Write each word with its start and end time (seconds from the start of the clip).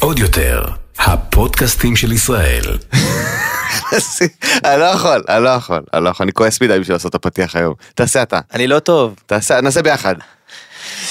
עוד 0.00 0.18
יותר, 0.18 0.64
הפודקאסטים 0.98 1.96
של 1.96 2.12
ישראל. 2.12 2.64
אני 4.64 4.80
לא 4.80 4.84
יכול, 4.84 5.22
אני 5.28 5.44
לא 5.44 5.48
יכול, 5.48 5.82
אני 5.94 6.04
לא 6.04 6.08
יכול, 6.10 6.24
אני 6.24 6.32
כועס 6.32 6.60
מדי 6.60 6.78
בשביל 6.78 6.94
לעשות 6.94 7.10
את 7.10 7.14
הפתיח 7.14 7.56
היום. 7.56 7.74
תעשה 7.94 8.22
אתה, 8.22 8.40
אני 8.54 8.66
לא 8.66 8.78
טוב. 8.78 9.14
תעשה, 9.26 9.60
נעשה 9.60 9.82
ביחד. 9.82 10.14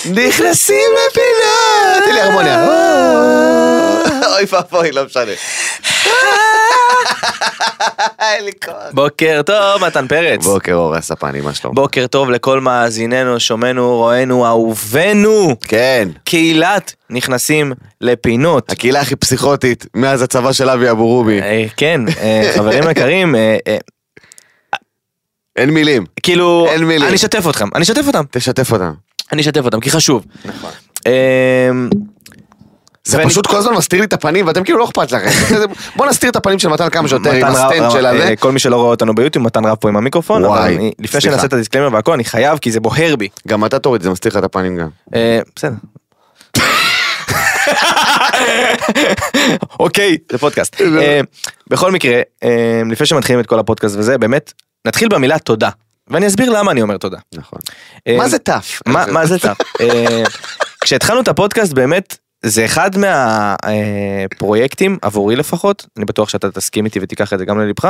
נכנסים 0.05 0.91
לפינה! 1.07 2.05
תן 2.05 2.13
לי 2.13 2.21
הרמוניה. 2.21 2.65
אוי 4.35 4.45
ואבוי, 4.49 4.91
לא 4.91 5.05
משנה. 5.05 5.31
אין 8.19 8.45
לי 8.45 8.51
כוח. 8.65 8.75
בוקר 8.93 9.41
טוב, 9.45 9.85
מתן 9.87 10.07
פרץ. 10.07 10.45
בוקר 10.45 10.73
אור 10.73 10.95
הספני, 10.95 11.41
מה 11.41 11.53
שלום? 11.53 11.75
בוקר 11.75 12.07
טוב 12.07 12.29
לכל 12.29 12.59
מאזיננו, 12.59 13.39
שומענו, 13.39 13.95
רואינו, 13.95 14.45
אהובנו. 14.45 15.55
כן, 15.61 16.09
קהילת 16.23 16.93
נכנסים 17.09 17.73
לפינות. 18.01 18.71
הקהילה 18.71 19.01
הכי 19.01 19.15
פסיכוטית 19.15 19.85
מאז 19.95 20.21
הצבא 20.21 20.51
של 20.51 20.69
אבי 20.69 20.91
אבו 20.91 21.07
רובי. 21.07 21.41
אה, 21.41 21.65
כן, 21.77 22.01
אה, 22.21 22.51
חברים 22.55 22.83
יקרים, 22.91 23.35
אה, 23.35 23.57
אין 25.55 25.69
מילים, 25.69 26.05
כאילו, 26.23 26.67
אין 26.69 26.83
מילים. 26.83 27.07
אני 27.07 27.15
אשתף 27.15 27.49
אתכם, 27.49 27.67
אני 27.75 27.83
אשתף 27.83 28.07
אותם, 28.07 28.23
תשתף 28.31 28.71
אותם. 28.71 28.93
אני 29.31 29.41
אשתף 29.41 29.65
אותם, 29.65 29.79
כי 29.79 29.91
חשוב. 29.91 30.25
נכון. 30.45 30.71
אה, 33.07 33.11
זה 33.11 33.17
ואני- 33.17 33.29
פשוט 33.29 33.47
כל 33.47 33.57
הזמן 33.57 33.73
מסתיר 33.73 33.99
לי 33.99 34.05
את 34.05 34.13
הפנים 34.13 34.47
ואתם 34.47 34.63
כאילו 34.63 34.79
לא 34.79 34.85
אכפת 34.85 35.11
לכם. 35.11 35.29
בוא 35.95 36.05
נסתיר 36.05 36.29
את 36.29 36.35
הפנים 36.35 36.59
של 36.59 36.67
מתן 36.69 36.89
כמה 36.89 37.07
שיותר 37.07 37.31
עם 37.31 37.43
הסטנד 37.43 37.91
של 37.91 38.05
אה, 38.05 38.11
הזה. 38.11 38.33
כל 38.39 38.51
מי 38.51 38.59
שלא 38.59 38.75
רואה 38.75 38.87
אותנו 38.89 39.15
ביוטיוב, 39.15 39.45
מתן 39.45 39.65
רב 39.65 39.75
פה 39.75 39.89
עם 39.89 39.95
המיקרופון, 39.97 40.45
וואי, 40.45 40.75
אני- 40.75 40.91
לפני. 40.99 41.21
שנעשה 41.21 41.45
את 41.45 41.53
הדיסקליימר 41.53 41.93
והכל, 41.93 42.13
אני 42.13 42.23
חייב, 42.23 42.57
כי 42.57 42.71
זה 42.71 42.79
בוער 42.79 43.15
בי. 43.15 43.27
גם 43.47 43.65
אתה 43.65 43.79
תוריד, 43.79 44.01
זה 44.01 44.09
מסתיר 44.09 44.31
לך 44.31 44.37
את 44.37 44.43
הפנים 44.43 44.77
גם. 44.77 44.87
אה, 45.15 45.39
בסדר. 45.55 45.75
אוקיי, 49.79 50.17
זה 50.31 50.37
פודקאסט. 50.37 50.81
אה, 51.01 51.19
בכל 51.67 51.91
מקרה, 51.91 52.21
אה, 52.43 52.81
לפני 52.91 53.05
שמתחילים 53.07 53.39
את 53.39 53.45
כל 53.47 53.59
הפודקאסט 53.59 53.95
וזה, 53.97 54.17
באמת, 54.17 54.53
נתחיל 54.87 55.07
במילה 55.07 55.39
תודה. 55.39 55.69
ואני 56.07 56.27
אסביר 56.27 56.49
למה 56.49 56.71
אני 56.71 56.81
אומר 56.81 56.97
תודה. 56.97 57.17
נכון. 57.35 57.59
אה, 58.07 58.17
מה 58.17 58.29
זה 58.29 58.39
טף? 58.39 58.81
מה 58.87 59.25
זה? 59.25 59.35
אה, 59.81 60.23
כשהתחלנו 60.81 61.21
את 61.21 61.27
הפודקאסט 61.27 61.73
באמת, 61.73 62.17
זה 62.45 62.65
אחד 62.65 62.91
מהפרויקטים, 62.97 64.97
עבורי 65.01 65.35
לפחות, 65.35 65.85
אני 65.97 66.05
בטוח 66.05 66.29
שאתה 66.29 66.51
תסכים 66.51 66.85
איתי 66.85 66.99
ותיקח 67.01 67.33
את 67.33 67.39
זה 67.39 67.45
גם 67.45 67.59
ללבך, 67.59 67.87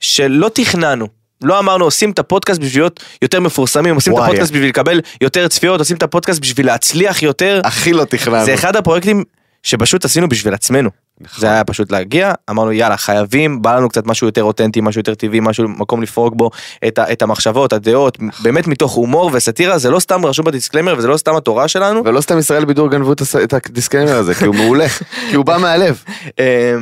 שלא 0.00 0.50
תכננו. 0.54 1.06
לא 1.42 1.58
אמרנו 1.58 1.84
עושים 1.84 2.10
את 2.10 2.18
הפודקאסט 2.18 2.60
בשביל 2.60 2.82
להיות 2.82 3.04
יותר 3.22 3.40
מפורסמים, 3.40 3.94
עושים 3.94 4.12
את 4.12 4.18
וואי. 4.18 4.28
הפודקאסט 4.28 4.52
בשביל 4.52 4.68
לקבל 4.68 5.00
יותר 5.20 5.48
צפיות, 5.48 5.78
עושים 5.78 5.96
את 5.96 6.02
הפודקאסט 6.02 6.40
בשביל 6.40 6.66
להצליח 6.66 7.22
יותר. 7.22 7.60
הכי 7.64 7.92
לא 7.92 8.04
תכננו. 8.04 8.44
זה 8.44 8.54
אחד 8.54 8.76
הפרויקטים 8.76 9.24
שפשוט 9.62 10.04
עשינו 10.04 10.28
בשביל 10.28 10.54
עצמנו. 10.54 10.90
נכון. 11.20 11.40
זה 11.40 11.50
היה 11.50 11.64
פשוט 11.64 11.92
להגיע, 11.92 12.32
אמרנו 12.50 12.72
יאללה 12.72 12.96
חייבים, 12.96 13.62
בא 13.62 13.76
לנו 13.76 13.88
קצת 13.88 14.06
משהו 14.06 14.26
יותר 14.26 14.42
אותנטי, 14.42 14.80
משהו 14.80 14.98
יותר 14.98 15.14
טבעי, 15.14 15.40
משהו, 15.40 15.68
מקום 15.68 16.02
לפרוק 16.02 16.34
בו 16.34 16.50
את, 16.86 16.98
ה, 16.98 17.12
את 17.12 17.22
המחשבות, 17.22 17.72
הדעות, 17.72 18.22
נכון. 18.22 18.44
באמת 18.44 18.66
מתוך 18.66 18.92
הומור 18.92 19.30
וסאטירה, 19.32 19.78
זה 19.78 19.90
לא 19.90 20.00
סתם 20.00 20.26
רשום 20.26 20.44
בדיסקליימר 20.44 20.94
וזה 20.98 21.08
לא 21.08 21.16
סתם 21.16 21.36
התורה 21.36 21.68
שלנו. 21.68 22.04
ולא 22.04 22.20
סתם 22.20 22.38
ישראל 22.38 22.64
בידור 22.64 22.90
גנבו 22.90 23.12
את 23.12 23.52
הדיסקליימר 23.52 24.16
הזה, 24.16 24.34
כי 24.34 24.44
הוא 24.44 24.54
מעולה. 24.54 24.88
כי 25.30 25.36
הוא 25.36 25.44
בא 25.44 25.58
מהלב. 25.58 26.02
אה, 26.38 26.74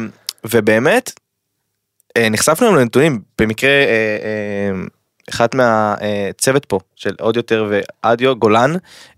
ובאמת, 0.45 1.13
אה, 2.17 2.29
נחשפנו 2.29 2.75
לנתונים, 2.75 3.21
במקרה 3.39 3.71
אה, 3.71 3.87
אה, 4.23 4.83
אחת 5.33 5.55
מהצוות 5.55 6.65
פה 6.65 6.79
של 6.97 7.15
עוד 7.21 7.37
יותר 7.37 7.67
ואדיו, 7.71 8.37
גולן, 8.37 8.75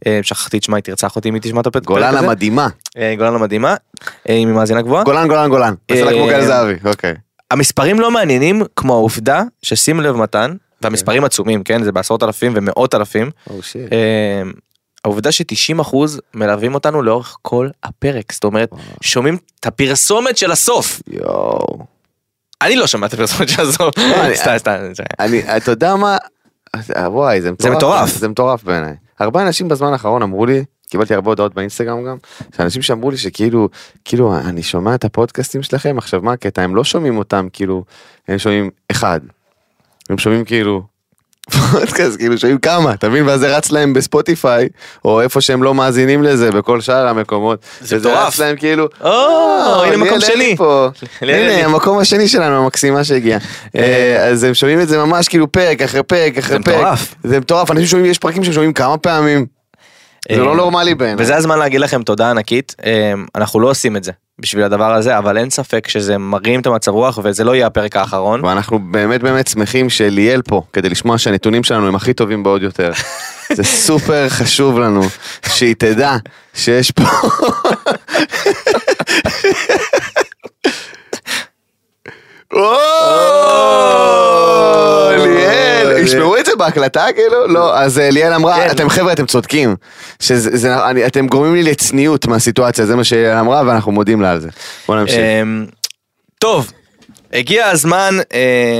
אה, 0.06 0.20
שכחתי 0.22 0.58
את 0.58 0.62
שמה, 0.62 0.76
היא 0.76 0.84
תרצח 0.84 1.16
אותי 1.16 1.28
אם 1.28 1.34
היא 1.34 1.42
תשמע 1.42 1.60
את 1.60 1.66
הפרק 1.66 1.84
גולן. 1.84 2.16
המדהימה. 2.16 2.68
אה, 2.98 3.14
גולן 3.18 3.34
המדהימה, 3.34 3.74
אה, 4.28 4.34
היא 4.34 4.46
ממאזינה 4.46 4.82
גבוהה. 4.82 5.04
גולן, 5.04 5.28
גולן, 5.28 5.48
גולן. 5.48 5.74
אה, 5.90 6.90
אוקיי. 6.90 7.14
המספרים 7.50 8.00
לא 8.00 8.10
מעניינים 8.10 8.62
כמו 8.76 8.94
העובדה 8.94 9.42
ששים 9.62 10.00
לב 10.00 10.16
מתן, 10.16 10.56
והמספרים 10.83 11.24
עצומים, 11.24 11.62
כן? 11.62 11.83
זה 11.83 11.92
בעשרות 11.92 12.22
אלפים 12.22 12.52
ומאות 12.55 12.94
אלפים. 12.94 13.30
אה, 13.92 14.42
העובדה 15.05 15.33
ש-90% 15.33 15.96
מלווים 16.34 16.74
אותנו 16.74 17.02
לאורך 17.02 17.36
כל 17.42 17.68
הפרק, 17.84 18.33
זאת 18.33 18.44
אומרת, 18.44 18.70
שומעים 19.00 19.36
את 19.60 19.66
הפרסומת 19.66 20.36
של 20.36 20.50
הסוף. 20.50 21.00
יואו. 21.08 21.93
אני 22.62 22.76
לא 22.76 22.86
שומע 22.86 23.06
את 23.06 23.12
הפרסומת 23.12 23.48
של 23.48 23.62
הסוף. 23.62 23.98
אני- 23.98 24.36
סתם, 24.36 24.54
סתם. 24.58 24.76
אני, 25.20 25.56
אתה 25.56 25.70
יודע 25.70 25.96
מה? 25.96 26.16
וואי, 27.06 27.40
זה 27.42 27.52
מטורף. 27.52 27.76
מטורף. 27.76 28.10
זה 28.16 28.28
מטורף 28.28 28.64
בעיניי. 28.64 28.94
הרבה 29.20 29.42
אנשים 29.42 29.68
בזמן 29.68 29.92
האחרון 29.92 30.22
אמרו 30.22 30.46
לי, 30.46 30.64
קיבלתי 30.90 31.14
הרבה 31.14 31.30
הודעות 31.30 31.54
באינסטגרם 31.54 32.04
גם, 32.04 32.16
שאנשים 32.56 32.82
שאמרו 32.82 33.10
לי 33.10 33.16
שכאילו, 33.16 33.68
כאילו, 34.04 34.36
אני 34.38 34.62
שומע 34.62 34.94
את 34.94 35.04
הפודקאסטים 35.04 35.62
שלכם, 35.62 35.98
עכשיו 35.98 36.20
מה 36.22 36.32
הקטע? 36.32 36.62
הם 36.62 36.76
לא 36.76 36.84
שומעים 36.84 37.18
אותם, 37.18 37.46
כאילו, 37.52 37.84
הם 38.28 38.38
שומעים 38.38 38.70
אחד. 38.90 39.20
הם 40.10 40.18
שומעים 40.18 40.44
כאילו, 40.44 40.82
פודקאסט, 41.50 42.18
כאילו 42.18 42.38
שומעים 42.38 42.58
כמה, 42.58 42.92
אתה 42.92 43.08
מבין? 43.08 43.27
ואז 43.27 43.40
זה 43.40 43.56
רץ 43.56 43.70
להם 43.70 43.92
בספוטיפיי, 43.92 44.68
או 45.05 45.20
איפה 45.20 45.40
שהם 45.40 45.62
לא 45.62 45.74
מאזינים 45.74 46.22
לזה, 46.22 46.50
בכל 46.50 46.80
שאר 46.80 47.08
המקומות. 47.08 47.58
זה 47.80 47.96
וזה 47.96 48.08
מטורף. 48.08 48.27
רץ 48.27 48.38
להם 48.38 48.56
כאילו, 48.56 48.88
או, 49.00 49.84
הנה 49.84 49.96
מקום 49.96 50.20
שני. 50.20 50.56
הנה 51.20 51.64
המקום 51.64 51.98
השני 51.98 52.28
שלנו 52.28 52.56
המקסימה 52.56 53.04
שהגיע. 53.04 53.38
אה, 53.77 54.27
אז 54.27 54.44
הם 54.44 54.54
שומעים 54.54 54.80
את 54.80 54.88
זה 54.88 54.98
ממש 54.98 55.28
כאילו 55.28 55.52
פרק 55.52 55.83
אחרי 55.83 56.02
פרק 56.02 56.38
אחרי 56.38 56.56
זה 56.58 56.64
פרק. 56.64 56.77
מטורף. 56.77 57.14
זה 57.24 57.40
מטורף, 57.40 57.70
אנשים 57.70 57.86
שומעים, 57.86 58.10
יש 58.10 58.18
פרקים 58.18 58.44
ששומעים 58.44 58.72
כמה 58.72 58.98
פעמים. 58.98 59.46
זה 60.28 60.34
אה, 60.34 60.44
לא 60.44 60.56
נורמלי 60.56 60.94
בעיניי. 60.94 61.24
וזה 61.24 61.36
הזמן 61.36 61.58
להגיד 61.58 61.80
לכם 61.80 62.02
תודה 62.02 62.30
ענקית, 62.30 62.74
אה, 62.84 63.12
אנחנו 63.34 63.60
לא 63.60 63.70
עושים 63.70 63.96
את 63.96 64.04
זה 64.04 64.12
בשביל 64.39 64.64
הדבר 64.64 64.95
הזה, 64.95 65.18
אבל 65.18 65.39
אין 65.39 65.50
ספק 65.50 65.89
שזה 65.89 66.18
מרים 66.18 66.61
את 66.61 66.67
המצב 66.67 66.90
רוח 66.90 67.18
וזה 67.22 67.45
לא 67.45 67.55
יהיה 67.55 67.67
הפרק 67.67 67.96
האחרון. 67.96 68.45
ואנחנו 68.45 68.78
באמת 68.78 69.22
באמת 69.22 69.46
שמחים 69.46 69.90
שליאל 69.90 70.42
פה, 70.42 70.62
כדי 70.72 70.89
לשמוע 70.89 71.18
שהנתונים 71.18 71.64
שלנו 71.64 71.89
הם 71.89 71.95
הכי 71.95 72.14
טובים 72.14 72.42
בעוד 72.42 72.62
יותר. 72.62 72.92
זה 73.56 73.64
סופר 73.64 74.28
חשוב 74.28 74.78
לנו, 74.78 75.02
שהיא 75.48 75.74
תדע 75.78 76.17
שיש 76.55 76.90
פה... 76.90 77.05
ליאל, 85.16 85.98
ישמעו 85.98 86.36
את 86.36 86.46
זה 86.46 86.56
בהקלטה 86.56 87.06
כאילו? 87.14 87.46
לא, 87.46 87.78
אז 87.78 87.98
אה, 87.98 88.10
ליאל 88.10 88.32
אמרה, 88.32 88.56
כן. 88.56 88.70
אתם 88.70 88.88
חבר'ה 88.88 89.12
אתם 89.12 89.26
צודקים, 89.26 89.76
אני- 90.64 91.06
אתם 91.06 91.26
גורמים 91.26 91.54
לי 91.54 91.62
לצניעות 91.62 92.26
מהסיטואציה, 92.26 92.86
זה 92.86 92.96
מה 92.96 93.04
שיעל 93.04 93.38
אמרה 93.38 93.62
ואנחנו 93.66 93.92
מודים 93.92 94.20
לה 94.22 94.30
על 94.30 94.40
זה. 94.40 94.48
בוא 94.88 94.96
נמשיך. 94.96 95.18
אמ, 95.18 95.66
טוב, 96.38 96.70
הגיע 97.32 97.66
הזמן 97.66 98.14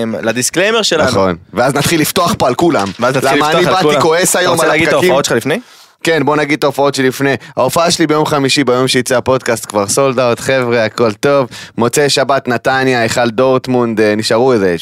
אמ, 0.03 0.15
לדיסקליימר 0.23 0.83
שלנו. 0.83 1.11
נכון, 1.11 1.37
ואז 1.55 1.75
נתחיל 1.75 2.01
לפתוח 2.01 2.35
פה 2.39 2.49
על 2.49 2.55
כולם. 2.55 2.89
ואז 3.01 3.17
נתחיל 3.17 3.33
למה 3.39 3.47
לפתוח 3.47 3.57
אני 3.61 3.67
על 3.67 3.73
באתי 3.73 3.83
כולם. 3.85 4.01
כועס 4.01 4.37
היום 4.37 4.45
אתה 4.45 4.51
על 4.53 4.55
רוצה 4.55 4.67
להגיד 4.69 4.89
את 4.89 4.95
הפקקים. 4.95 5.11
ההופעות 5.11 5.25
שלך 5.25 5.37
לפני? 5.37 5.59
כן, 6.05 6.25
בוא 6.25 6.37
נגיד 6.37 6.59
את 6.59 6.65
ההופעות 6.65 6.95
שלפני. 6.95 7.35
ההופעה 7.57 7.91
שלי 7.91 8.07
ביום 8.07 8.27
חמישי, 8.27 8.65
ביום 8.65 8.89
שיצא 8.89 9.17
הפודקאסט 9.17 9.67
כבר 9.67 9.89
סולד 9.89 10.19
אאוט, 10.19 10.41
חבר'ה, 10.41 10.85
הכל 10.85 11.13
טוב. 11.13 11.49
מוצאי 11.79 12.11
שבת 12.11 12.49
נתניה, 12.49 13.01
היכל 13.01 13.31
דורטמונד, 13.31 14.01
אה, 14.01 14.15
נשארו 14.15 14.53
איזה 14.53 14.77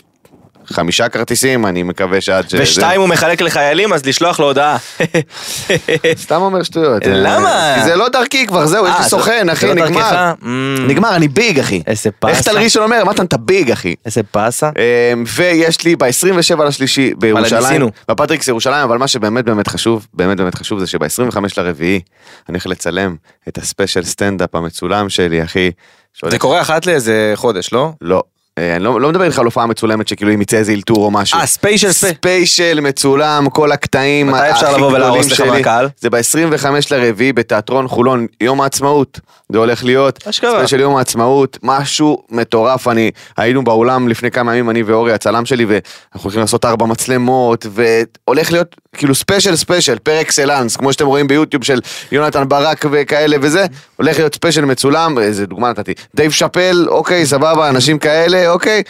חמישה 0.72 1.09
כרטיסים, 1.09 1.66
אני 1.66 1.83
מקווה 1.83 2.21
שעד 2.21 2.50
ש... 2.50 2.55
ושתיים 2.59 3.00
הוא 3.00 3.09
מחלק 3.09 3.41
לחיילים, 3.43 3.93
אז 3.93 4.06
לשלוח 4.06 4.41
לו 4.41 4.47
הודעה. 4.47 4.77
סתם 6.22 6.41
אומר 6.43 6.62
שטויות. 6.62 7.03
למה? 7.06 7.75
כי 7.78 7.84
זה 7.84 7.97
לא 7.97 8.09
דרכי 8.09 8.47
כבר, 8.47 8.66
זהו, 8.66 8.87
יש 8.87 8.93
אה, 8.93 8.97
לי 8.99 9.03
זה- 9.03 9.09
סוכן, 9.09 9.49
אחי, 9.49 9.66
לא 9.66 9.75
נגמר. 9.75 10.33
נגמר, 10.88 11.16
אני 11.16 11.28
ביג, 11.28 11.59
אחי. 11.59 11.83
איזה 11.87 12.09
איך 12.09 12.15
פאסה. 12.19 12.50
טל 12.50 12.59
ראשון 12.59 12.83
אומר, 12.83 13.05
מתן, 13.05 13.25
אתה 13.25 13.37
ביג, 13.37 13.71
אחי. 13.71 13.94
איזה 14.06 14.21
באסה. 14.34 14.71
אמ, 15.12 15.25
ויש 15.37 15.84
לי 15.84 15.97
ב-27 15.97 16.65
לשלישי 16.65 17.12
בירושלים. 17.19 17.83
בפטריקס 18.09 18.49
ירושלים, 18.49 18.83
אבל 18.84 18.99
מה 18.99 19.09
שבאמת 19.09 19.44
באמת 19.44 19.69
חשוב, 19.69 20.06
באמת 20.15 20.37
באמת 20.37 20.54
חשוב 20.54 20.78
זה 20.78 20.87
שב-25 20.87 21.37
לרביעי 21.56 22.00
אני 22.49 22.54
הולך 22.59 22.66
לצלם 22.66 23.16
את 23.49 23.59
הספיישל 23.59 24.04
סטנדאפ 24.04 24.54
המצולם 24.54 25.09
שלי, 25.09 25.45
אחי. 25.45 25.71
זה 26.28 26.39
קורה 26.39 26.60
אחת 26.60 26.86
לאיזה 26.86 27.33
חודש, 27.34 27.72
לא? 27.72 27.92
לא. 28.01 28.22
אה, 28.59 28.77
אני 28.77 28.84
לא, 28.84 29.01
לא 29.01 29.09
מדבר 29.09 29.25
איתך 29.25 29.39
על 29.39 29.45
הופעה 29.45 29.66
מצולמת 29.66 30.09
שכאילו 30.09 30.34
אם 30.34 30.41
יצא 30.41 30.57
איזה 30.57 30.72
אלתור 30.72 31.04
או 31.04 31.10
משהו. 31.10 31.39
אה, 31.39 31.47
ספיישל 31.47 31.93
ספי. 31.93 32.15
ספיישל 32.15 32.81
מצולם, 32.81 33.51
כל 33.51 33.72
הקטעים 33.72 34.27
מתי 34.27 34.51
אפשר 34.51 34.77
לבוא 34.77 34.93
ולהרוס 34.93 35.33
לך. 35.33 35.41
מהקהל? 35.41 35.89
זה 36.01 36.10
ב-25 36.10 36.66
לרביעי 36.91 37.33
בתיאטרון 37.33 37.89
חולון, 37.89 38.27
יום 38.41 38.60
העצמאות. 38.60 39.21
זה 39.53 39.59
הולך 39.59 39.84
להיות 39.84 40.27
אשכרה. 40.27 40.54
ספיישל 40.54 40.81
יום 40.81 40.97
העצמאות, 40.97 41.59
משהו 41.63 42.22
מטורף. 42.31 42.89
אני, 42.89 43.10
היינו 43.37 43.65
באולם 43.65 44.09
לפני 44.09 44.31
כמה 44.31 44.53
ימים, 44.53 44.71
אני 44.71 44.83
ואורי 44.83 45.13
הצלם 45.13 45.45
שלי, 45.45 45.65
ואנחנו 45.65 46.22
הולכים 46.22 46.41
לעשות 46.41 46.65
ארבע 46.65 46.87
מצלמות, 46.87 47.66
והולך 47.71 48.53
להיות 48.53 48.77
כאילו 48.97 49.15
ספיישל 49.15 49.57
ספיישל, 49.57 49.98
פר 49.98 50.21
אקסלנס, 50.21 50.77
כמו 50.77 50.93
שאתם 50.93 51.07
רואים 51.07 51.27
ביוטיוב 51.27 51.65
של 51.65 51.81
יונתן 52.13 52.48
ברק 52.48 52.84
וכאלה 52.91 53.37
וזה, 53.41 53.66
הולך 53.97 54.19
להיות 54.19 54.34
ספיישל 54.34 54.65
מצולם, 54.65 55.19
איזה 55.19 55.47
דוגמה 55.47 55.71
נתתי. 55.71 55.93
דייב 56.15 56.31
שאפל, 56.31 56.87
אוקיי, 56.89 57.27
סבבה, 57.27 57.69
אנשים 57.69 57.98
כאלה, 57.98 58.41
אוקיי? 58.48 58.83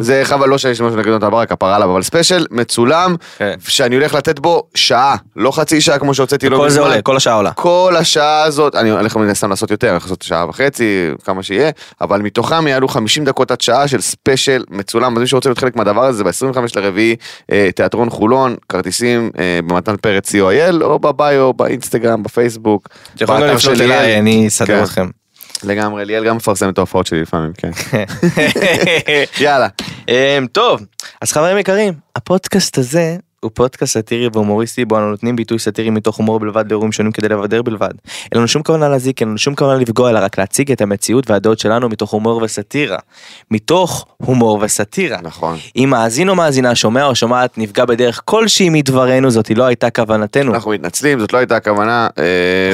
זה 0.00 0.20
חבל 0.24 0.48
לא 0.48 0.58
שיש 0.58 0.80
משהו 0.80 0.98
נגד 0.98 1.08
יונתן 1.08 1.30
ברק, 1.30 1.52
כפרה 1.52 1.76
עליו, 1.76 1.92
אבל 1.92 2.02
ספיישל 2.02 2.46
מצולם, 2.50 3.16
כן. 3.38 3.54
שאני 3.68 3.94
הולך 3.94 4.14
לתת 4.14 4.38
בו 4.38 4.62
שעה, 4.74 5.16
לא 5.36 5.50
חצי 5.50 5.80
שעה 5.80 5.98
כמו 5.98 6.14
שהוצאתי 6.14 6.48
לו 6.48 6.58
כל 6.58 6.70
זה. 6.70 6.80
עולה, 6.80 7.02
כל 7.02 7.16
השעה 7.16 7.34
עולה. 7.34 7.52
כל 7.52 7.94
השעה 7.98 8.42
הזאת, 8.42 8.74
אני 8.74 8.90
הולך 8.90 9.16
מן 9.16 9.28
הסתם 9.28 9.50
לעשות 9.50 9.70
יותר, 9.70 9.86
אני 9.86 9.92
הולך 9.92 10.04
לעשות 10.04 10.22
שעה 10.22 10.48
וחצי, 10.48 11.10
כמה 11.24 11.42
שיהיה, 11.42 11.70
אבל 12.00 12.22
מתוכם 12.22 12.66
יעלו 12.66 12.88
50 12.88 13.24
דקות 13.24 13.50
עד 13.50 13.60
שעה 13.60 13.88
של 13.88 14.00
ספיישל 14.00 14.64
מצולם, 14.70 15.16
אז 15.16 15.20
מי 15.20 15.26
שרוצה 15.26 15.48
להיות 15.48 15.58
חלק 15.58 15.76
מהדבר 15.76 16.04
הזה, 16.04 16.24
ב-25 16.24 16.58
לרביעי, 16.76 17.16
אה, 17.52 17.68
תיאטרון 17.76 18.10
חולון, 18.10 18.56
כרטיסים 18.68 19.30
אה, 19.38 19.58
במתן 19.66 19.96
פרץ 19.96 20.34
co.il, 20.34 20.82
או 20.82 20.98
בביו, 20.98 21.52
באינסטגרם, 21.52 22.22
בפייסבוק, 22.22 22.88
באתר 23.20 23.54
לפנות 23.54 23.80
אליי. 23.80 24.18
אני 24.18 24.48
אסדר 24.48 24.66
כן. 24.66 24.82
אתכם. 24.84 25.21
לגמרי, 25.64 26.04
ליאל 26.04 26.24
גם 26.24 26.36
מפרסם 26.36 26.68
את 26.68 26.78
ההופעות 26.78 27.06
שלי 27.06 27.22
לפעמים, 27.22 27.52
כן. 27.52 27.70
יאללה. 29.44 29.68
אמ, 30.08 30.46
טוב, 30.52 30.80
אז 31.20 31.32
חברים 31.32 31.58
יקרים, 31.58 31.94
הפודקאסט 32.16 32.78
הזה 32.78 33.16
הוא 33.42 33.50
פודקאסט 33.54 33.92
סאטירי 33.94 34.28
והומוריסטי 34.32 34.84
בו 34.84 34.98
אנו 34.98 35.10
נותנים 35.10 35.36
ביטוי 35.36 35.58
סאטירי 35.58 35.90
מתוך 35.90 36.16
הומור 36.16 36.40
בלבד 36.40 36.64
לאירועים 36.68 36.92
שונים 36.92 37.12
כדי 37.12 37.28
לבדר 37.28 37.62
בלבד. 37.62 37.90
אין 38.32 38.38
לנו 38.38 38.48
שום 38.48 38.62
כוונה 38.62 38.88
להזיק, 38.88 39.20
אין 39.20 39.28
לנו 39.28 39.38
שום 39.38 39.54
כוונה 39.54 39.78
לפגוע, 39.78 40.10
אלא 40.10 40.18
רק 40.18 40.38
להציג 40.38 40.72
את 40.72 40.80
המציאות 40.80 41.30
והדעות 41.30 41.58
שלנו 41.58 41.88
מתוך 41.88 42.10
הומור 42.10 42.42
וסאטירה. 42.42 42.98
מתוך 43.50 44.06
הומור 44.16 44.58
וסאטירה. 44.62 45.18
נכון. 45.22 45.56
אם 45.76 45.88
מאזין 45.90 46.28
או 46.28 46.34
מאזינה, 46.34 46.74
שומע 46.74 47.06
או 47.06 47.14
שומעת, 47.14 47.58
נפגע 47.58 47.84
בדרך 47.84 48.20
כלשהי 48.24 48.70
מדברנו, 48.70 49.30
זאתי 49.30 49.54
לא 49.54 49.64
הייתה 49.64 49.90
כוונתנו. 49.90 50.54
אנחנו 50.54 50.70
מתנצלים, 50.70 51.20
זאת 51.20 51.32
לא 51.32 51.38
הייתה 51.38 51.56
הכוונה. 51.56 52.08
אה, 52.18 52.24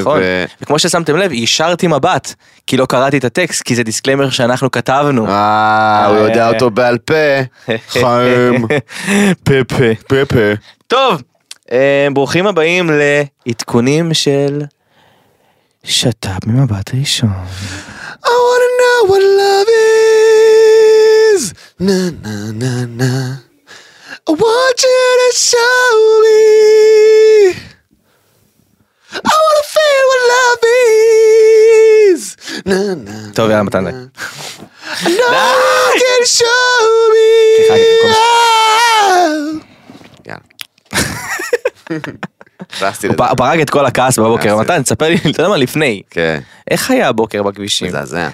נכון, 0.01 0.19
ו- 0.23 0.45
וכמו 0.63 0.79
ששמתם 0.79 1.17
לב, 1.17 1.33
יישרתי 1.33 1.87
מבט, 1.87 2.35
כי 2.67 2.77
לא 2.77 2.87
קראתי 2.87 3.19
את 3.19 3.25
הטקסט, 3.25 3.63
כי 3.63 3.75
זה 3.75 3.83
דיסקליימר 3.83 4.31
שאנחנו 4.31 4.71
כתבנו. 4.71 5.27
אה, 5.29 6.07
הוא 6.07 6.17
יודע 6.17 6.49
אותו 6.49 6.71
בעל 6.71 6.99
פה. 6.99 7.15
חיים. 7.89 8.67
פפה. 9.45 9.95
פפה. 10.09 10.58
טוב, 10.87 11.23
אה, 11.73 12.09
ברוכים 12.13 12.47
הבאים 12.47 12.91
לעדכונים 13.47 14.15
של 14.15 14.63
שת"פ 15.85 16.47
ממבט 16.47 16.95
ראשון. 17.01 17.31
I 18.25 18.31
wanna 18.47 18.71
know 18.81 18.99
what 19.11 19.23
love 19.43 19.71
is. 19.79 21.43
Na 21.87 21.99
na 22.25 22.37
na 22.63 22.73
na. 23.01 23.13
I 24.29 24.33
want 24.43 24.79
you 24.89 25.03
to 25.23 25.31
show 25.51 25.89
me. 26.25 26.43
I 29.31 29.35
wanna 29.45 29.65
feel 29.77 30.05
what 30.11 30.23
love 30.35 30.63
is. 32.11 32.21
Na 32.71 32.81
na. 33.07 33.17
טוב, 33.35 33.51
יאללה, 33.51 33.63
מתן 33.63 33.85
you 35.05 35.29
can 36.03 36.23
show 36.39 36.83
me. 37.13 37.29
סליחה, 37.57 37.75
כל 38.03 38.09
יאללה. 38.09 38.39
הכנסתי 40.93 41.29
הוא 43.09 43.37
פרק 43.37 43.61
את 43.61 43.71
כל 43.71 43.87
הכעס 43.87 44.19
בבוקר, 44.19 44.57
מתן, 44.57 44.83
תספר 44.83 45.09
לי, 45.09 45.15
אתה 45.17 45.29
יודע 45.29 45.49
מה, 45.49 45.57
לפני. 45.57 46.03
כן. 46.11 46.41
איך 46.71 46.91
היה 46.91 47.09
הבוקר 47.09 47.43
בכבישים? 47.43 47.89
מזעזע. 47.89 48.29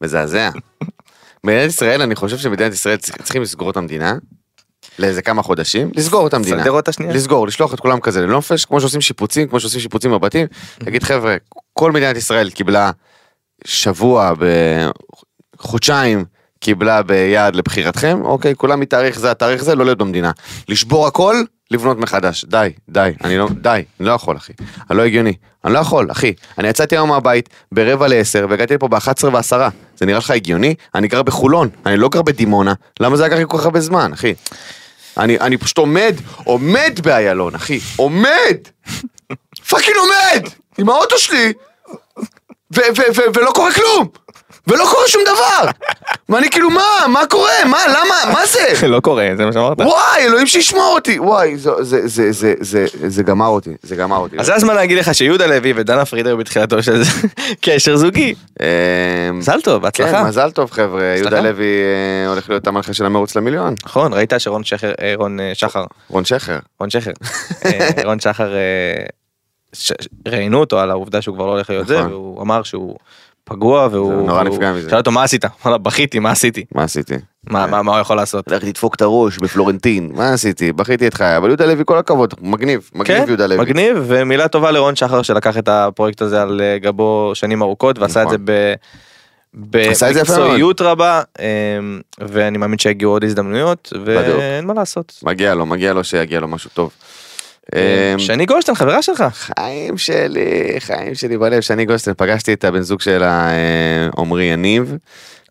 מזעזע. 0.00 0.50
מדינת 1.44 1.68
ישראל, 1.68 2.02
אני 2.02 2.14
חושב 2.14 2.38
שמדינת 2.38 2.72
ישראל 2.72 2.96
צרי- 2.96 3.22
צריכים 3.22 3.42
לסגור 3.42 3.70
את 3.70 3.76
המדינה. 3.76 4.14
לאיזה 4.98 5.22
כמה 5.22 5.42
חודשים, 5.42 5.90
לסגור 5.94 6.26
את 6.26 6.34
המדינה. 6.34 6.56
לסדר 6.56 6.70
אותה 6.70 6.92
שנייה. 6.92 7.12
לסגור, 7.12 7.46
לשלוח 7.46 7.74
את 7.74 7.80
כולם 7.80 8.00
כזה 8.00 8.20
לנופש, 8.20 8.64
כמו 8.64 8.80
שעושים 8.80 9.00
שיפוצים, 9.00 9.48
כמו 9.48 9.60
שעושים 9.60 9.80
שיפוצים 9.80 10.10
בבתים. 10.10 10.46
להגיד 10.80 11.02
חבר'ה, 11.02 11.36
כל 11.72 11.92
מדינת 11.92 12.16
ישראל 12.16 12.50
קיבלה 12.50 12.90
שבוע, 13.64 14.32
בחודשיים, 15.58 16.24
קיבלה 16.60 17.02
ביעד 17.02 17.56
לבחירתכם, 17.56 18.20
אוקיי, 18.24 18.54
כולם 18.54 18.80
מתאריך 18.80 19.18
זה, 19.18 19.30
התאריך 19.30 19.64
זה, 19.64 19.74
לא 19.74 19.84
להיות 19.84 19.98
במדינה. 19.98 20.30
לשבור 20.68 21.06
הכל, 21.06 21.36
לבנות 21.70 21.98
מחדש. 21.98 22.44
די, 22.44 22.72
די, 22.88 23.12
אני 23.24 23.38
לא, 23.38 23.48
די, 23.60 23.82
אני 24.00 24.08
לא 24.08 24.12
יכול, 24.12 24.36
אחי. 24.36 24.52
אני 24.90 24.98
לא 24.98 25.02
הגיוני. 25.02 25.32
אני 25.64 25.72
לא 25.72 25.78
יכול, 25.78 26.10
אחי. 26.10 26.32
אני 26.58 26.68
יצאתי 26.68 26.96
היום 26.96 27.08
מהבית 27.08 27.48
ברבע 27.72 28.08
לעשר, 28.08 28.46
והגעתי 28.50 28.74
לפה 28.74 28.88
ב-11 28.88 29.26
ועשרה. 29.32 29.68
זה 29.96 30.06
נראה 30.06 30.18
לך 30.18 30.30
הגיוני? 30.30 30.74
אני 30.94 31.08
גר 31.08 31.22
בחולון, 31.22 31.68
אני 31.86 31.96
לא 31.96 32.08
גר 32.08 32.22
בדימונה. 32.22 32.74
למה 33.00 33.16
זה 33.16 33.24
לקח 33.24 33.36
לי 33.36 33.44
כל 33.48 33.58
כך 33.58 33.64
הרבה 33.64 33.80
זמן, 33.80 34.12
אחי? 34.12 34.34
אני, 35.18 35.38
אני 35.40 35.56
פשוט 35.56 35.78
עומד, 35.78 36.14
עומד 36.44 37.00
באיילון, 37.02 37.54
אחי. 37.54 37.80
עומד! 37.96 38.56
fucking 39.68 39.96
עומד! 39.96 40.48
עם 40.78 40.88
האוטו 40.88 41.18
שלי! 41.18 41.52
ולא 43.34 43.50
קורה 43.54 43.72
כלום! 43.74 44.08
ולא 44.66 44.84
קורה 44.90 45.08
שום 45.08 45.22
דבר! 45.24 45.70
ואני 46.28 46.50
כאילו, 46.50 46.70
מה? 46.70 46.82
מה 47.08 47.26
קורה? 47.30 47.64
מה? 47.66 47.78
למה? 47.88 48.32
מה 48.32 48.46
זה? 48.46 48.86
לא 48.88 49.00
קורה, 49.00 49.28
זה 49.36 49.46
מה 49.46 49.52
שאמרת. 49.52 49.80
וואי, 49.80 50.20
אלוהים 50.26 50.46
שישמור 50.46 50.92
אותי! 50.94 51.18
וואי, 51.18 51.56
זה, 51.56 51.70
זה, 51.80 52.00
זה, 52.08 52.32
זה, 52.32 52.54
זה, 52.60 52.86
זה 53.08 53.22
גמר 53.22 53.46
אותי, 53.46 53.70
זה 53.82 53.96
גמר 53.96 54.16
אותי. 54.16 54.36
אז 54.38 54.46
זה 54.46 54.54
הזמן 54.54 54.74
להגיד 54.74 54.98
לך 54.98 55.14
שיהודה 55.14 55.46
לוי 55.46 55.72
ודנה 55.76 56.04
פרידר 56.04 56.36
בתחילתו 56.36 56.82
של 56.82 57.02
קשר 57.64 57.96
זוגי. 57.96 58.34
אמ, 58.60 59.38
מזל 59.38 59.60
טוב, 59.60 59.74
כן, 59.76 59.82
בהצלחה. 59.82 60.24
מזל 60.24 60.50
טוב 60.50 60.70
חבר'ה, 60.70 61.02
יהודה. 61.04 61.40
לוי 61.40 61.64
אה, 62.24 62.28
הולך 62.30 62.48
להיות 62.50 62.66
המנחה 62.66 62.92
של 62.92 63.06
המרוץ 63.06 63.36
למיליון. 63.36 63.74
נכון, 63.84 64.12
ראית 64.12 64.32
שרון 64.38 64.64
שחר, 64.64 64.92
אה, 65.00 65.12
רון 65.16 65.40
אה, 65.40 65.50
שחר, 65.54 65.84
רון 66.08 66.24
שכר. 66.24 66.58
רון 66.80 66.90
שחר, 66.90 67.10
רון 68.04 68.20
שחר, 68.20 68.54
אה, 68.54 68.60
ש- 69.72 69.92
ראיינו 70.28 70.60
אותו 70.60 70.80
על 70.80 70.90
העובדה 70.90 71.22
שהוא 71.22 71.36
כבר 71.36 71.46
לא 71.46 71.50
הולך 71.50 71.70
להיות 71.70 71.86
זה, 71.86 71.98
נכון. 71.98 72.12
והוא 72.12 72.42
אמר 72.42 72.62
שהוא 72.62 72.96
פגוע 73.48 73.88
והוא... 73.90 74.12
הוא 74.12 74.26
נורא 74.26 74.42
נפגע 74.42 74.72
מזה. 74.72 74.90
שאל 74.90 74.98
אותו 74.98 75.10
מה 75.10 75.22
עשית? 75.22 75.44
אמר 75.66 75.78
בכיתי, 75.78 76.18
מה 76.18 76.30
עשיתי? 76.30 76.64
מה 76.74 76.84
עשיתי? 76.84 77.14
מה 77.50 77.66
מה- 77.66 77.82
מה 77.82 77.92
הוא 77.92 78.00
יכול 78.00 78.16
לעשות? 78.16 78.52
הלכתי 78.52 78.66
לדפוק 78.68 78.94
את 78.94 79.02
הראש 79.02 79.38
בפלורנטין, 79.38 80.10
מה 80.14 80.32
עשיתי? 80.32 80.72
בכיתי 80.72 81.06
את 81.06 81.14
חיי, 81.14 81.36
אבל 81.36 81.48
יהודה 81.48 81.66
לוי 81.66 81.82
כל 81.86 81.98
הכבוד, 81.98 82.34
מגניב, 82.40 82.90
מגניב 82.94 83.18
כן, 83.18 83.24
יהודה 83.28 83.46
לוי. 83.46 83.58
מגניב, 83.58 83.96
ומילה 84.06 84.48
טובה 84.48 84.70
לרון 84.70 84.96
שחר 84.96 85.22
שלקח 85.22 85.58
את 85.58 85.68
הפרויקט 85.68 86.22
הזה 86.22 86.42
על 86.42 86.60
אה, 86.60 86.78
גבו 86.78 87.30
שנים 87.34 87.62
ארוכות 87.62 87.98
ועשה 87.98 88.22
את 88.22 88.26
נכון. 88.26 88.36
זה 88.46 88.74
מאוד. 89.54 89.66
במקצועיות 89.72 90.80
רבה, 90.80 91.22
אמ, 91.38 91.44
ואני 92.18 92.58
מאמין 92.58 92.78
שיגיעו 92.78 93.12
עוד 93.12 93.24
הזדמנויות. 93.24 93.92
ואין 94.04 94.66
מה 94.66 94.74
לעשות. 94.74 95.20
מגיע 95.22 95.54
לו, 95.54 95.66
מגיע 95.66 95.92
לו 95.92 96.04
שיגיע 96.04 96.40
לו 96.40 96.48
משהו 96.48 96.70
טוב. 96.74 96.90
אמ, 97.74 98.18
שני 98.18 98.46
גולדשטיין, 98.46 98.74
חברה 98.74 99.02
שלך. 99.02 99.24
חיים 99.30 99.98
שלי, 99.98 100.74
חיים 100.78 101.14
שלי 101.14 101.38
בלב, 101.38 101.60
שני 101.60 101.84
גולדשטיין, 101.84 102.14
פגשתי 102.18 102.52
את 102.52 102.64
הבן 102.64 102.80
זוג 102.80 103.00
שלה, 103.00 103.50
אה, 103.50 104.08
עמרי 104.18 104.44
יניב. 104.44 104.94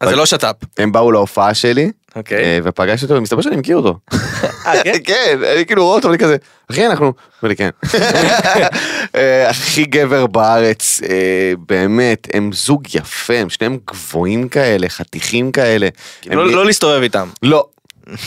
אז 0.01 0.09
זה 0.09 0.15
לא 0.15 0.25
שת"פ. 0.25 0.56
הם 0.77 0.91
באו 0.91 1.12
להופעה 1.12 1.53
שלי, 1.53 1.91
אוקיי. 2.15 2.38
אה, 2.38 2.59
ופגשתי 2.63 3.06
אותו, 3.06 3.15
ומסתבר 3.15 3.41
שאני 3.41 3.56
מכיר 3.56 3.77
אותו. 3.77 3.97
אה, 4.65 4.83
כן? 4.83 4.94
כן, 5.06 5.39
אני 5.56 5.65
כאילו 5.65 5.83
רואה 5.85 5.95
אותו, 5.95 6.09
אני 6.09 6.17
כזה, 6.17 6.35
אחי 6.71 6.85
אנחנו, 6.85 7.06
אומר 7.06 7.50
לי 7.50 7.56
כן. 7.56 7.69
הכי 9.50 9.85
גבר 9.85 10.27
בארץ, 10.27 11.01
באמת, 11.67 12.27
הם 12.33 12.51
זוג 12.53 12.95
יפה, 12.95 13.34
הם 13.34 13.50
שניהם 13.50 13.77
גבוהים 13.88 14.50
כאלה, 14.50 14.89
חתיכים 14.89 15.51
כאלה. 15.51 15.88
לא 16.25 16.51
לא 16.51 16.65
להסתובב 16.65 17.01
איתם. 17.01 17.29
לא. 17.41 17.65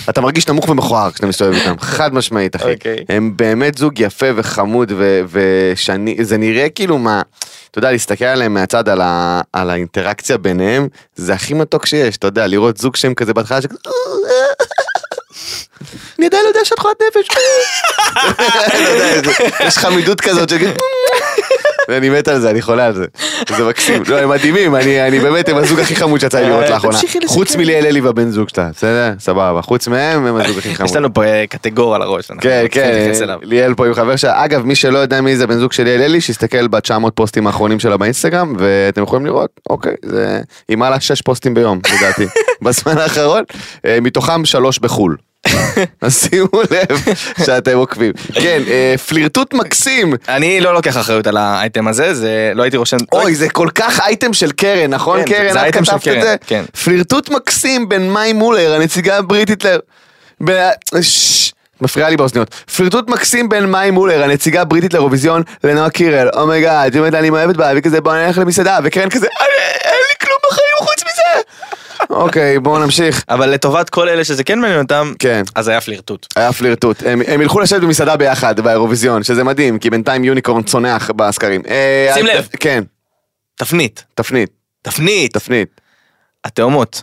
אתה 0.08 0.20
מרגיש 0.20 0.49
נמוך 0.49 0.68
ומכוער 0.68 1.11
כשאתה 1.11 1.26
מסתובב 1.26 1.52
איתם, 1.52 1.75
חד 1.97 2.14
משמעית 2.14 2.56
אחי. 2.56 2.73
אוקיי. 2.75 2.97
הם 3.08 3.32
באמת 3.37 3.78
זוג 3.78 4.00
יפה 4.00 4.26
וחמוד 4.37 4.92
ו- 4.97 5.20
ושאני, 5.32 6.16
זה 6.20 6.37
נראה 6.37 6.68
כאילו 6.68 6.99
מה, 6.99 7.23
אתה 7.70 7.78
יודע, 7.78 7.92
להסתכל 7.92 8.25
עליהם 8.25 8.54
מהצד 8.54 8.88
על, 8.88 9.00
ה- 9.00 9.40
על 9.52 9.70
האינטראקציה 9.70 10.38
ביניהם, 10.38 10.88
זה 11.16 11.35
הכי 11.35 11.54
מתוק 11.54 11.87
שיש, 11.87 12.16
אתה 12.16 12.26
יודע, 12.26 12.47
לראות 12.47 12.76
זוג 12.76 12.97
שהם 12.97 13.14
כזה 13.14 13.35
בהתחלה 13.35 13.62
שכזה, 13.62 13.78
אני 16.18 16.26
עדיין 16.26 16.42
לא 16.42 16.49
יודע 16.49 16.61
שאת 16.64 16.78
חולת 16.78 16.97
נפש. 17.08 17.28
יש 19.66 19.76
לך 19.76 19.85
מידות 19.85 20.20
כזאת 20.20 20.49
שכזה, 20.49 20.73
ואני 21.88 22.08
מת 22.08 22.28
על 22.28 22.40
זה, 22.40 22.50
אני 22.50 22.62
חולה 22.62 22.87
על 22.87 22.94
זה. 22.94 23.04
זה 23.56 23.64
מקסים. 23.64 24.02
לא, 24.06 24.18
הם 24.18 24.28
מדהימים, 24.28 24.75
אני 24.75 25.06
אני 25.06 25.20
באמת, 25.20 25.49
הם 25.49 25.56
הזוג 25.56 25.80
הכי 25.80 25.97
חמוד 25.97 26.20
שיצא 26.20 26.40
לי 26.40 26.49
לראות 26.49 26.64
אה, 26.64 26.70
לאחרונה. 26.70 26.99
חוץ 27.26 27.56
מליאל 27.56 27.87
אלי 27.87 28.00
והבן 28.00 28.30
זוג 28.30 28.49
שלה, 28.49 28.70
בסדר? 28.75 29.12
סבבה. 29.18 29.62
חוץ 29.62 29.88
מהם, 29.88 30.26
הם 30.26 30.37
הזוג 30.37 30.58
הכי 30.58 30.75
חמוד. 30.75 30.90
יש 30.90 30.97
לנו 30.97 31.14
פה 31.14 31.25
אה, 31.25 31.44
קטגור 31.49 31.94
על 31.94 32.02
הראש. 32.02 32.30
כן, 32.40 32.66
כן. 32.70 33.12
ליאל 33.42 33.75
פה 33.75 33.87
עם 33.87 33.94
חבר 33.94 34.16
שלה. 34.16 34.44
אגב, 34.44 34.64
מי 34.64 34.75
שלא 34.75 34.99
יודע 34.99 35.20
מי 35.20 35.37
זה 35.37 35.47
בן 35.47 35.58
זוג 35.58 35.73
של 35.73 35.82
ליאל 35.82 36.00
אלי, 36.00 36.20
שיסתכל 36.20 36.68
ב-900 36.68 37.11
פוסטים 37.14 37.47
האחרונים 37.47 37.80
שלה 37.80 37.97
באינסטגרם, 37.97 38.56
ואתם 38.58 39.02
יכולים 39.02 39.26
לראות, 39.26 39.50
אוקיי, 39.70 39.94
זה... 40.04 40.40
היא 40.68 40.76
מעלה 40.76 41.00
6 41.00 41.23
פוסטים 41.23 41.54
ביום, 41.54 41.80
לדעתי, 41.99 42.26
בזמן 42.62 42.99
האחרון, 42.99 43.42
אה, 43.85 43.99
מתוכם 44.00 44.44
שלוש 44.44 44.78
בחו"ל. 44.78 45.16
אז 46.02 46.18
שימו 46.28 46.49
לב 46.71 46.99
שאתם 47.47 47.76
עוקבים. 47.76 48.12
כן, 48.35 48.62
אה, 48.68 48.95
פלירטוט 49.09 49.54
מקסים. 49.54 50.14
אני 50.28 50.61
לא 50.61 50.75
לוקח 50.75 50.97
אחריות 50.97 51.26
על 51.26 51.37
האייטם 51.37 51.88
הזה, 51.88 52.14
זה 52.14 52.52
לא 52.54 52.62
הייתי 52.62 52.76
רושם... 52.76 52.97
אוי, 53.12 53.35
זה 53.35 53.49
כל 53.49 53.68
כך 53.75 54.00
אייטם 54.00 54.33
של 54.33 54.52
קרן, 54.52 54.90
נכון 54.95 55.21
כן, 55.26 55.35
קרן? 55.35 55.52
זה 55.52 55.62
אייטם 55.62 55.85
של 55.85 55.99
קרן? 56.04 56.37
כן. 56.47 56.64
פלירטוט 56.85 57.28
מקסים 57.28 57.88
בין 57.88 58.11
מאי 58.11 58.33
מולר, 58.33 58.75
הנציגה 58.75 59.16
הבריטית 59.18 59.64
ל... 59.64 59.76
מפריעה 61.80 62.11
לי 62.11 62.16
באוזניות. 62.16 62.54
פלירטוט 62.76 63.09
מקסים 63.11 63.49
בין 63.49 63.64
מאי 63.66 63.90
מולר, 63.90 64.23
הנציגה 64.25 64.61
הבריטית 64.61 64.92
לאירוויזיון, 64.95 65.42
לנועה 65.64 65.90
קירל. 65.90 66.28
oh 66.28 66.45
my 66.45 66.61
God, 66.61 66.92
היא 66.95 67.00
אומרת 67.00 67.12
לה, 67.12 67.18
אני 67.18 67.30
מאוהבת 67.30 67.57
בה, 67.57 67.66
והיא 67.66 67.83
כזה, 67.83 68.00
בוא 68.00 68.14
נלך 68.16 68.38
למסעדה, 68.38 68.78
וקירל 68.85 69.11
כזה, 69.11 69.26
"אני- 69.26 69.47
אין 69.85 69.95
לי 70.11 70.26
כלום 70.26 70.38
בחיים 70.50 70.76
חוץ 70.78 71.02
מזה. 71.02 71.42
אוקיי, 72.11 72.59
בואו 72.59 72.79
נמשיך. 72.85 73.25
אבל 73.29 73.50
לטובת 73.50 73.91
כל 73.91 74.09
אלה 74.09 74.25
שזה 74.25 74.45
כן 74.45 74.59
מעניין 74.59 74.81
אותם, 74.83 75.12
כן. 75.19 75.43
אז 75.55 75.69
היה 75.69 75.81
פלירטוט. 75.81 76.27
היה 76.37 76.53
פלירטוט. 76.53 77.03
הם, 77.07 77.21
הם 77.27 77.41
ילכו 77.43 77.61
לשבת 77.61 77.81
במסעדה 77.81 78.17
ביחד 78.17 78.61
באירוויזיון, 78.61 79.23
שזה 79.23 79.45
מדהים, 79.45 79.79
כי 79.79 79.91
בינתיים 79.91 80.25
Unicorn 80.25 80.62
צונח 80.62 81.11
בסקרים. 81.11 81.62
אה, 81.69 82.11
שים 82.15 82.27
לב. 82.27 82.49
כן, 82.61 82.85
תפנית. 83.55 84.05
תפנית, 84.15 84.50
תפנית. 84.83 85.33
תפנית. 85.33 85.81
התאומות. 86.45 87.03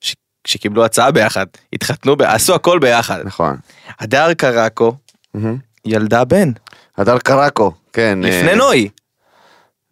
ש- 0.00 0.14
שקיבלו 0.46 0.84
הצעה 0.84 1.10
ביחד, 1.10 1.46
התחתנו, 1.72 2.16
ב- 2.16 2.22
עשו 2.22 2.54
הכל 2.54 2.78
ביחד. 2.78 3.20
נכון. 3.24 3.56
הדר 4.00 4.34
קרקו. 4.34 4.94
ילדה 5.84 6.24
בן, 6.24 6.50
הדר 6.98 7.18
קרקו, 7.18 7.72
כן. 7.92 8.18
לפני 8.22 8.50
אה, 8.50 8.54
נוי. 8.54 8.88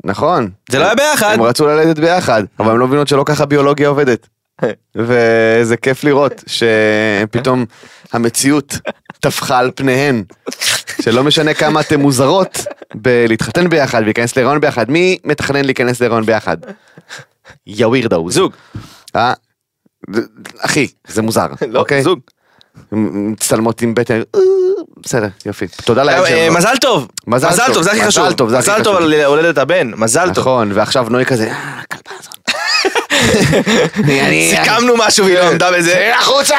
נכון. 0.05 0.51
זה 0.71 0.79
לא 0.79 0.85
היה 0.85 0.95
ביחד. 0.95 1.35
הם 1.35 1.43
רצו 1.43 1.67
ללדת 1.67 1.99
ביחד, 1.99 2.43
אבל 2.61 2.71
הם 2.71 2.79
לא 2.79 2.87
מבינות 2.87 3.09
שלא 3.09 3.23
ככה 3.27 3.47
ביולוגיה 3.47 3.89
עובדת. 3.89 4.27
וזה 4.95 5.77
כיף 5.77 6.05
לראות 6.05 6.45
שפתאום 6.47 7.65
המציאות 8.13 8.79
טפחה 9.21 9.59
על 9.59 9.71
פניהן. 9.75 10.25
שלא 11.03 11.25
משנה 11.25 11.55
כמה 11.55 11.81
אתן 11.81 12.01
מוזרות 12.01 12.59
בלהתחתן 12.95 13.69
ביחד 13.69 14.01
ולהיכנס 14.03 14.37
להיריון 14.37 14.61
ביחד, 14.61 14.91
מי 14.91 15.19
מתכנן 15.25 15.65
להיכנס 15.65 16.01
להיריון 16.01 16.27
ביחד? 16.27 16.57
יא 17.67 17.87
ווירדאוז. 17.87 18.35
זוג. 18.35 18.53
אה? 19.17 19.33
אחי, 20.59 20.87
זה 21.09 21.23
מוזר, 21.23 21.47
לא, 21.69 21.81
אוקיי? 21.81 22.03
זוג. 22.03 22.21
מצטלמות 22.93 23.83
עם 23.83 23.95
בטן, 23.95 24.23
אה, 24.35 24.41
בסדר, 25.03 25.29
יופי. 25.47 25.67
תודה 25.85 26.05
לאל 26.05 26.15
אה, 26.15 26.29
שהם 26.29 26.53
לא. 26.53 26.59
מזל 26.59 26.77
טוב. 26.81 27.09
מזל 27.27 27.49
טוב. 27.75 27.83
זה 27.83 27.91
הכי 27.91 28.01
מזל 28.01 28.09
חשוב. 28.09 28.33
טוב, 28.33 28.49
זה 28.51 28.59
הכי 28.59 28.71
מזל 28.71 28.85
טוב. 28.85 28.97
על 28.97 29.15
הולדת 29.25 29.59
הבן, 29.59 29.91
מזל 29.97 30.27
טוב. 30.27 30.39
נכון, 30.39 30.73
ועכשיו 30.75 31.07
נוי 31.11 31.25
כזה, 31.25 31.51
אה, 31.51 31.81
הכלבה 31.81 32.19
הזאת. 32.21 32.40
סיכמנו 34.51 34.95
משהו 34.97 35.25
והיא 35.25 35.39
לא 35.39 35.49
עמדה 35.49 35.73
בזה. 35.73 36.13
החוצה! 36.19 36.57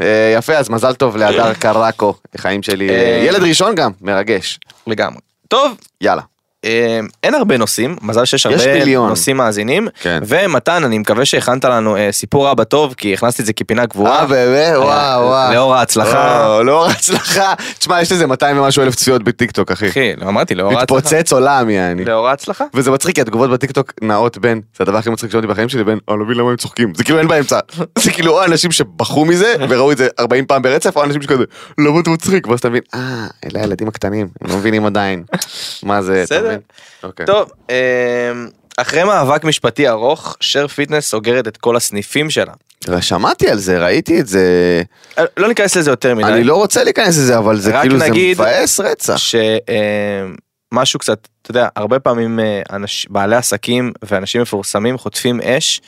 אה, 0.00 0.34
יפה, 0.38 0.54
אז 0.54 0.68
מזל 0.68 0.94
טוב 0.94 1.16
להדר 1.16 1.54
קרקו, 1.54 2.14
חיים 2.36 2.62
שלי. 2.62 2.90
אה, 2.90 3.24
ילד 3.26 3.42
ראשון 3.42 3.74
גם, 3.74 3.90
מרגש. 4.00 4.58
לגמרי. 4.86 5.20
טוב, 5.48 5.76
יאללה. 6.00 6.22
אה, 6.66 7.00
אין 7.22 7.34
הרבה 7.34 7.56
נושאים, 7.56 7.96
מזל 8.02 8.24
שיש 8.24 8.46
יש 8.46 8.46
הרבה 8.46 8.78
מיליון. 8.78 9.08
נושאים 9.08 9.36
מאזינים. 9.36 9.88
כן. 10.00 10.22
ומתן, 10.26 10.84
אני 10.84 10.98
מקווה 10.98 11.24
שהכנת 11.24 11.64
לנו 11.64 11.96
אה, 11.96 12.12
סיפור 12.12 12.50
אבא 12.50 12.64
טוב, 12.64 12.94
כי 12.96 13.14
הכנסתי 13.14 13.42
את 13.42 13.46
זה 13.46 13.52
כפינה 13.52 13.86
קבועה. 13.86 14.20
אה, 14.20 14.26
באמת? 14.26 14.76
וואו, 14.76 15.26
וואו. 15.26 15.54
לאור 15.54 15.74
ההצלחה. 15.74 16.46
או, 16.46 16.62
לאור 16.62 16.84
ההצלחה. 16.84 17.54
תשמע, 17.78 18.02
יש 18.02 18.12
לזה 18.12 18.26
200 18.26 18.58
ומשהו 18.58 18.82
אלף 18.82 18.94
צפיות 18.94 19.22
בטיקטוק, 19.22 19.70
אחי. 19.70 19.88
אחי, 19.88 20.12
לא 20.16 20.28
אמרתי, 20.28 20.54
לאור 20.54 20.72
ההצלחה. 20.78 20.96
מתפוצץ 20.98 21.32
עולם, 21.32 21.70
יעני. 21.70 22.04
לאור 22.04 22.28
ההצלחה. 22.28 22.64
וזה 22.74 22.90
מצחיק 22.90 23.14
כי 23.14 23.20
התגובות 23.20 23.50
בטיקטוק 23.50 23.92
נעות 24.02 24.38
בין, 24.38 24.60
זה 24.76 24.84
הדבר 24.84 24.98
הכי 24.98 25.10
מצחיק 25.10 25.30
שמעתי 25.30 25.46
בחיים 25.46 25.68
שלי, 25.68 25.84
בין, 25.84 25.98
אני 26.08 26.18
לא 26.18 26.24
מבין 26.24 26.36
למה 26.36 26.50
הם 26.50 26.56
צוחקים, 26.56 26.92
זה 26.94 27.04
כאילו 27.04 27.18
אין 27.18 27.28
באמצע, 27.28 27.58
זה 28.04 28.10
כאילו 28.10 28.32
או 28.32 28.44
אנשים 28.44 28.72
שבכו 28.72 29.24
מזה 29.24 29.54
וראו 29.68 29.92
את 29.92 29.96
זה 29.96 30.08
40 30.18 30.46
פעם 30.46 30.62
ברצף, 30.62 30.96
או 30.96 31.04
אנשים 31.04 31.22
שכזה, 31.22 31.44
למה 31.78 32.00
אתה 32.00 32.10
מצחיק, 32.10 32.46
ואז 32.46 32.58
אתה 32.58 32.68
מבין, 32.68 32.82
אה, 32.94 33.26
אלה 33.44 33.60
הילדים 33.60 33.88
הקטנים, 33.88 34.28
הם 34.40 34.50
לא 34.50 34.56
מבינים 34.56 34.86
עדיין, 34.86 35.24
מה 35.82 36.02
זה, 36.02 36.24
אתה 36.24 36.55
מבין? 36.56 36.66
אוקיי. 37.02 37.26
טוב, 37.26 37.50
אה, 37.70 38.32
אחרי 38.76 39.04
מאבק 39.04 39.44
משפטי 39.44 39.88
ארוך, 39.88 40.36
שר 40.40 40.66
פיטנס 40.66 41.08
סוגרת 41.08 41.48
את 41.48 41.56
כל 41.56 41.76
הסניפים 41.76 42.30
שלה. 42.30 42.52
שמעתי 43.00 43.50
על 43.50 43.58
זה, 43.58 43.78
ראיתי 43.84 44.20
את 44.20 44.26
זה, 44.26 44.82
אה, 45.18 45.24
לא 45.36 45.48
ניכנס 45.48 45.76
לזה 45.76 45.90
יותר 45.90 46.14
מדי. 46.14 46.26
אני 46.26 46.44
לא 46.44 46.56
רוצה 46.56 46.84
להיכנס 46.84 47.18
לזה, 47.18 47.38
אבל 47.38 47.56
זה 47.56 47.74
רק 47.74 47.80
כאילו, 47.80 47.98
זה 47.98 48.06
מבאס 48.12 48.80
רצח. 48.80 49.16
שמשהו 49.16 50.98
קצת, 50.98 51.28
אתה 51.42 51.50
יודע, 51.50 51.68
הרבה 51.76 51.98
פעמים 51.98 52.40
אה, 52.40 52.62
אנש, 52.72 53.06
בעלי 53.10 53.36
עסקים 53.36 53.92
ואנשים 54.02 54.42
מפורסמים 54.42 54.98
חוטפים 54.98 55.40
אש 55.40 55.80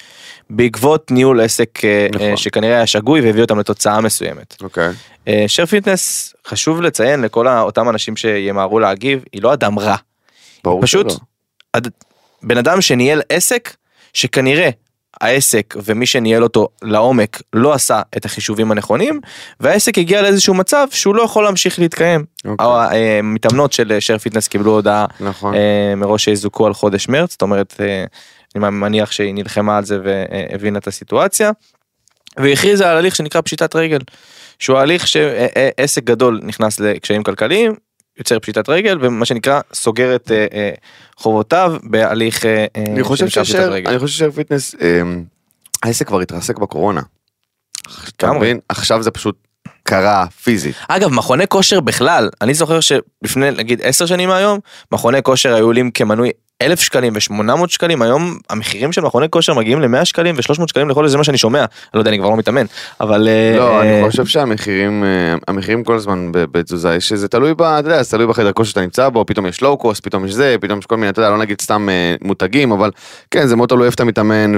בעקבות 0.50 1.10
ניהול 1.10 1.40
עסק 1.40 1.84
אה, 1.84 2.06
נכון. 2.14 2.26
אה, 2.26 2.36
שכנראה 2.36 2.76
היה 2.76 2.86
שגוי 2.86 3.20
והביא 3.20 3.42
אותם 3.42 3.58
לתוצאה 3.58 4.00
מסוימת. 4.00 4.56
אוקיי. 4.62 4.92
שר 5.46 5.66
פיטנס, 5.66 6.34
חשוב 6.46 6.82
לציין 6.82 7.22
לכל 7.22 7.48
אותם 7.48 7.88
אנשים 7.88 8.16
שימהרו 8.16 8.78
להגיב, 8.78 9.24
היא 9.32 9.42
לא 9.42 9.52
אדם 9.52 9.78
רע. 9.78 9.96
ברור 10.64 10.82
פשוט. 10.82 11.06
אד- 11.76 11.88
בן 12.42 12.58
אדם 12.58 12.80
שניהל 12.80 13.22
עסק 13.28 13.76
שכנראה 14.14 14.70
העסק 15.20 15.74
ומי 15.84 16.06
שניהל 16.06 16.42
אותו 16.42 16.68
לעומק 16.82 17.42
לא 17.52 17.72
עשה 17.72 18.02
את 18.16 18.24
החישובים 18.24 18.70
הנכונים 18.72 19.20
והעסק 19.60 19.98
הגיע 19.98 20.22
לאיזשהו 20.22 20.54
מצב 20.54 20.86
שהוא 20.90 21.14
לא 21.14 21.22
יכול 21.22 21.44
להמשיך 21.44 21.78
להתקיים. 21.78 22.24
אוקיי. 22.44 22.66
המתאמנות 23.18 23.72
של 23.72 23.96
שר 24.00 24.18
פיטנס 24.18 24.48
קיבלו 24.48 24.70
הודעה 24.70 25.06
נכון. 25.20 25.54
אה, 25.54 25.94
מראש 25.96 26.24
שיזוכו 26.24 26.66
על 26.66 26.74
חודש 26.74 27.08
מרץ 27.08 27.30
זאת 27.30 27.42
אומרת 27.42 27.74
אה, 27.80 28.04
אני 28.56 28.70
מניח 28.70 29.10
שהיא 29.12 29.34
נלחמה 29.34 29.76
על 29.76 29.84
זה 29.84 29.98
והבינה 30.04 30.78
את 30.78 30.86
הסיטואציה. 30.86 31.50
והכריזה 32.36 32.90
על 32.90 32.96
הליך 32.96 33.16
שנקרא 33.16 33.40
פשיטת 33.40 33.76
רגל 33.76 33.98
שהוא 34.58 34.78
הליך 34.78 35.06
שעסק 35.08 36.04
גדול 36.04 36.40
נכנס 36.42 36.80
לקשיים 36.80 37.22
כלכליים 37.22 37.74
יוצר 38.18 38.38
פשיטת 38.38 38.68
רגל 38.68 38.98
ומה 39.00 39.24
שנקרא 39.24 39.60
סוגר 39.72 40.16
את 40.16 40.30
אה, 40.30 40.46
אה, 40.52 40.70
חובותיו 41.16 41.76
בהליך 41.82 42.46
אה, 42.46 42.66
אני 42.76 43.02
חושב 43.02 43.26
רגל. 43.70 43.90
אני 43.90 43.98
חושב 43.98 44.30
פיטנס, 44.30 44.74
אמ, 44.74 45.24
העסק 45.82 46.06
כבר 46.06 46.20
התרסק 46.20 46.58
בקורונה. 46.58 47.00
אתה. 48.08 48.32
מבין? 48.32 48.58
עכשיו 48.68 49.02
זה 49.02 49.10
פשוט 49.10 49.36
קרה 49.82 50.26
פיזית. 50.42 50.76
אגב 50.88 51.08
מכוני 51.08 51.48
כושר 51.48 51.80
בכלל 51.80 52.30
אני 52.40 52.54
זוכר 52.54 52.80
שלפני 52.80 53.50
נגיד 53.50 53.80
10 53.82 54.06
שנים 54.06 54.28
מהיום 54.28 54.58
מכוני 54.92 55.22
כושר 55.22 55.54
היו 55.54 55.64
עולים 55.64 55.90
כמנוי 55.90 56.30
אלף 56.62 56.80
שקלים 56.80 57.12
ו-800 57.14 57.68
שקלים 57.68 58.02
היום 58.02 58.38
המחירים 58.50 58.92
של 58.92 59.00
מכוני 59.00 59.26
כושר 59.30 59.54
מגיעים 59.54 59.80
ל-100 59.80 60.04
שקלים 60.04 60.34
ו-300 60.36 60.68
שקלים 60.68 60.88
לחודש 60.88 61.10
זה 61.10 61.16
מה 61.18 61.24
שאני 61.24 61.38
שומע 61.38 61.58
אני 61.58 61.66
לא 61.94 62.00
יודע 62.00 62.10
אני 62.10 62.18
כבר 62.18 62.30
לא 62.30 62.36
מתאמן 62.36 62.66
אבל 63.00 63.28
אה, 63.28 63.58
לא, 63.58 63.82
אני 63.82 64.10
חושב 64.10 64.26
שהמחירים, 64.26 65.04
אה, 65.04 65.34
המחירים 65.48 65.84
כל 65.84 65.94
הזמן 65.94 66.28
בתזוזה, 66.32 66.94
יש 66.94 67.08
שזה 67.08 67.28
תלוי 67.28 67.54
ב... 67.54 67.62
אתה 67.62 67.88
יודע, 67.88 68.02
זה 68.02 68.10
תלוי 68.10 68.26
בחדר 68.26 68.52
כושר 68.52 68.70
שאתה 68.70 68.80
נמצא 68.80 69.08
בו, 69.08 69.26
פתאום 69.26 69.46
יש 69.46 69.62
לואו 69.62 69.76
קוסט, 69.76 70.04
פתאום 70.04 70.24
יש 70.24 70.32
זה, 70.32 70.56
פתאום 70.60 70.78
יש 70.78 70.86
כל 70.86 70.96
מיני, 70.96 71.10
אתה 71.10 71.20
יודע, 71.20 71.30
לא 71.30 71.38
נגיד 71.38 71.60
סתם 71.60 71.88
אה, 71.88 72.14
מותגים, 72.22 72.72
אבל 72.72 72.90
כן, 73.30 73.46
זה 73.46 73.56
מאוד 73.56 73.68
תלוי 73.68 73.86
איפה 73.86 73.94
אתה 73.94 74.04
מתאמן 74.04 74.52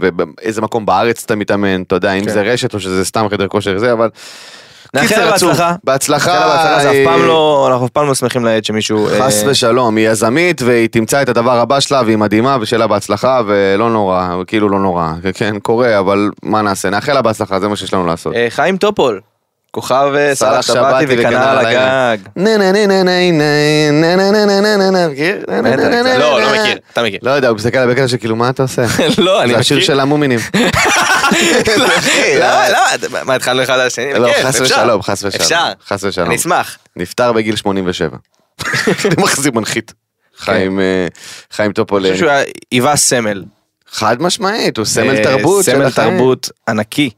ובאיזה 0.00 0.60
מקום 0.60 0.86
בארץ 0.86 1.24
אתה 1.24 1.36
מתאמן, 1.36 1.82
אתה 1.82 1.94
יודע, 1.94 2.12
אם 2.12 2.24
כן. 2.24 2.30
זה 2.30 2.42
רשת 2.42 2.74
או 2.74 2.80
שזה 2.80 3.04
סתם 3.04 3.26
חדר 3.30 3.48
כושר 3.48 3.78
זה, 3.78 3.92
אבל... 3.92 4.08
נאחל. 4.94 5.30
בהצלחה. 5.30 5.74
בהצלחה. 5.84 6.78
זה 6.82 6.90
אף 6.90 6.94
אה, 6.94 7.04
פעם 7.04 7.26
לא 7.26 7.68
אנחנו 7.70 7.86
אף 7.86 7.90
פעם 7.90 8.06
לא 8.06 8.14
שמחים 8.14 8.44
לעד 8.44 8.64
שמישהו 8.64 9.08
אה, 9.08 9.26
חס 9.26 9.44
ושלום, 9.46 9.96
היא 9.96 10.08
יזמית 10.08 10.62
והיא 10.62 10.88
תמצא 10.88 11.22
את 11.22 11.28
הדבר 11.28 11.58
הבא 11.58 11.80
שלה 11.80 12.02
והיא 12.04 12.16
מדהימה 12.16 12.56
ושיהיה 12.60 12.78
לה 12.78 12.86
בהצלחה 12.86 13.40
ולא 13.46 13.90
נורא, 13.90 14.28
כאילו 14.46 14.68
לא 14.68 14.78
נורא, 14.78 15.12
כן, 15.34 15.58
קורה, 15.58 15.98
אבל 15.98 16.30
מה 16.42 16.62
נעשה, 16.62 16.90
נאחל 16.90 17.12
לה 17.12 17.22
בהצלחה, 17.22 17.60
זה 17.60 17.68
מה 17.68 17.76
שיש 17.76 17.94
לנו 17.94 18.06
לעשות. 18.06 18.34
אה, 18.34 18.46
חיים 18.50 18.76
טופול 18.76 19.20
כוכב 19.70 20.10
סאלח 20.34 20.60
שבתי 20.60 21.04
וקנה 21.08 21.50
על 21.50 21.66
הגג. 21.66 22.18
נה 22.36 22.56
נה 22.56 22.72
נה 22.72 22.86
נה 22.86 23.02
נה 23.02 23.30
נה 23.32 23.90
נה 23.92 24.16
נה 24.16 24.30
נה 24.30 24.46
נה 24.46 25.60
נה 25.62 25.88
נה 25.88 26.02
נה 26.02 26.18
לא, 26.18 26.40
לא 26.40 26.48
מכיר, 26.62 26.78
אתה 26.92 27.02
מכיר. 27.02 27.18
לא 27.22 27.30
יודע, 27.30 27.48
הוא 27.48 27.56
מסתכל 27.56 27.78
על 27.78 27.90
הבקר 27.90 28.06
שכאילו, 28.06 28.36
מה 28.36 28.50
אתה 28.50 28.62
עושה? 28.62 28.82
לא, 29.18 29.42
אני 29.42 29.44
מכיר. 29.44 29.54
זה 29.54 29.60
השיר 29.60 29.80
של 29.80 30.00
המומינים. 30.00 30.38
לא, 32.38 32.68
לא, 32.68 32.78
מה, 33.24 33.34
התחלנו 33.34 33.62
אחד 33.62 33.74
על 33.74 33.86
השני? 33.86 34.14
לא, 34.14 34.28
חס 34.42 34.60
ושלום, 34.60 35.02
חס 35.02 35.24
ושלום. 35.24 35.42
אפשר. 35.42 35.72
חס 35.88 36.04
ושלום. 36.04 36.26
אני 36.26 36.36
אשמח. 36.36 36.78
נפטר 36.96 37.32
בגיל 37.32 37.56
87. 37.56 38.16
אני 39.04 39.14
מחזיר 39.18 39.52
מנחית. 39.52 39.92
חיים 40.38 41.72
טופול. 41.74 42.06
אני 42.06 42.12
חושב 42.12 42.24
שהוא 42.26 42.32
היווה 42.72 42.96
סמל. 42.96 43.44
חד 43.90 44.22
משמעית, 44.22 44.76
הוא 44.76 44.86
סמל 44.86 45.24
תרבות. 45.24 45.64
סמל 45.64 45.90
תרבות 45.90 46.50
ענקי. 46.68 47.10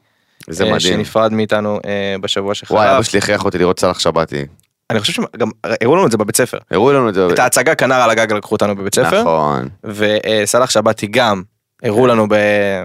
זה 0.52 0.64
אה, 0.64 0.72
מדהים. 0.72 0.80
שנפרד 0.80 1.32
מאיתנו 1.32 1.80
אה, 1.86 2.16
בשבוע 2.20 2.54
שחלף. 2.54 2.70
וואי, 2.70 2.94
אבא 2.94 3.02
שלי 3.02 3.18
הכריח 3.18 3.44
אותי 3.44 3.58
לראות 3.58 3.80
סאלח 3.80 3.98
שבתי. 3.98 4.46
אני 4.90 5.00
חושב 5.00 5.12
שגם 5.12 5.50
הראו 5.82 5.96
לנו 5.96 6.06
את 6.06 6.10
זה 6.10 6.18
בבית 6.18 6.36
ספר. 6.36 6.58
הראו 6.70 6.92
לנו 6.92 7.08
את 7.08 7.14
זה. 7.14 7.26
את 7.26 7.38
ההצגה 7.38 7.74
כנר 7.74 7.94
על 7.94 8.10
הגג 8.10 8.32
לקחו 8.32 8.54
אותנו 8.54 8.76
בבית 8.76 8.94
ספר. 8.94 9.20
נכון. 9.20 9.68
וסאלח 9.84 10.70
שבתי 10.70 11.06
גם 11.06 11.42
הראו 11.82 12.06
לנו 12.06 12.26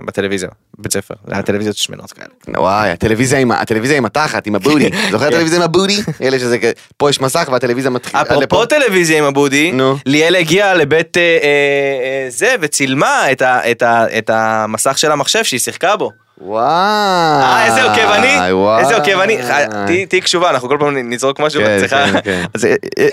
בטלוויזיה. 0.05 0.49
בבית 0.79 0.93
ספר. 0.93 1.13
זה 1.27 1.33
היה 1.33 1.43
טלוויזיות 1.43 1.77
שמנות 1.77 2.11
כאלה. 2.11 2.59
וואי, 2.59 2.89
הטלוויזיה 2.89 3.39
עם 3.39 3.51
הטלוויזיה 3.51 3.97
עם 3.97 4.05
התחת, 4.05 4.47
עם 4.47 4.55
הבודי. 4.55 4.89
זוכר 5.11 5.27
את 5.27 5.33
הטלוויזיה 5.33 5.57
עם 5.57 5.63
הבודי? 5.63 5.97
אלה 6.21 6.39
שזה 6.39 6.57
פה 6.97 7.09
יש 7.09 7.21
מסך 7.21 7.49
והטלוויזיה 7.51 7.91
מתחילה. 7.91 8.21
אפרופו 8.21 8.65
טלוויזיה 8.65 9.17
עם 9.17 9.23
הבודי. 9.23 9.71
ליאל 10.05 10.35
הגיעה 10.35 10.73
לבית 10.73 11.17
אה, 11.17 11.21
אה, 11.21 11.27
אה, 11.43 12.29
זה 12.29 12.55
וצילמה 12.61 13.21
את 14.17 14.29
המסך 14.29 14.97
של 14.97 15.11
המחשב 15.11 15.43
שהיא 15.43 15.59
שיחקה 15.59 15.95
בו. 15.95 16.11
וואי. 16.41 16.63
אה, 16.65 17.65
איזה 17.65 17.83
עוקב 17.83 18.09
אני, 18.11 18.51
וואי. 18.99 19.11
איזה 19.11 19.13
עוקב 19.13 19.21
אני, 19.21 19.41
אה, 19.41 20.05
תהיי- 20.09 20.21
קשובה, 20.21 20.49
אנחנו 20.49 20.69
כל 20.69 20.77
פעם 20.79 21.09
נזרוק 21.09 21.39
משהו, 21.39 21.61
כן, 21.61 21.67
ואת 21.69 21.79
צריכה- 21.79 22.05
כן, 22.11 22.19
כן. 22.23 22.43
אז, 22.53 22.65
אה, 22.65 22.73
אה. 22.99 23.07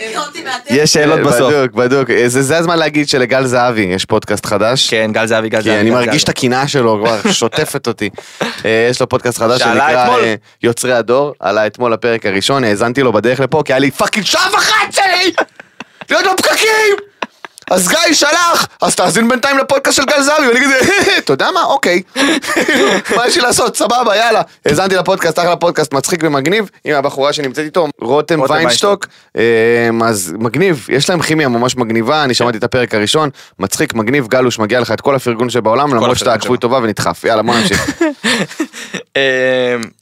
יש 0.70 0.92
שאלות 0.92 1.20
בסוף. 1.20 1.52
בדוק, 1.54 1.72
בדוק. 1.72 2.08
זה 2.26 2.42
זה 2.42 2.58
הזמן 2.58 2.78
להגיד 2.78 3.08
שלגל 3.08 3.46
זהבי 3.46 3.80
יש 3.80 4.04
פודקאסט 4.04 4.46
חדש. 4.46 4.90
כן, 4.90 5.10
גל 5.14 5.26
זהבי, 5.26 5.48
גל 5.48 5.60
זהבי. 5.60 5.70
כי 5.76 5.80
אני 5.80 5.90
מרגיש 5.90 6.24
את. 6.24 6.28
הקנאה 6.28 6.68
שלו 6.68 6.98
כבר 7.04 7.20
שוטפת 7.32 7.86
אותי. 7.86 8.10
אה, 8.64 8.86
יש 8.90 9.00
לו 9.00 9.08
פודקאסט 9.08 9.38
חדש 9.38 9.60
שנקרא. 9.60 10.18
אה, 10.18 10.34
יוצרי 10.62 10.92
הדור, 10.92 11.32
עלה 11.40 11.66
אתמול 11.66 11.92
לפרק 11.92 12.26
הראשון, 12.26 12.64
האזנתי 12.64 13.02
לו 13.02 13.12
בדרך 13.12 13.40
לפה 13.40 13.62
כי 13.64 13.72
היה 13.72 13.78
לי 13.78 13.90
fucking 13.90 14.26
שעה 14.26 14.48
וחצי! 14.54 15.00
להיות 16.10 16.24
בפקקים! 16.40 17.11
אז 17.72 17.88
גיא 17.88 18.14
שלח, 18.14 18.66
אז 18.82 18.94
תאזין 18.94 19.28
בינתיים 19.28 19.58
לפודקאסט 19.58 19.96
של 19.96 20.04
גל 20.04 20.22
זהבי, 20.22 20.48
ואני 20.48 20.60
כזה, 20.60 20.78
אתה 21.18 21.32
יודע 21.32 21.50
מה? 21.54 21.64
אוקיי. 21.64 22.02
מה 23.16 23.26
יש 23.26 23.36
לי 23.36 23.42
לעשות? 23.42 23.76
סבבה, 23.76 24.16
יאללה. 24.16 24.42
האזנתי 24.66 24.96
לפודקאסט, 24.96 25.38
אחלה 25.38 25.56
פודקאסט, 25.56 25.94
מצחיק 25.94 26.20
ומגניב, 26.24 26.70
עם 26.84 26.94
הבחורה 26.94 27.32
שנמצאת 27.32 27.64
איתו, 27.64 27.86
רותם 28.00 28.40
ויינשטוק. 28.48 29.06
אמ, 29.36 30.02
אז 30.02 30.34
מגניב, 30.38 30.86
יש 30.90 31.10
להם 31.10 31.22
כימיה 31.22 31.48
ממש 31.48 31.76
מגניבה, 31.76 32.24
אני 32.24 32.34
שמעתי 32.34 32.58
את 32.58 32.64
הפרק 32.64 32.94
הראשון, 32.94 33.30
מצחיק, 33.58 33.94
מגניב, 33.94 34.28
גלוש, 34.28 34.58
מגיע 34.58 34.80
לך 34.80 34.92
את 34.92 35.00
כל 35.00 35.14
הפרגון 35.14 35.50
שבעולם, 35.50 35.94
למרות 35.94 36.18
שאתה 36.18 36.34
שבו. 36.40 36.56
טובה 36.56 36.78
ונדחף. 36.78 37.24
יאללה, 37.24 37.42
בוא 37.42 37.54
נמשיך. 37.54 38.02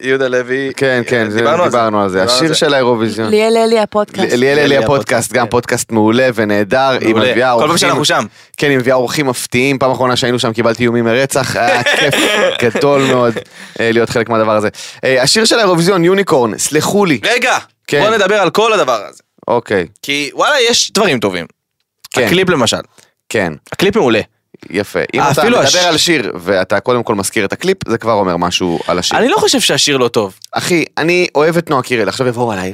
יהודה 0.00 0.28
לוי. 0.28 0.72
כן, 0.76 1.02
כן, 1.06 1.30
זה- 1.30 1.38
דיברנו 1.38 1.62
על 1.62 1.70
זה. 1.70 1.76
דיברנו 1.78 2.02
על 2.02 2.08
זה. 2.08 2.22
השיר 2.22 2.48
זה. 2.48 2.54
של 2.54 2.74
האירוויזיון. 2.74 3.30
ליאל 3.30 3.56
אלי 3.56 3.78
הפודקאסט. 3.78 4.32
ליאל 4.32 4.58
אלי 4.58 4.76
הפודקאסט, 4.76 5.32
גם 5.32 5.44
כן. 5.46 5.50
פודקאסט 5.50 5.92
מעולה 5.92 6.28
ונהדר, 6.34 6.78
היא 7.00 7.08
מעולה. 7.14 7.30
מביאה 7.30 7.48
כל 7.52 7.58
פעם 7.60 7.68
אורחים, 7.70 7.78
שאנחנו 7.78 8.04
שם. 8.04 8.24
כן, 8.56 8.70
היא 8.70 8.78
מביאה 8.78 8.96
אורחים 8.96 9.26
מפתיעים, 9.26 9.78
פעם 9.78 9.90
אחרונה 9.90 10.16
שהיינו 10.16 10.38
שם 10.38 10.52
קיבלתי 10.52 10.82
איומים 10.82 11.04
מרצח, 11.04 11.56
היה 11.56 11.82
כיף 12.00 12.14
גדול 12.62 13.02
מאוד 13.02 13.34
אה, 13.80 13.92
להיות 13.92 14.10
חלק 14.10 14.28
מהדבר 14.28 14.56
הזה. 14.56 14.68
אה, 15.04 15.22
השיר 15.22 15.44
של 15.44 15.58
האירוויזיון, 15.58 16.04
Unicorn, 16.04 16.58
סלחו 16.58 17.04
לי, 17.04 17.20
רגע, 17.24 17.58
כן. 17.86 18.00
בוא 18.00 18.10
נדבר 18.10 18.34
על 18.40 18.50
כל 18.50 18.72
הדבר 18.72 19.00
הזה. 19.08 19.22
אוקיי, 19.48 19.86
כי 20.02 20.30
וואלה, 20.34 20.54
יש 20.68 20.92
דברים 20.92 21.20
טובים. 21.20 21.46
כן. 22.10 22.22
הקליפ 22.26 22.48
למשל. 22.48 22.76
כן, 23.28 23.52
הקליפ 23.72 23.96
מעולה. 23.96 24.20
יפה. 24.70 24.98
אם 25.14 25.20
אה, 25.20 25.30
אתה 25.30 25.44
מדבר 25.44 25.58
הש- 25.58 25.76
על 25.76 25.96
שיר 25.98 26.32
ואתה 26.34 26.80
קודם 26.80 27.02
כל 27.02 27.14
מזכיר 27.14 27.44
את 27.44 27.52
הקליפ, 27.52 27.88
זה 27.88 27.98
כבר 27.98 28.12
אומר 28.12 28.36
משהו 28.36 28.78
על 28.86 28.98
השיר. 28.98 29.18
אני 29.18 29.28
לא 29.28 29.36
חושב 29.36 29.60
שהשיר 29.60 29.96
לא 29.96 30.08
טוב. 30.08 30.34
אחי, 30.52 30.84
אני 30.98 31.26
אוהב 31.34 31.56
את 31.56 31.70
נועה 31.70 31.82
קירל, 31.82 32.08
עכשיו 32.08 32.26
יבואו 32.28 32.52
עליי. 32.52 32.72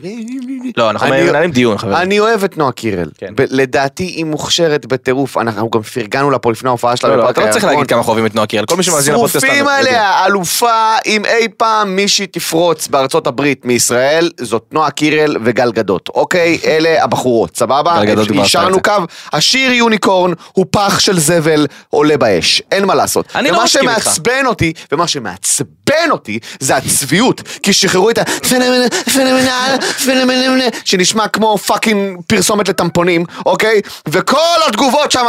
לא, 0.76 0.90
אנחנו 0.90 1.06
אני- 1.06 1.22
מנהלים 1.22 1.50
דיון, 1.50 1.78
חברים. 1.78 1.96
אני 1.96 2.20
אוהב 2.20 2.44
את 2.44 2.58
נועה 2.58 2.72
קירל, 2.72 3.08
כן. 3.18 3.32
ב- 3.36 3.44
לדעתי 3.50 4.02
היא 4.04 4.24
מוכשרת 4.24 4.86
בטירוף, 4.86 5.36
אנחנו 5.38 5.70
גם 5.70 5.82
פרגנו 5.82 6.30
לה 6.30 6.38
פה 6.38 6.52
לפני 6.52 6.68
ההופעה 6.68 6.96
שלה. 6.96 7.08
לא, 7.10 7.16
לא, 7.16 7.30
אתה 7.30 7.46
לא 7.46 7.52
צריך. 7.52 7.64
להגיד 7.64 7.86
כמה 7.86 8.02
חווים 8.02 8.26
את 8.26 8.34
נועה 8.34 8.46
קירל. 8.46 8.66
כל 8.66 8.76
מי 8.76 8.82
שמאזין 8.82 9.14
לפודקאסט 9.14 9.46
שרופים. 9.46 9.68
עליה, 9.68 10.26
אלופה, 10.26 10.94
אם 11.06 11.24
אי 11.24 11.48
פעם 11.56 11.96
מישהי 11.96 12.26
תפרוץ 12.26 12.88
בארצות 12.88 13.26
הברית 13.26 13.64
מישראל, 13.64 14.30
זאת 14.40 14.64
נועה 14.72 14.90
קירל 14.90 15.36
וגל 15.44 15.72
גדות, 15.72 16.08
אוקיי? 16.08 16.58
אלה 16.64 17.04
הבחורות, 17.04 17.56
סבבה? 17.56 17.96
גל 17.98 18.04
גדות 18.12 18.28
דיברת 18.28 18.54
על 18.56 18.74
זה. 18.74 18.80
קו, 18.80 18.92
השיר 19.32 19.72
יוניקורן 19.72 20.32
הוא 20.52 20.66
פח 20.70 20.98
של 20.98 21.18
זבל 21.18 21.66
עולה 21.90 22.16
באש, 22.16 22.62
אין 22.72 22.84
מה 22.84 22.94
לעשות. 22.94 23.26
אני 23.34 23.50
לא 23.50 23.64
מסכים 23.64 23.88
איתך. 23.88 24.02
שמעצבן 24.02 24.46
אותי, 24.46 24.72
ומה 24.92 25.06
שמעצבן 25.08 25.66
אותי, 26.10 26.38
זה 26.60 26.76
הצביעות, 26.76 27.42
כי 27.66 27.72
שחררו 27.72 28.10
את 28.10 28.18
ה 28.18 28.24
phenomenal, 28.24 28.88
phenomenal, 29.14 29.76
phenomenal, 30.04 30.68
שנשמע 30.84 31.28
כמו 31.28 31.58
fucking 31.58 32.20
פרסומת 32.26 32.68
לטמפונים, 32.68 33.24
אוקיי? 33.46 33.80
וכל 34.08 34.56
התגובות 34.68 35.12
שם, 35.12 35.26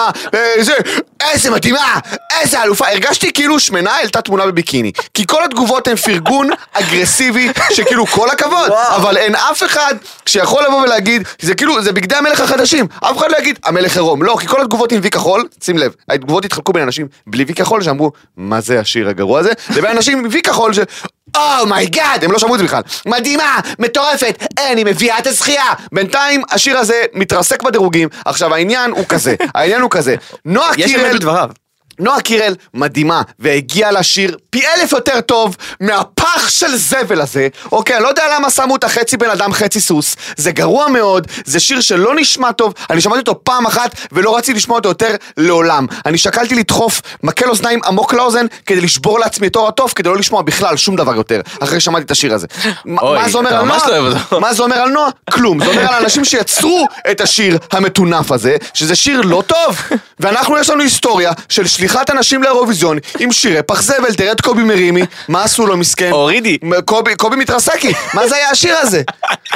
זה, 0.60 0.74
איזה 1.22 1.52
מדהימה, 1.52 2.00
איזה 2.40 2.64
אלופה, 2.64 2.88
הרגשתי 2.88 3.34
כאילו 3.34 3.60
שמנה 3.60 3.92
העלתה 3.92 4.22
תמונה 4.22 4.46
בביקיני, 4.46 4.92
כי 5.14 5.28
כל 5.28 5.44
התגובות 5.44 5.88
הן 5.88 5.96
פרגון 5.96 6.50
אגרסיבי, 6.74 7.52
שכאילו 7.74 8.06
כל 8.06 8.30
הכבוד. 8.30 8.72
אבל 8.96 9.18
אין 9.18 9.36
אף 9.36 9.64
אחד 9.64 9.96
שיכול 10.26 10.64
לבוא 10.68 10.82
ולהגיד, 10.82 11.24
זה 11.42 11.56
כאילו, 11.56 11.82
זה 11.82 11.92
בגדי 11.92 12.16
המלך 12.16 12.40
החדשים, 12.40 12.88
אף 13.00 13.18
אחד 13.18 13.32
לא 13.32 13.38
יגיד, 13.38 13.60
המלך 13.64 13.96
עירום, 13.96 14.24
לא, 14.24 14.38
כי 14.40 14.48
כל 14.48 14.62
התגובות 14.62 14.92
עם 14.92 15.00
וי 15.04 15.10
כחול, 15.10 15.48
שים 15.64 15.78
לב, 15.78 15.96
התגובות 16.10 16.46
התחלקו 16.46 16.74
בין 16.74 16.84
אנשים 16.84 17.08
בלי 17.28 17.44
וי 17.48 17.54
כחול, 17.54 17.84
שאמרו, 17.84 18.12
מה 18.38 18.62
זה 18.62 18.80
השיר 18.80 19.10
הגרוע 19.10 19.40
הזה, 19.40 19.52
לבין 19.70 19.92
אנשים 19.92 20.20
עם 20.20 20.28
וי 20.32 20.42
כחול 20.42 20.74
ש... 20.74 20.80
oh 21.36 21.58
my 21.58 21.80
God, 21.80 22.24
הם 22.24 22.32
לא 22.32 22.40
שמעו 22.40 22.56
את 22.56 22.60
זה 22.60 22.66
בכלל. 22.66 22.82
מדהימה, 23.06 23.60
מטורפת, 23.80 24.44
אין, 24.58 24.78
היא 24.78 24.86
מביאה 24.86 25.20
את 25.20 25.28
הזכייה. 25.28 25.74
בינתיים 25.92 26.42
השיר 26.52 26.78
הזה 26.78 27.04
מתרסק 27.14 27.64
בדירוגים. 27.64 28.10
עכשיו 28.26 28.54
העניין 28.54 28.92
הוא 28.92 29.06
כזה, 29.10 29.36
העניין 29.56 29.82
הוא 29.82 29.90
כזה. 29.92 30.16
נועה 30.46 30.72
יש 30.78 30.92
קירל... 30.92 31.06
אמת 31.06 31.16
בדבריו. 31.16 31.50
נועה 32.00 32.22
קירל 32.22 32.56
מדהימה, 32.74 33.22
והגיעה 33.40 33.92
לשיר 33.92 34.38
פי 34.58 34.64
אלף 34.78 34.92
יותר 34.92 35.22
טוב 35.22 35.56
מהפח 35.80 36.50
של 36.50 36.76
זבל 36.78 37.22
הזה. 37.22 37.48
אוקיי, 37.72 37.96
אני 37.96 38.04
לא 38.04 38.10
יודע 38.10 38.24
למה 38.36 38.50
שמו 38.50 38.74
אותה 38.74 38.90
חצי 38.90 39.18
בן 39.18 39.30
אדם 39.30 39.54
חצי 39.54 39.80
סוס. 39.80 40.16
זה 40.38 40.52
גרוע 40.52 40.88
מאוד, 40.88 41.28
זה 41.46 41.60
שיר 41.60 41.82
שלא 41.82 42.16
נשמע 42.16 42.52
טוב. 42.52 42.74
אני 42.90 43.02
שמעתי 43.02 43.20
אותו 43.20 43.44
פעם 43.44 43.66
אחת 43.66 43.96
ולא 44.12 44.38
רציתי 44.38 44.58
לשמוע 44.58 44.78
אותו 44.78 44.90
יותר 44.90 45.16
לעולם. 45.38 45.86
אני 46.06 46.18
שקלתי 46.18 46.56
לדחוף 46.56 47.02
מקל 47.24 47.50
אוזניים 47.50 47.80
עמוק 47.86 48.14
לאוזן 48.14 48.46
כדי 48.66 48.82
לשבור 48.82 49.20
לעצמי 49.20 49.48
את 49.48 49.56
עור 49.56 49.68
התוף, 49.68 49.94
כדי 49.94 50.10
לא 50.10 50.18
לשמוע 50.18 50.42
בכלל 50.42 50.78
שום 50.78 50.96
דבר 50.96 51.16
יותר, 51.16 51.42
אחרי 51.60 51.80
ששמעתי 51.80 52.06
את 52.06 52.12
השיר 52.12 52.34
הזה. 52.34 52.48
מה- 52.86 53.02
אוי, 53.02 53.20
מה 53.20 53.30
זה 53.30 53.38
אומר 53.38 53.56
על 53.56 53.66
נועה? 53.66 53.80
לא. 54.32 54.40
מה 54.42 54.54
זה 54.54 54.64
אומר 54.64 54.76
על 54.76 54.90
נועה? 54.90 55.10
כלום. 55.32 55.64
זה 55.64 55.70
אומר 55.70 55.82
על 55.82 55.94
האנשים 55.94 56.26
שיצרו 56.26 56.86
את 57.12 57.22
השיר 57.22 57.58
המטונף 57.72 58.32
הזה, 58.32 58.56
שזה 58.74 58.96
שיר 58.96 59.22
לא 59.22 59.44
טוב. 59.48 59.78
ואנחנו 60.20 60.58
יש 60.58 60.70
לנו 60.70 60.82
היסטוריה 60.84 61.32
של 61.50 61.68
שליחת 61.68 62.10
אנשים 62.10 62.44
לאירוויזיון 62.44 62.98
עם 63.20 63.32
שירי 63.32 63.64
פח 63.64 63.82
זבל, 63.82 64.14
תראה 64.14 64.32
את 64.32 64.42
קובי 64.48 64.64
מרימי, 64.64 65.02
מה 65.28 65.44
עשו 65.44 65.68
לו 65.68 65.78
מסכן? 65.78 66.12
הורידי. 66.12 66.58
קובי, 66.86 67.16
קובי 67.16 67.36
מתרסקי, 67.36 67.94
מה 68.14 68.28
זה 68.28 68.36
היה 68.36 68.50
השיר 68.50 68.76
הזה? 68.78 69.02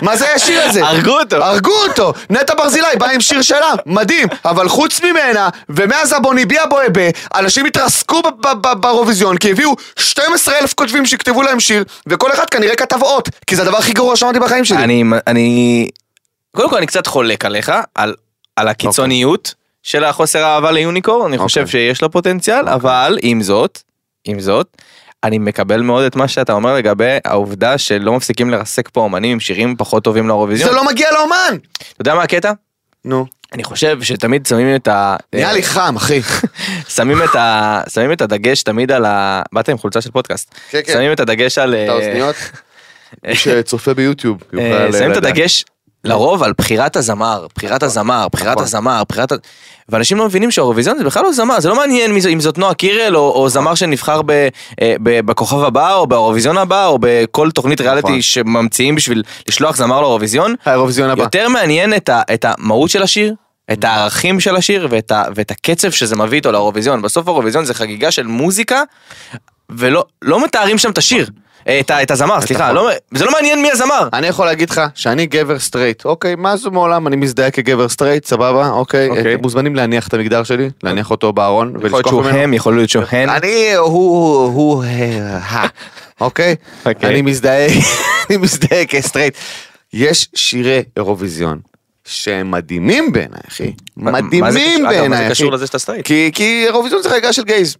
מה 0.01 0.17
זה 0.17 0.25
היה 0.25 0.35
השיר 0.35 0.61
הזה? 0.61 0.83
הרגו 0.87 1.19
אותו. 1.19 1.35
הרגו 1.35 1.71
אותו! 1.87 2.13
נטע 2.29 2.55
ברזילי 2.55 2.87
באה 2.99 3.11
עם 3.11 3.21
שיר 3.21 3.41
שלה, 3.41 3.73
מדהים, 3.85 4.27
אבל 4.45 4.69
חוץ 4.69 5.01
ממנה, 5.01 5.49
ומאז 5.69 6.13
הבוני 6.13 6.45
בי 6.45 6.59
הבוהבה, 6.59 7.01
אנשים 7.35 7.65
התרסקו 7.65 8.21
באירוויזיון, 8.81 9.37
כי 9.37 9.51
הביאו 9.51 9.75
12 9.99 10.55
אלף 10.61 10.73
כותבים 10.73 11.05
שיכתבו 11.05 11.41
להם 11.41 11.59
שיר, 11.59 11.83
וכל 12.07 12.31
אחד 12.31 12.49
כנראה 12.49 12.75
כתב 12.75 13.03
אות, 13.03 13.29
כי 13.47 13.55
זה 13.55 13.61
הדבר 13.61 13.77
הכי 13.77 13.93
גרוע 13.93 14.15
שאמרתי 14.15 14.39
בחיים 14.39 14.65
שלי. 14.65 14.77
אני, 14.77 15.03
אני, 15.27 15.87
קודם 16.55 16.69
כל 16.69 16.77
אני 16.77 16.87
קצת 16.87 17.07
חולק 17.07 17.45
עליך, 17.45 17.71
על, 17.95 18.15
על 18.55 18.67
הקיצוניות 18.67 19.53
של 19.83 20.03
החוסר 20.03 20.43
האהבה 20.43 20.71
ליוניקורן, 20.71 21.27
אני 21.27 21.37
חושב 21.37 21.61
אוקיי. 21.61 21.71
שיש 21.71 22.01
לו 22.01 22.11
פוטנציאל, 22.11 22.69
אבל 22.69 23.17
עם 23.21 23.41
זאת, 23.41 23.81
עם 24.25 24.39
זאת, 24.39 24.77
אני 25.23 25.39
מקבל 25.39 25.81
מאוד 25.81 26.05
את 26.05 26.15
מה 26.15 26.27
שאתה 26.27 26.53
אומר 26.53 26.75
לגבי 26.75 27.17
העובדה 27.25 27.77
שלא 27.77 28.13
מפסיקים 28.13 28.49
לרסק 28.49 28.89
פה 28.89 29.01
אומנים 29.01 29.31
עם 29.31 29.39
שירים 29.39 29.75
פחות 29.77 30.03
טובים 30.03 30.27
לאירוויזיון. 30.27 30.69
זה 30.69 30.75
לא 30.75 30.85
מגיע 30.85 31.07
לאומן! 31.11 31.57
אתה 31.77 32.01
יודע 32.01 32.15
מה 32.15 32.23
הקטע? 32.23 32.51
נו. 33.05 33.25
אני 33.53 33.63
חושב 33.63 34.01
שתמיד 34.01 34.45
שמים 34.45 34.75
את 34.75 34.87
ה... 34.87 35.15
נהיה 35.33 35.53
לי 35.53 35.63
חם, 35.63 35.95
אחי. 35.95 36.21
שמים 36.95 37.23
את 37.23 37.35
ה... 37.35 37.81
שמים 37.89 38.11
את 38.11 38.21
הדגש 38.21 38.63
תמיד 38.63 38.91
על 38.91 39.05
ה... 39.05 39.41
באת 39.53 39.69
עם 39.69 39.77
חולצה 39.77 40.01
של 40.01 40.11
פודקאסט. 40.11 40.55
כן, 40.69 40.79
כן. 40.85 40.93
שמים 40.93 41.11
את 41.11 41.19
הדגש 41.19 41.57
על... 41.57 41.75
את 41.75 41.89
אה, 41.89 41.93
האוזניות? 41.93 42.35
מי 43.27 43.35
שצופה 43.35 43.93
ביוטיוב 43.93 44.37
יוכל 44.53 44.65
אה, 44.65 44.91
שמים 44.91 45.11
את 45.11 45.17
לדעת. 45.17 45.31
הדגש 45.31 45.65
לרוב 46.03 46.43
על 46.43 46.53
בחירת 46.57 46.95
הזמר, 46.95 47.47
בחירת 47.55 47.83
הזמר, 47.83 48.27
בחירת 48.31 48.51
נכון. 48.51 48.63
הזמר, 48.63 49.03
בחירת... 49.09 49.31
ואנשים 49.91 50.17
לא 50.17 50.25
מבינים 50.25 50.51
שהאירוויזיון 50.51 50.97
זה 50.97 51.03
בכלל 51.03 51.23
לא 51.23 51.33
זמר, 51.33 51.59
זה 51.59 51.69
לא 51.69 51.75
מעניין 51.75 52.11
אם 52.33 52.39
זאת 52.39 52.57
נועה 52.57 52.73
קירל 52.73 53.15
או, 53.15 53.31
או 53.31 53.49
זמר 53.49 53.75
שנבחר 53.75 54.21
ב, 54.21 54.31
אה, 54.81 54.95
ב, 55.03 55.19
בכוכב 55.25 55.63
הבא 55.63 55.93
או 55.93 56.07
באירוויזיון 56.07 56.57
הבא 56.57 56.87
או 56.87 56.97
בכל 57.01 57.51
תוכנית 57.51 57.81
ריאליטי 57.81 58.07
נכון. 58.07 58.21
שממציאים 58.21 58.95
בשביל 58.95 59.23
לשלוח 59.47 59.77
זמר 59.77 60.01
לאירוויזיון. 60.01 60.55
האירוויזיון 60.65 61.09
הבא. 61.09 61.23
יותר 61.23 61.49
מעניין 61.49 61.93
את, 61.93 62.09
ה, 62.09 62.21
את 62.33 62.45
המהות 62.47 62.89
של 62.89 63.03
השיר, 63.03 63.35
את 63.71 63.83
הערכים 63.83 64.39
של 64.39 64.55
השיר 64.55 64.87
ואת, 64.89 65.11
ה, 65.11 65.23
ואת 65.35 65.51
הקצב 65.51 65.91
שזה 65.91 66.15
מביא 66.15 66.37
איתו 66.37 66.51
לאירוויזיון. 66.51 67.01
בסוף 67.01 67.27
האירוויזיון 67.27 67.65
זה 67.65 67.73
חגיגה 67.73 68.11
של 68.11 68.27
מוזיקה 68.27 68.81
ולא 69.69 70.05
לא 70.21 70.43
מתארים 70.43 70.77
שם 70.77 70.91
את 70.91 70.97
השיר, 70.97 71.29
את, 71.79 71.91
ה- 71.91 72.03
את 72.03 72.11
הזמר, 72.11 72.41
סליחה. 72.41 72.71
לא, 72.71 72.89
זה 73.11 73.25
לא 73.25 73.31
מעניין 73.31 73.61
מי 73.61 73.71
הזמר. 73.71 74.07
אני 74.13 74.27
יכול 74.27 74.45
להגיד 74.45 74.69
לך 74.69 74.81
שאני 74.95 75.25
גבר 75.25 75.59
סטרייט, 75.59 76.05
אוקיי, 76.05 76.35
מה 76.35 76.57
זה 76.57 76.69
מעולם, 76.69 77.07
אני 77.07 77.15
מזדהה 77.15 77.51
כגבר 77.51 77.89
סטרייט, 77.89 78.25
סבבה, 78.25 78.69
אוקיי, 78.69 79.09
אוקיי. 79.09 79.33
אתם 79.35 79.41
מוזמנים 79.41 79.75
להניח 79.75 80.07
את 80.07 80.13
המגדר 80.13 80.43
שלי, 80.43 80.69
להניח 80.83 81.11
אותו 81.11 81.33
בארון 81.33 81.73
יכול 81.75 81.89
להיות 81.91 82.07
שהוא. 82.07 82.23
הם, 82.25 82.53
יכול 82.53 82.75
להיות 82.75 82.89
שהוא 82.89 83.03
הן. 83.11 83.29
אני, 83.29 83.73
הוא, 83.75 84.45
הוא, 84.45 84.83
ה, 85.33 85.67
אוקיי? 86.21 86.55
אוקיי. 86.85 87.09
אני 87.09 87.21
מזדהה, 87.21 87.67
אני 88.29 88.37
מזדהה 88.37 88.85
כסטרייט. 88.85 89.33
יש 89.93 90.27
שירי 90.35 90.83
אירוויזיון 90.97 91.59
שהם 92.05 92.51
מדהימים 92.51 93.11
בעיניי, 93.11 93.39
אחי. 93.49 93.71
מדהימים 93.97 94.43
קשור- 94.51 94.61
אגב, 94.77 94.83
מה 94.83 94.89
בעיניי, 94.89 95.17
זה 95.19 95.23
אחי. 95.25 95.31
קשור 95.31 95.51
לזה 95.51 95.67
שאתה 95.67 95.79
סטרייט? 95.79 96.05
כי 96.33 96.63
אירוויזיון 96.65 97.01
זה 97.03 97.09
חגיגה 97.09 97.33
של 97.33 97.43
גייז. 97.43 97.75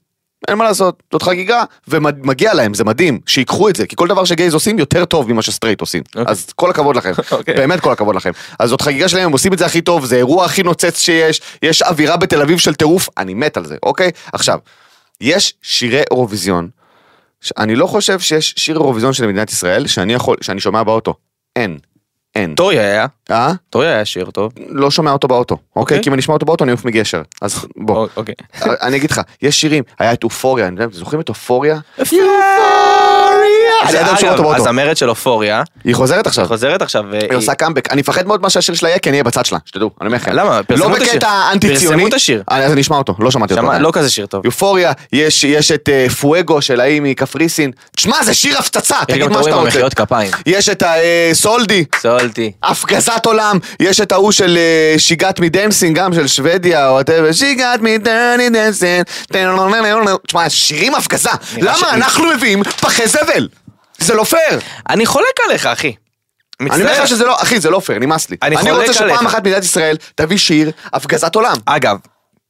אין 0.48 0.58
מה 0.58 0.64
לעשות, 0.64 1.04
זאת 1.12 1.24
חגיגה, 1.24 1.64
ומגיע 1.88 2.54
להם, 2.54 2.74
זה 2.74 2.84
מדהים, 2.84 3.20
שיקחו 3.26 3.70
את 3.70 3.76
זה, 3.76 3.88
כי 3.88 3.96
כל 3.96 4.08
דבר 4.08 4.26
שגייז 4.26 4.54
עושים 4.54 4.80
יותר 4.80 5.06
טוב 5.06 5.32
ממה 5.32 5.42
שסטרייט 5.42 5.82
עושים. 5.82 6.04
אוקיי. 6.16 6.32
אז 6.32 6.46
כל 6.56 6.70
הכבוד 6.70 6.96
לכם, 6.96 7.12
אוקיי. 7.32 7.54
באמת 7.54 7.80
כל 7.80 7.92
הכבוד 7.92 8.16
לכם. 8.16 8.32
אז 8.60 8.70
זאת 8.70 8.82
חגיגה 8.82 9.10
שלהם, 9.10 9.26
הם 9.26 9.32
עושים 9.32 9.54
את 9.54 9.58
זה 9.58 9.66
הכי 9.66 9.82
טוב, 9.82 10.06
זה 10.06 10.16
אירוע 10.16 10.46
הכי 10.46 10.64
נוצץ 10.64 11.00
שיש, 11.00 11.42
יש 11.64 11.82
אווירה 11.82 12.18
בתל 12.18 12.42
אביב 12.42 12.58
של 12.58 12.76
טירוף, 12.76 13.10
אני 13.18 13.34
מת 13.34 13.58
על 13.58 13.66
זה, 13.66 13.76
אוקיי? 13.84 14.12
עכשיו, 14.34 14.60
יש 15.22 15.54
שירי 15.62 16.02
אירוויזיון, 16.12 16.70
אני 17.58 17.76
לא 17.76 17.88
חושב 17.88 18.20
שיש 18.20 18.54
שיר 18.58 18.78
אירוויזיון 18.78 19.14
של 19.14 19.28
מדינת 19.28 19.50
ישראל 19.50 19.88
שאני 19.88 20.14
יכול, 20.14 20.38
שאני 20.42 20.60
שומע 20.60 20.84
באוטו. 20.84 21.14
אין. 21.56 21.78
אין. 22.36 22.56
Toy 22.56 22.80
היה. 22.80 23.06
אה? 23.32 23.52
טורי 23.70 23.88
היה 23.88 24.06
שיר 24.06 24.26
טוב. 24.26 24.52
לא 24.70 24.92
שומע 24.92 25.12
אותו 25.12 25.28
באוטו, 25.28 25.56
אוקיי? 25.56 25.82
אוקיי. 25.82 26.04
כי 26.04 26.10
אם 26.10 26.14
אני 26.14 26.20
אשמע 26.20 26.34
אותו 26.34 26.46
באוטו 26.46 26.64
אני 26.64 26.72
אעוף 26.72 26.86
מגשר. 26.86 27.22
אז 27.42 27.66
בוא. 27.78 28.08
אוקיי. 28.18 28.36
אני 28.62 28.98
אגיד 28.98 29.12
לך, 29.12 29.22
יש 29.42 29.62
שירים, 29.62 29.84
היה 30.00 30.14
את 30.14 30.24
אופוריה, 30.24 30.68
אני 30.68 30.82
יודע, 30.82 30.98
זוכרים 30.98 31.22
את 31.22 31.30
אופוריה? 31.30 31.80
באוטו. 34.42 34.62
הזמרת 34.62 34.98
של 34.98 35.10
אופוריה, 35.10 35.64
היא 35.84 35.96
חוזרת 35.96 36.28
עכשיו. 36.28 36.44
היא 36.44 36.48
חוזרת 36.48 36.82
עכשיו. 36.82 37.14
אה, 37.14 37.20
היא 37.30 37.38
עושה 37.38 37.54
קאמבק, 37.54 37.92
אני 37.92 38.02
מפחד 38.02 38.28
מאוד 38.28 38.42
מה 38.42 38.50
שהשיר 38.50 38.76
שלה 38.76 38.90
יהיה, 38.90 39.00
כי 39.00 39.10
אני 39.10 39.16
אהיה 39.16 39.24
בצד 39.24 39.46
שלה, 39.46 39.58
שתדעו, 39.66 39.92
אני 40.02 40.08
אומר 40.08 40.18
לכם. 40.18 40.32
למה? 40.34 40.62
לא. 40.70 40.88
בקטע 40.88 41.52
אנטי 41.52 41.78
ציוני. 41.78 41.96
פרסמו 41.96 42.08
את 42.08 42.14
השיר. 42.14 42.44
אה, 42.52 42.58
אז 42.58 42.72
אני 42.72 42.82
אשמע 42.82 42.98
אותו, 42.98 43.16
לא 43.20 43.32
שמעתי 43.32 43.54
אותו. 43.54 43.72
לא 43.80 43.90
כזה 43.94 44.10
שיר 44.10 44.26
טוב. 44.26 44.46
Euphoria, 44.46 44.92
יש 45.12 45.72
את 45.72 45.90
אה, 45.90 46.10
פואגו 46.10 46.62
של 46.62 46.80
ההיא 46.80 47.02
מקפריסין. 47.02 47.72
תשמע, 47.96 48.24
זה 48.24 48.34
שיר 48.34 48.58
הפצצה, 48.58 48.96
תגיד 49.08 49.28
מה 49.28 49.44
שאתה 49.44 49.56
רוצה. 49.56 49.80
יש 50.46 50.70
את 50.70 50.84
ה 50.86 51.00
Soldi, 51.00 51.86
Soldi. 52.02 52.52
הפגזת 52.64 53.21
עולם, 53.26 53.58
יש 53.80 54.02
את 54.02 54.12
ההוא 54.12 54.32
של 54.32 54.58
אה, 54.58 54.96
She 55.00 55.20
got 55.20 55.40
me 55.40 55.52
dancing, 55.52 55.98
גם 55.98 56.14
של 56.14 56.28
שוודיה, 56.28 56.90
או 56.90 57.02
whatever, 57.02 57.34
She 57.34 57.57
got 57.57 57.80
me 57.82 58.06
dancing, 58.06 59.04
תשמע, 60.28 60.50
שירים 60.50 60.96
הפגזה, 60.96 61.30
נראה 61.58 61.68
למה 61.72 61.78
ש- 61.78 61.84
אנחנו 61.94 62.24
מביאים 62.36 62.64
פחי 62.64 63.08
זבל? 63.08 63.48
זה 63.98 64.14
לא 64.14 64.24
פייר. 64.24 64.60
אני 64.90 65.06
חולק 65.06 65.26
עליך, 65.50 65.66
אחי. 65.66 65.94
אני 66.62 66.70
אומר 66.70 66.84
מצטער. 66.86 67.04
לך 67.04 67.08
שזה 67.10 67.26
לא, 67.26 67.42
אחי, 67.42 67.60
זה 67.60 67.70
לא 67.70 67.80
פייר, 67.80 68.00
נמאס 68.00 68.30
לי. 68.30 68.38
אני 68.44 68.58
אני 68.58 68.72
חולק 68.72 68.88
רוצה 68.90 69.04
עליך. 69.04 69.16
שפעם 69.16 69.28
אחת 69.28 69.40
מדינת 69.42 69.64
ישראל 69.64 69.96
תביא 70.16 70.38
שיר 70.38 70.72
הפגזת 70.94 71.36
עולם. 71.36 71.56
אגב, 71.66 71.98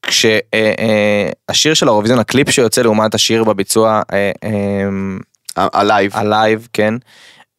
כשהשיר 0.06 1.74
של 1.74 1.88
האירוויזיון, 1.88 2.20
הקליפ 2.20 2.50
שיוצא 2.50 2.82
לעומת 2.82 3.16
השיר 3.16 3.44
בביצוע 3.44 4.02
אה, 4.14 4.32
אה, 4.44 5.68
הלייב. 5.74 6.12
הלייב, 6.16 6.68
כן, 6.74 6.94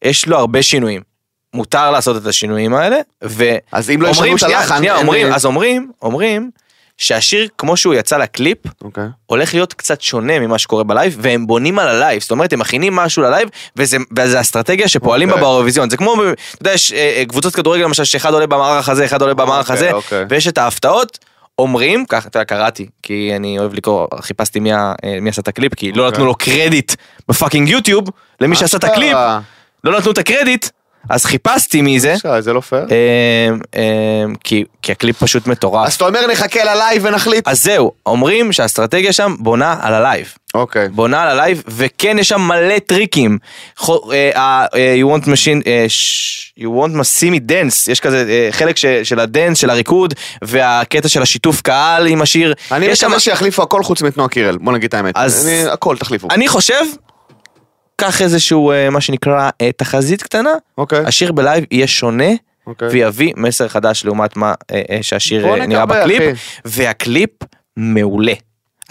יש 0.05 0.27
לו 0.27 0.37
הרבה 0.37 0.63
שינויים. 0.63 1.12
מותר 1.53 1.91
לעשות 1.91 2.17
את 2.17 2.27
השינויים 2.27 2.73
האלה, 2.73 2.97
ו... 3.23 3.55
אז 3.71 3.89
אם 3.89 4.01
לא 4.01 4.07
ישנו 4.07 4.35
את 4.35 4.43
הלחן, 4.43 4.77
שנייה, 4.77 4.95
אומרים, 4.95 5.33
אז 5.33 5.45
אומרים, 5.45 5.91
אומרים, 6.01 6.51
שהשיר 6.97 7.47
כמו 7.57 7.77
שהוא 7.77 7.93
יצא 7.93 8.17
לקליפ, 8.17 8.57
אוקיי. 8.83 9.03
הולך 9.25 9.53
להיות 9.53 9.73
קצת 9.73 10.01
שונה 10.01 10.39
ממה 10.39 10.57
שקורה 10.57 10.83
בלייב, 10.83 11.17
והם 11.21 11.47
בונים 11.47 11.79
על 11.79 11.87
הלייב, 11.87 12.21
זאת 12.21 12.31
אומרת, 12.31 12.53
הם 12.53 12.59
מכינים 12.59 12.95
משהו 12.95 13.23
ללייב, 13.23 13.49
וזה, 13.75 13.97
וזה 14.17 14.41
אסטרטגיה 14.41 14.87
שפועלים 14.87 15.27
בה 15.27 15.33
אוקיי. 15.33 15.47
באירוויזיון. 15.47 15.89
זה 15.89 15.97
כמו, 15.97 16.13
אתה 16.13 16.61
יודע, 16.61 16.73
יש 16.73 16.93
אה, 16.93 17.13
אה, 17.17 17.25
קבוצות 17.25 17.55
כדורגל 17.55 17.83
למשל, 17.83 18.03
שאחד 18.03 18.33
עולה 18.33 18.47
במערך 18.47 18.89
הזה, 18.89 19.05
אחד 19.05 19.21
עולה 19.21 19.33
במערך 19.33 19.71
אוקיי, 19.71 19.87
הזה, 19.87 19.91
אוקיי. 19.91 20.25
ויש 20.29 20.47
את 20.47 20.57
ההפתעות. 20.57 21.19
אומרים, 21.59 22.05
ככה, 22.05 22.27
אתה 22.27 22.39
יודע, 22.39 22.45
קראתי, 22.45 22.87
כי 23.03 23.33
אני 23.35 23.59
אוהב 23.59 23.73
לקרוא, 23.73 24.07
חיפשתי 24.21 24.59
מי, 24.59 24.73
אה, 24.73 24.93
מי 25.21 25.29
עשה 25.29 25.41
את 25.41 25.47
הקליפ, 25.47 25.75
כי 25.75 25.91
לא 25.91 26.05
אוקיי. 26.05 26.11
נתנו 26.11 26.25
לו 26.25 26.35
קרדיט 26.35 26.93
ב 27.27 27.32
fucking 27.32 27.69
יוטיוב, 27.69 28.09
למי 28.41 28.55
שעשה 28.55 28.77
את 28.77 28.83
הקליפ. 28.83 29.17
לא 29.83 29.97
נתנו 29.97 30.11
את 30.11 30.17
הקרדיט, 30.17 30.67
אז 31.09 31.25
חיפשתי 31.25 31.81
מי 31.81 31.99
זה, 31.99 32.13
אשכרה, 32.15 32.41
זה 32.41 32.53
לא 32.53 32.59
פייר. 32.59 32.85
אה, 32.91 33.49
אה, 33.75 33.83
כי 34.43 34.63
כי 34.81 34.91
הקליפ 34.91 35.23
פשוט 35.23 35.47
מטורף. 35.47 35.87
אז 35.87 35.93
אתה 35.93 36.07
אומר 36.07 36.27
נחכה 36.31 36.63
ללייב 36.63 37.05
ונחליט? 37.05 37.47
אז 37.47 37.63
זהו, 37.63 37.91
אומרים 38.05 38.53
שהאסטרטגיה 38.53 39.13
שם 39.13 39.35
בונה 39.39 39.75
על 39.81 39.93
הלייב. 39.93 40.33
אוקיי. 40.53 40.89
בונה 40.89 41.21
על 41.23 41.27
הלייב, 41.29 41.63
וכן 41.67 42.17
יש 42.19 42.29
שם 42.29 42.41
מלא 42.41 42.79
טריקים. 42.79 43.37
חו- 43.77 44.11
אה, 44.11 44.31
אה, 44.35 44.65
אה, 44.75 44.95
you 45.01 45.17
wanna 45.17 45.25
see 45.25 45.46
me, 45.46 45.67
אה, 45.67 45.85
ש- 45.87 46.53
you 46.59 46.63
want 46.63 46.91
to 46.91 46.99
see 46.99 47.31
me 47.35 47.51
dance, 47.51 47.91
יש 47.91 47.99
כזה 47.99 48.25
אה, 48.29 48.47
חלק 48.51 48.77
ש- 48.77 48.85
של 48.85 49.19
ה 49.19 49.24
dance, 49.24 49.57
של 49.57 49.69
הריקוד, 49.69 50.13
והקטע 50.41 51.07
של 51.09 51.21
השיתוף 51.21 51.61
קהל 51.61 52.07
עם 52.07 52.21
השיר. 52.21 52.53
אני 52.71 52.85
יש 52.85 52.99
שם- 52.99 53.07
מקווה 53.07 53.19
שיחליפו 53.19 53.61
הכל 53.63 53.83
חוץ 53.83 54.01
מתנועה 54.01 54.29
קירל, 54.29 54.57
בוא 54.57 54.73
נגיד 54.73 54.87
את 54.87 54.93
האמת. 54.93 55.17
אז- 55.17 55.47
אני- 55.47 55.69
הכל 55.71 55.97
תחליפו. 55.97 56.27
אני 56.31 56.47
חושב, 56.47 56.83
קח 57.95 58.21
איזשהו, 58.21 58.71
אה, 58.71 58.89
מה 58.89 59.01
שנקרא, 59.01 59.49
אה, 59.61 59.71
תחזית 59.71 60.23
קטנה, 60.23 60.53
אוקיי. 60.77 61.03
השיר 61.05 61.31
בלייב 61.31 61.63
יהיה 61.71 61.87
שונה. 61.87 62.29
אוקיי. 62.67 62.87
ויביא 62.87 63.33
מסר 63.37 63.67
חדש 63.67 64.05
לעומת 64.05 64.37
מה 64.37 64.53
אה, 64.71 64.97
שהשיר 65.01 65.47
אה, 65.47 65.65
נראה 65.65 65.85
בקליפ, 65.85 66.21
אחי. 66.21 66.61
והקליפ 66.65 67.29
מעולה. 67.77 68.33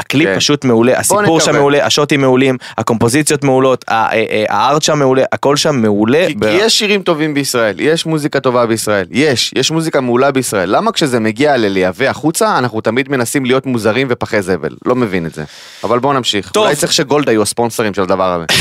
הקליפ 0.03 0.29
כן. 0.29 0.37
פשוט 0.37 0.65
מעולה, 0.65 0.99
הסיפור 0.99 1.41
שם. 1.41 1.53
מעולה, 1.53 1.87
השוטים 1.87 2.21
מעולים, 2.21 2.57
הקומפוזיציות 2.79 3.45
מעולות, 3.45 3.85
הארט 3.89 4.83
שם 4.83 4.99
מעולה, 4.99 5.23
הכל 5.33 5.57
שם 5.57 5.77
מעולה. 5.77 6.25
כי 6.29 6.35
ב- 6.35 6.45
כי 6.45 6.53
יש 6.53 6.79
שירים 6.79 7.03
טובים 7.03 7.35
בישראל, 7.35 7.81
יש 7.81 8.07
מוזיקה 8.07 8.41
טובה 8.41 8.67
בישראל, 8.67 9.07
יש, 9.11 9.53
יש 9.57 9.71
מוזיקה 9.71 10.01
מעולה 10.01 10.31
בישראל. 10.31 10.77
למה 10.77 10.93
כשזה 10.93 11.21
מגיע 11.21 11.57
ללייבא 11.57 12.09
החוצה, 12.09 12.59
אנחנו 12.59 12.81
תמיד 12.81 13.09
מנסים 13.11 13.45
להיות 13.45 13.67
מוזרים 13.67 14.07
ופחי 14.11 14.43
זבל? 14.43 14.77
לא 14.85 14.95
מבין 14.95 15.27
את 15.27 15.35
זה. 15.35 15.45
אבל 15.85 15.99
בואו 15.99 16.13
נמשיך. 16.13 16.51
טוב. 16.51 16.65
אולי 16.65 16.77
צריך 16.77 16.93
שגולדה 16.93 17.33
יהיו 17.33 17.43
הספונסרים 17.43 17.95
של 17.95 18.03
הדבר 18.03 18.33
הזה. 18.33 18.45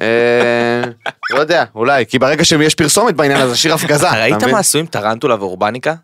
אה, 0.00 0.82
לא 1.34 1.40
יודע, 1.40 1.64
אולי, 1.74 2.06
כי 2.06 2.18
ברגע 2.18 2.44
שיש 2.44 2.74
פרסומת 2.74 3.14
בעניין 3.14 3.40
הזה, 3.40 3.56
שיר 3.56 3.74
הפגזה. 3.74 4.10
ראית? 4.20 4.44
מה 4.44 4.58
עשו 4.58 4.78
עם 4.78 4.86
טרנטולה 4.86 5.34
ואורבניקה? 5.34 5.94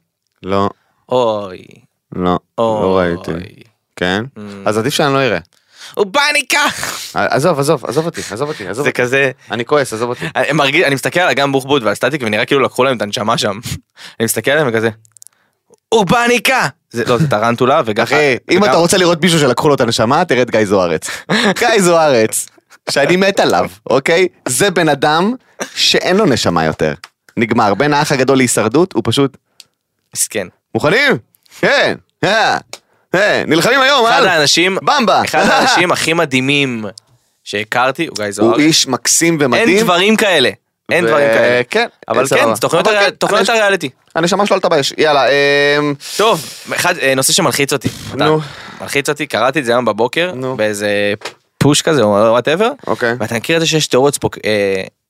לא, 0.42 0.68
אוי, 1.08 1.64
לא, 2.16 2.38
לא. 2.58 2.98
ראיתי. 2.98 3.32
כן? 3.96 4.24
Mm. 4.38 4.40
אז 4.64 4.78
עדיף 4.78 4.94
שאני 4.94 5.14
לא 5.14 5.18
אראה. 5.18 5.38
אורבניקה! 5.96 6.60
עזוב, 7.14 7.58
עזוב, 7.58 7.84
עזוב 7.86 8.06
אותי, 8.06 8.20
עזוב 8.30 8.48
אותי, 8.48 8.68
עזוב 8.68 8.84
זה 8.84 8.90
אותי. 8.90 9.02
כזה, 9.02 9.30
אני 9.50 9.64
כועס, 9.64 9.92
עזוב 9.92 10.10
אותי. 10.10 10.26
אני 10.36 10.52
מרגיש, 10.52 10.84
אני 10.84 10.94
מסתכל 10.94 11.20
על 11.20 11.28
אגם 11.28 11.52
בוחבוט 11.52 11.82
ועל 11.82 11.94
סטטיק 11.94 12.22
ונראה 12.24 12.44
כאילו 12.44 12.60
לקחו 12.60 12.84
להם 12.84 12.96
את 12.96 13.02
הנשמה 13.02 13.38
שם. 13.38 13.58
אני 14.20 14.24
מסתכל 14.24 14.50
עליהם 14.50 14.68
וכזה, 14.70 14.90
אורבניקה! 15.92 16.68
זה 16.90 17.04
לא, 17.04 17.18
זה 17.18 17.30
טרנטולה 17.30 17.82
וגם... 17.86 18.04
אחי, 18.04 18.36
אם 18.50 18.64
אתה 18.64 18.76
רוצה 18.76 18.98
לראות 18.98 19.22
מישהו 19.22 19.38
שלקחו 19.38 19.68
לו 19.68 19.74
את 19.74 19.80
הנשמה, 19.80 20.24
תראה 20.24 20.42
את 20.42 20.50
גיא 20.50 20.64
זוארץ. 20.64 21.10
גיא 21.58 21.80
זוארץ, 21.80 22.48
שאני 22.90 23.16
מת 23.16 23.40
עליו, 23.40 23.70
אוקיי? 23.90 24.28
זה 24.48 24.70
בן 24.70 24.88
אדם 24.88 25.34
שאין 25.74 26.16
לו 26.16 26.26
נשמה 26.26 26.64
יותר. 26.64 26.94
נגמר. 27.36 27.74
בין 27.74 27.94
האח 27.94 28.12
הגדול 28.12 28.36
להישרדות, 28.36 28.92
הוא 28.92 29.02
פשוט... 29.06 29.36
מסכן. 30.14 30.46
מוכנים? 30.74 31.31
כן. 31.60 31.94
אה, 32.24 32.56
אה, 33.14 33.44
נלחמים 33.46 33.80
היום, 33.80 34.06
אחד 34.06 34.24
אה? 34.24 34.32
האנשים, 34.32 34.78
במבה. 34.82 35.22
אחד 35.24 35.40
האנשים 35.40 35.92
הכי 35.92 36.12
מדהימים 36.12 36.84
שהכרתי 37.44 38.06
הוא 38.06 38.16
גיא 38.16 38.24
הוא 38.24 38.32
זוהר. 38.32 38.58
איש 38.58 38.86
מקסים 38.88 39.34
אין 39.34 39.42
ומדהים. 39.42 39.84
דברים 39.84 40.16
כאלה. 40.16 40.50
אין 40.92 41.06
דברים 41.06 41.28
כאלה. 41.28 41.62
כן. 41.70 41.86
אבל. 42.08 42.26
כן, 42.28 42.54
תוכניות 43.18 43.46
כן, 43.46 43.52
הריאליטי. 43.52 43.90
הנשמה 44.14 44.46
שלו 44.46 44.54
עלתה 44.54 44.68
באש. 44.68 44.94
יאללה, 44.98 45.26
אמ, 45.28 45.94
טוב, 46.16 46.46
אחד, 46.74 46.94
נושא 47.16 47.32
שמלחיץ 47.32 47.72
אותי. 47.72 47.88
נו. 48.14 48.40
מלחיץ 48.80 49.08
אותי, 49.08 49.26
קראתי 49.26 49.60
את 49.60 49.64
זה 49.64 49.72
היום 49.72 49.84
בבוקר, 49.84 50.32
נו. 50.34 50.56
באיזה 50.56 51.14
פוש 51.58 51.82
כזה 51.82 52.02
או 52.02 52.08
וואטאבר, 52.08 52.70
אוקיי. 52.86 53.14
ואתה 53.20 53.34
מכיר 53.34 53.56
את 53.56 53.60
זה 53.60 53.66
שיש 53.66 53.86
תיאוריות 53.86 54.18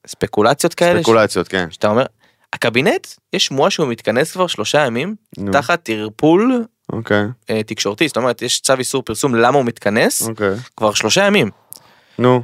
ספקולציות 0.07 0.75
כאלה, 0.75 1.01
ספקולציות, 1.01 1.49
כן. 1.49 1.67
שאתה 1.71 1.89
אומר, 1.89 2.05
הקבינט, 2.53 3.07
יש 3.33 3.47
שמועה 3.47 3.71
שהוא 3.71 3.89
מתכנס 3.89 4.33
כבר 4.33 4.47
שלושה 4.47 4.87
ימים, 4.87 5.15
נו. 5.39 5.53
תחת 5.53 5.89
ערפול 5.89 6.65
אוקיי, 6.93 7.23
אה, 7.51 7.63
תקשורתי, 7.63 8.09
זאת 8.09 8.17
אומרת, 8.17 8.43
יש 8.43 8.61
צו 8.61 8.75
איסור 8.79 9.03
פרסום 9.03 9.35
למה 9.35 9.57
הוא 9.59 9.65
מתכנס, 9.65 10.23
אוקיי. 10.29 10.51
כבר 10.77 10.93
שלושה 10.95 11.25
ימים. 11.27 11.51
נו. 12.19 12.43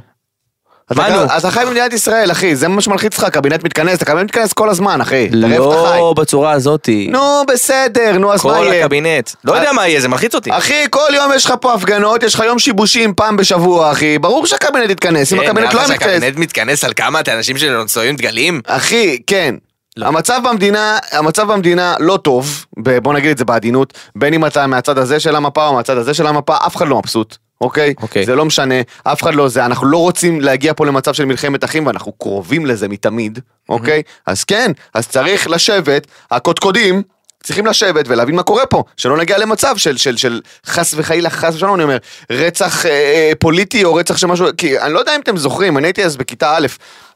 מה 0.95 1.07
אתה- 1.07 1.15
נו? 1.15 1.37
אתה 1.37 1.51
חי 1.51 1.63
במדינת 1.67 1.93
ישראל, 1.93 2.31
אחי, 2.31 2.55
זה 2.55 2.67
מה 2.67 2.81
שמלחיץ 2.81 3.13
אותך, 3.13 3.23
הקבינט 3.23 3.63
מתכנס, 3.63 4.01
הקבינט 4.01 4.23
מתכנס 4.23 4.53
כל 4.53 4.69
הזמן, 4.69 5.01
אחי. 5.01 5.29
אתה. 5.29 5.97
לא 5.97 6.13
בצורה 6.17 6.51
הזאתי. 6.51 7.07
נו, 7.11 7.43
בסדר, 7.47 8.17
נו, 8.17 8.33
אז 8.33 8.45
מה 8.45 8.53
כל 8.57 8.65
יהיה? 8.67 8.83
הקבינט. 8.85 9.29
לא 9.43 9.53
יודע 9.53 9.71
מה 9.71 9.87
יהיה, 9.87 10.01
זה 10.01 10.07
מלחיץ 10.07 10.35
אותי. 10.35 10.49
אחי, 10.57 10.83
כל 10.89 11.09
יום 11.15 11.31
יש 11.35 11.45
לך 11.45 11.53
פה 11.61 11.73
הפגנות, 11.73 12.23
יש 12.23 12.33
לך 12.35 12.43
יום 12.45 12.59
שיבושים 12.59 13.13
פעם 13.13 13.37
בשבוע, 13.37 13.91
אחי. 13.91 14.19
ברור 14.19 14.45
שהקבינט 14.47 14.89
יתכנס, 14.89 15.33
אם 15.33 15.39
כן, 15.39 15.45
הקבינט 15.45 15.73
לא 15.73 15.81
לך 15.81 15.91
מתכנס. 15.91 16.11
שהקבינט 16.11 16.37
מתכנס 16.37 16.83
על 16.83 16.93
כמה 16.95 17.19
אנשים 17.33 17.57
שנושאים 17.57 18.15
דגלים? 18.15 18.61
אחי, 18.67 19.17
כן. 19.27 19.55
לא. 19.99 20.07
המצב 20.07 20.41
במדינה, 20.49 20.97
המצב 21.11 21.51
במדינה 21.51 21.95
לא 21.99 22.17
טוב, 22.17 22.65
בוא 23.03 23.13
נגיד 23.13 23.31
את 23.31 23.37
זה 23.37 23.45
בעדינות, 23.45 23.93
בין 24.15 24.33
אם 24.33 24.45
אתה 24.45 24.67
מהצד 24.67 24.97
הזה 24.97 25.19
של 25.19 25.35
המפה 25.35 25.67
או 25.67 25.73
מהצד 25.73 25.97
הזה 25.97 26.13
של 26.13 26.27
המפה, 26.27 26.55
אף 26.65 26.75
אחד 26.75 26.87
לא 26.87 26.97
מבסוט. 26.97 27.37
אוקיי? 27.61 27.93
אוקיי. 28.01 28.25
זה 28.25 28.35
לא 28.35 28.45
משנה, 28.45 28.75
אף 29.03 29.23
אחד 29.23 29.35
לא 29.35 29.47
זה, 29.47 29.65
אנחנו 29.65 29.87
לא 29.87 29.97
רוצים 29.97 30.41
להגיע 30.41 30.73
פה 30.73 30.85
למצב 30.85 31.13
של 31.13 31.25
מלחמת 31.25 31.63
אחים 31.63 31.87
ואנחנו 31.87 32.11
קרובים 32.11 32.65
לזה 32.65 32.87
מתמיד, 32.87 33.39
אוקיי? 33.69 34.01
אז 34.25 34.43
כן, 34.43 34.71
אז 34.93 35.07
צריך 35.07 35.49
לשבת, 35.49 36.07
הקודקודים 36.31 37.03
צריכים 37.43 37.65
לשבת 37.65 38.05
ולהבין 38.07 38.35
מה 38.35 38.43
קורה 38.43 38.65
פה, 38.65 38.83
שלא 38.97 39.17
נגיע 39.17 39.37
למצב 39.37 39.77
של, 39.77 39.97
של, 39.97 40.17
של 40.17 40.41
חס 40.65 40.93
וחלילה, 40.97 41.29
חס 41.29 41.55
ושלום, 41.55 41.75
אני 41.75 41.83
אומר, 41.83 41.97
רצח 42.31 42.85
אה, 42.85 42.91
אה, 42.91 43.31
פוליטי 43.39 43.83
או 43.83 43.93
רצח 43.93 44.17
של 44.17 44.27
משהו, 44.27 44.47
כי 44.57 44.79
אני 44.79 44.93
לא 44.93 44.99
יודע 44.99 45.15
אם 45.15 45.21
אתם 45.21 45.37
זוכרים, 45.37 45.77
אני 45.77 45.87
הייתי 45.87 46.05
אז 46.05 46.17
בכיתה 46.17 46.57
א', 46.57 46.67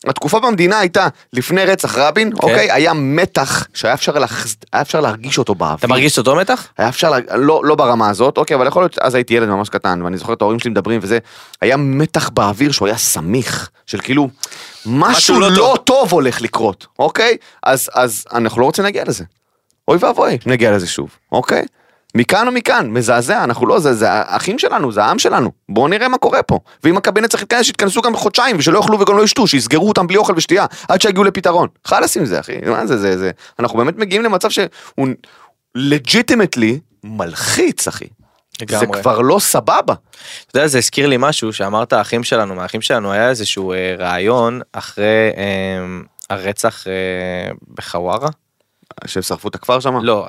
התקופה 0.07 0.39
במדינה 0.39 0.79
הייתה 0.79 1.07
לפני 1.33 1.65
רצח 1.65 1.97
רבין, 1.97 2.31
כן. 2.31 2.37
אוקיי? 2.37 2.71
היה 2.71 2.93
מתח 2.93 3.67
שהיה 3.73 3.93
אפשר, 3.93 4.19
להחז... 4.19 4.55
היה 4.73 4.81
אפשר 4.81 5.01
להרגיש 5.01 5.37
אותו 5.37 5.55
באוויר. 5.55 5.77
אתה 5.77 5.87
מרגיש 5.87 6.17
אותו 6.17 6.35
מתח? 6.35 6.67
היה 6.77 6.89
אפשר, 6.89 7.09
לה... 7.09 7.17
לא, 7.35 7.61
לא 7.65 7.75
ברמה 7.75 8.09
הזאת, 8.09 8.37
אוקיי, 8.37 8.55
אבל 8.55 8.67
יכול 8.67 8.81
להיות, 8.81 8.99
אז 8.99 9.15
הייתי 9.15 9.33
ילד 9.33 9.49
ממש 9.49 9.69
קטן, 9.69 10.01
ואני 10.01 10.17
זוכר 10.17 10.33
את 10.33 10.41
ההורים 10.41 10.59
שלי 10.59 10.71
מדברים 10.71 10.99
וזה, 11.03 11.19
היה 11.61 11.77
מתח 11.77 12.29
באוויר 12.29 12.71
שהוא 12.71 12.87
היה 12.87 12.97
סמיך, 12.97 13.69
של 13.85 13.99
כאילו, 14.01 14.29
משהו, 14.85 15.11
משהו 15.11 15.39
לא 15.39 15.51
לא. 15.51 15.55
טוב. 15.55 15.77
טוב 15.77 16.13
הולך 16.13 16.41
לקרות, 16.41 16.87
אוקיי? 16.99 17.37
אז, 17.63 17.89
אז 17.93 18.25
אנחנו 18.33 18.61
לא 18.61 18.65
רוצים 18.65 18.83
להגיע 18.83 19.03
לזה. 19.07 19.23
אוי 19.87 19.97
ואבוי, 20.01 20.37
נגיע 20.45 20.71
לזה 20.71 20.87
שוב, 20.87 21.17
אוקיי? 21.31 21.65
מכאן 22.15 22.47
או 22.47 22.51
מכאן, 22.51 22.89
מזעזע, 22.89 23.43
אנחנו 23.43 23.67
לא, 23.67 23.79
זה, 23.79 23.93
זה 23.93 24.11
האחים 24.11 24.59
שלנו, 24.59 24.91
זה 24.91 25.03
העם 25.03 25.19
שלנו, 25.19 25.51
בואו 25.69 25.87
נראה 25.87 26.07
מה 26.07 26.17
קורה 26.17 26.43
פה. 26.43 26.59
ואם 26.83 26.97
הקבינט 26.97 27.29
צריך 27.29 27.43
להתכנס, 27.43 27.65
שיתכנסו 27.65 28.01
גם 28.01 28.15
חודשיים, 28.15 28.55
ושלא 28.59 28.77
יאכלו 28.77 28.99
וגם 28.99 29.17
לא 29.17 29.23
ישתו, 29.23 29.47
שיסגרו 29.47 29.87
אותם 29.87 30.07
בלי 30.07 30.17
אוכל 30.17 30.33
ושתייה, 30.35 30.65
עד 30.87 31.01
שיגיעו 31.01 31.23
לפתרון. 31.23 31.67
חלאס 31.85 32.17
עם 32.17 32.25
זה, 32.25 32.39
אחי, 32.39 32.57
מה 32.65 32.87
זה, 32.87 32.97
זה, 32.97 33.17
זה, 33.17 33.31
אנחנו 33.59 33.77
באמת 33.77 33.97
מגיעים 33.97 34.23
למצב 34.23 34.49
שהוא 34.49 35.07
לג'יטימטלי 35.75 36.79
מלחיץ, 37.03 37.87
אחי. 37.87 38.05
זה 38.69 38.85
כבר 38.85 39.19
לא 39.19 39.39
סבבה. 39.39 39.93
אתה 40.47 40.57
יודע, 40.57 40.67
זה 40.67 40.77
הזכיר 40.77 41.07
לי 41.07 41.15
משהו 41.19 41.53
שאמרת 41.53 41.93
האחים 41.93 42.23
שלנו, 42.23 42.55
מהאחים 42.55 42.81
שלנו 42.81 43.11
היה 43.11 43.29
איזשהו 43.29 43.73
אה, 43.73 43.95
רעיון 43.99 44.61
אחרי 44.73 45.29
אה, 45.37 45.85
הרצח 46.29 46.87
אה, 46.87 47.51
בחווארה. 47.73 48.29
שהם 49.05 49.23
שרפו 49.23 49.47
את 49.47 49.55
הכפר 49.55 49.79
שם? 49.79 49.97
לא, 50.01 50.27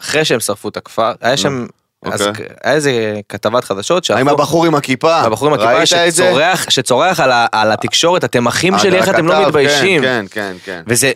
אחרי 0.00 0.24
שהם 0.24 0.40
שרפו 0.40 0.68
את 0.68 0.76
הכפר, 0.76 1.12
היה 1.20 1.36
שם, 1.36 1.66
אז 2.02 2.22
אוקיי. 2.22 2.46
היה 2.64 2.74
איזה 2.74 3.20
כתבת 3.28 3.64
חדשות, 3.64 4.10
עם 4.10 4.28
הבחור 4.28 4.66
עם 4.66 4.74
הכיפה, 4.74 5.16
הבחור 5.16 5.48
עם 5.48 5.54
הכיפה? 5.54 5.86
שצורח, 5.86 6.70
שצורח 6.70 7.20
על, 7.20 7.32
ה, 7.32 7.46
על 7.52 7.72
התקשורת, 7.72 8.24
אתם 8.24 8.46
אחים 8.46 8.78
שלי, 8.78 8.96
איך 8.96 9.08
אתם 9.08 9.26
לא 9.26 9.32
הכתב, 9.32 9.46
מתביישים. 9.46 10.02
כן, 10.02 10.24
כן, 10.30 10.56
כן. 10.64 10.82
וזה, 10.86 11.12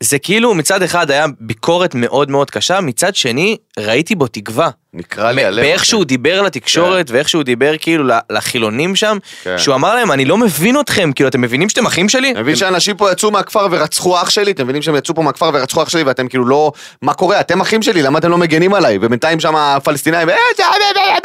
זה 0.00 0.18
כאילו 0.18 0.54
מצד 0.54 0.82
אחד 0.82 1.10
היה 1.10 1.26
ביקורת 1.40 1.94
מאוד 1.94 2.30
מאוד 2.30 2.50
קשה, 2.50 2.80
מצד 2.80 3.14
שני 3.14 3.56
ראיתי 3.78 4.14
בו 4.14 4.26
תקווה. 4.26 4.68
נקרא 4.94 5.32
לי 5.32 5.44
הלב. 5.44 5.64
באיך 5.64 5.84
שהוא 5.84 6.04
דיבר 6.04 6.42
לתקשורת 6.42 7.10
ואיך 7.10 7.28
שהוא 7.28 7.42
דיבר 7.42 7.72
כאילו 7.80 8.04
לחילונים 8.30 8.96
שם, 8.96 9.18
כן. 9.42 9.58
שהוא 9.58 9.74
אמר 9.74 9.94
להם 9.94 10.12
אני 10.12 10.24
לא 10.24 10.36
מבין 10.38 10.80
אתכם, 10.80 11.10
כאילו 11.14 11.28
אתם 11.28 11.40
מבינים 11.40 11.68
שאתם 11.68 11.86
אחים 11.86 12.08
שלי? 12.08 12.30
אתה 12.32 12.40
מבין 12.42 12.56
שאנשים 12.56 12.96
פה 12.96 13.12
יצאו 13.12 13.30
מהכפר 13.30 13.66
ורצחו 13.70 14.16
אח 14.22 14.30
שלי? 14.30 14.50
אתם 14.50 14.62
מבינים 14.64 14.82
שהם 14.82 14.96
יצאו 14.96 15.14
פה 15.14 15.22
מהכפר 15.22 15.50
ורצחו 15.54 15.82
אח 15.82 15.88
שלי 15.88 16.02
ואתם 16.02 16.28
כאילו 16.28 16.44
לא... 16.44 16.72
מה 17.02 17.14
קורה? 17.14 17.40
אתם 17.40 17.60
אחים 17.60 17.82
שלי, 17.82 18.02
למה 18.02 18.18
אתם 18.18 18.30
לא 18.30 18.38
מגנים 18.38 18.74
עליי? 18.74 18.98
ובינתיים 19.00 19.40
שם 19.40 19.56
הפלסטינאים... 19.56 20.28
"אה, 20.30 20.34
זה- 20.56 20.62
זה- 20.62 20.68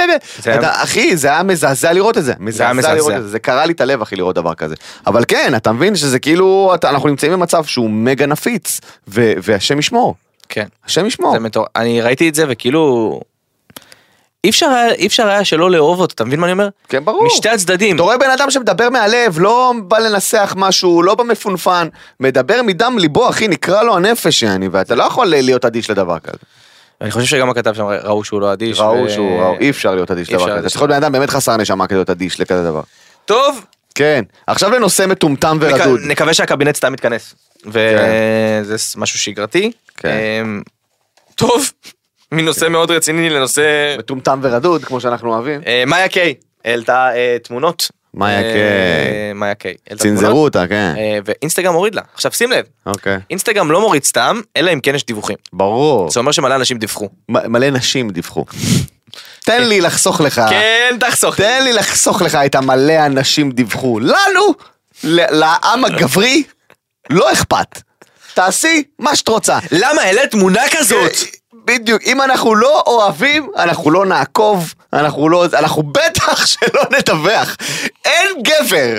זה- 0.08 0.14
זה-" 0.38 0.44
זה 0.44 0.50
היה- 0.52 0.60
אתה- 0.60 0.84
אחי, 0.84 1.18
זה 1.18 1.28
היה 1.28 1.44
מזעזע 1.44 1.94
לראות 1.94 2.18
את 2.18 2.24
זה. 2.26 2.34
מזעזע. 2.40 2.94
לראות 2.94 3.14
את 3.14 3.24
זה. 3.24 3.28
זה 3.30 3.40
קרע 3.40 3.66
לי 3.66 3.74
את 3.74 3.82
הלב, 3.82 4.02
אחי, 4.02 4.16
לראות 4.16 4.36
דבר 4.36 4.54
כזה. 4.54 4.76
אבל 5.08 5.24
כן, 5.28 5.54
אתה 5.56 5.72
מבין 5.72 5.96
שזה 5.96 6.20
כאילו... 6.20 6.74
אנחנו 6.84 7.10
נמצאים 7.10 7.32
במצב 7.32 7.66
שהוא 7.66 7.90
מגה 7.90 8.26
נפיץ, 8.26 8.61
ו- 9.08 9.34
והשם 9.43 9.80
ישמור. 9.80 10.15
כן. 10.50 10.65
השם 10.86 11.06
ישמור. 11.06 11.39
מטור... 11.39 11.65
אני 11.76 12.02
ראיתי 12.02 12.30
את 12.30 12.36
זה 12.36 12.45
וכאילו... 12.47 13.19
אי 14.43 14.50
אפשר 14.50 14.65
היה, 14.65 14.93
אי 14.93 15.08
אפשר 15.08 15.28
היה 15.28 15.43
שלא 15.45 15.71
לאהוב 15.71 16.00
אותו, 16.00 16.13
אתה 16.13 16.26
מבין 16.26 16.39
מה 16.39 16.45
אני 16.45 16.54
אומר? 16.54 16.69
כן, 16.89 17.06
ברור. 17.06 17.26
משתי 17.26 17.50
הצדדים. 17.50 17.95
אתה 17.95 18.04
רואה 18.04 18.17
בן 18.17 18.30
אדם 18.30 18.52
שמדבר 18.52 18.89
מהלב, 18.89 19.39
לא 19.39 19.74
בא 19.84 20.00
לנסח 20.00 20.54
משהו, 20.58 21.04
לא 21.04 21.15
במפונפן, 21.15 21.88
מדבר 22.19 22.62
מדם 22.62 22.97
ליבו, 23.00 23.30
אחי, 23.30 23.47
נקרע 23.47 23.84
לו 23.84 23.95
הנפש, 23.95 24.43
יעני, 24.43 24.67
ואתה 24.67 24.95
לא 24.95 25.04
יכול 25.04 25.26
להיות 25.26 25.65
אדיש 25.65 25.89
לדבר 25.89 26.19
כזה. 26.19 26.38
אני 27.02 27.12
חושב 27.12 27.26
שגם 27.26 27.50
הכתב 27.50 27.74
שם 27.74 27.86
ראו 27.86 28.24
שהוא 28.24 28.41
לא 28.41 28.54
אדיש. 28.54 28.80
ראו 28.80 29.04
ו- 29.04 29.10
שהוא, 29.10 29.41
ראו, 29.41 29.56
אי 29.60 29.69
אפשר 29.69 29.95
להיות 29.95 30.12
אדיש 30.12 30.30
לדבר 30.30 30.58
כזה. 30.58 30.69
צריך 30.69 30.82
להיות 30.82 30.89
בן 30.89 30.95
אדם 30.95 31.12
באמת 31.12 31.30
חסר 31.30 31.58
נשמה 31.58 31.88
כדי 31.88 31.97
להיות 31.97 32.10
אדיש 32.10 32.39
לכזה 32.39 32.63
דבר. 32.63 32.82
טוב, 33.26 33.65
כן, 33.96 34.24
עכשיו 34.48 34.72
לנושא 34.72 35.06
מטומטם 35.08 35.58
נק... 35.62 35.74
ורדוד. 35.74 36.00
נקווה 36.04 36.34
שהקבינט 36.34 36.76
סתם 36.76 36.94
יתכנס. 36.94 37.36
וזה 37.66 38.76
משהו 38.98 39.20
שגרתי. 39.20 39.72
כן. 39.98 40.10
אמ, 40.10 40.62
טוב, 41.36 41.72
מנושא 42.32 42.68
מאוד 42.70 42.92
רציני 42.92 43.30
לנושא... 43.30 43.96
מטומטם 44.00 44.40
ורדוד, 44.44 44.86
כמו 44.86 45.02
שאנחנו 45.02 45.34
אוהבים. 45.34 45.62
אה, 45.68 45.84
מאיה 45.88 46.08
קיי 46.08 46.34
העלתה 46.66 47.16
אה, 47.16 47.38
תמונות. 47.44 47.92
מאיה 48.14 48.38
אה, 48.38 48.54
קיי. 48.54 49.34
מאיה 49.34 49.56
קיי. 49.56 49.76
צנזרו 49.98 50.44
אותה, 50.44 50.68
כן. 50.68 50.94
ואינסטגרם 51.26 51.74
הוריד 51.74 51.96
לה. 51.96 52.02
עכשיו 52.14 52.32
שים 52.32 52.52
לב, 52.52 52.66
אוקיי. 52.86 53.18
אינסטגרם 53.30 53.72
לא 53.72 53.82
מוריד 53.82 54.04
סתם, 54.04 54.42
אלא 54.58 54.74
אם 54.74 54.80
כן 54.80 54.96
יש 54.96 55.06
דיווחים. 55.06 55.38
ברור. 55.54 56.12
זה 56.12 56.20
אומר 56.20 56.32
שמלא 56.32 56.56
אנשים 56.56 56.78
דיווחו. 56.78 57.10
מלא 57.30 57.70
נשים 57.70 58.10
דיווחו. 58.10 58.46
תן 59.43 59.63
לי 59.63 59.82
לחסוך 59.82 60.21
לך. 60.21 60.41
כן, 60.50 60.95
תחסוך. 61.00 61.36
תן 61.36 61.63
לי 61.63 61.74
לחסוך 61.74 62.21
לך 62.21 62.36
את 62.36 62.56
המלא 62.56 63.06
אנשים 63.06 63.52
דיווחו. 63.52 64.00
לנו, 64.00 64.54
לעם 65.04 65.86
הגברי, 65.86 66.43
לא 67.10 67.34
אכפת. 67.34 67.82
תעשי 68.34 68.84
מה 69.00 69.15
שאת 69.15 69.28
רוצה. 69.28 69.60
למה 69.71 70.02
העלית 70.02 70.32
תמונה 70.32 70.62
כזאת? 70.71 71.12
בדיוק, 71.65 72.02
אם 72.06 72.21
אנחנו 72.21 72.56
לא 72.56 72.84
אוהבים, 72.88 73.50
אנחנו 73.58 73.91
לא 73.91 74.06
נעקוב, 74.06 74.74
אנחנו 74.93 75.30
לא, 75.30 75.45
אנחנו 75.54 75.84
בטח 75.84 76.45
שלא 76.52 76.84
נדווח. 76.97 77.56
אין 78.06 78.28
גבר 78.43 78.97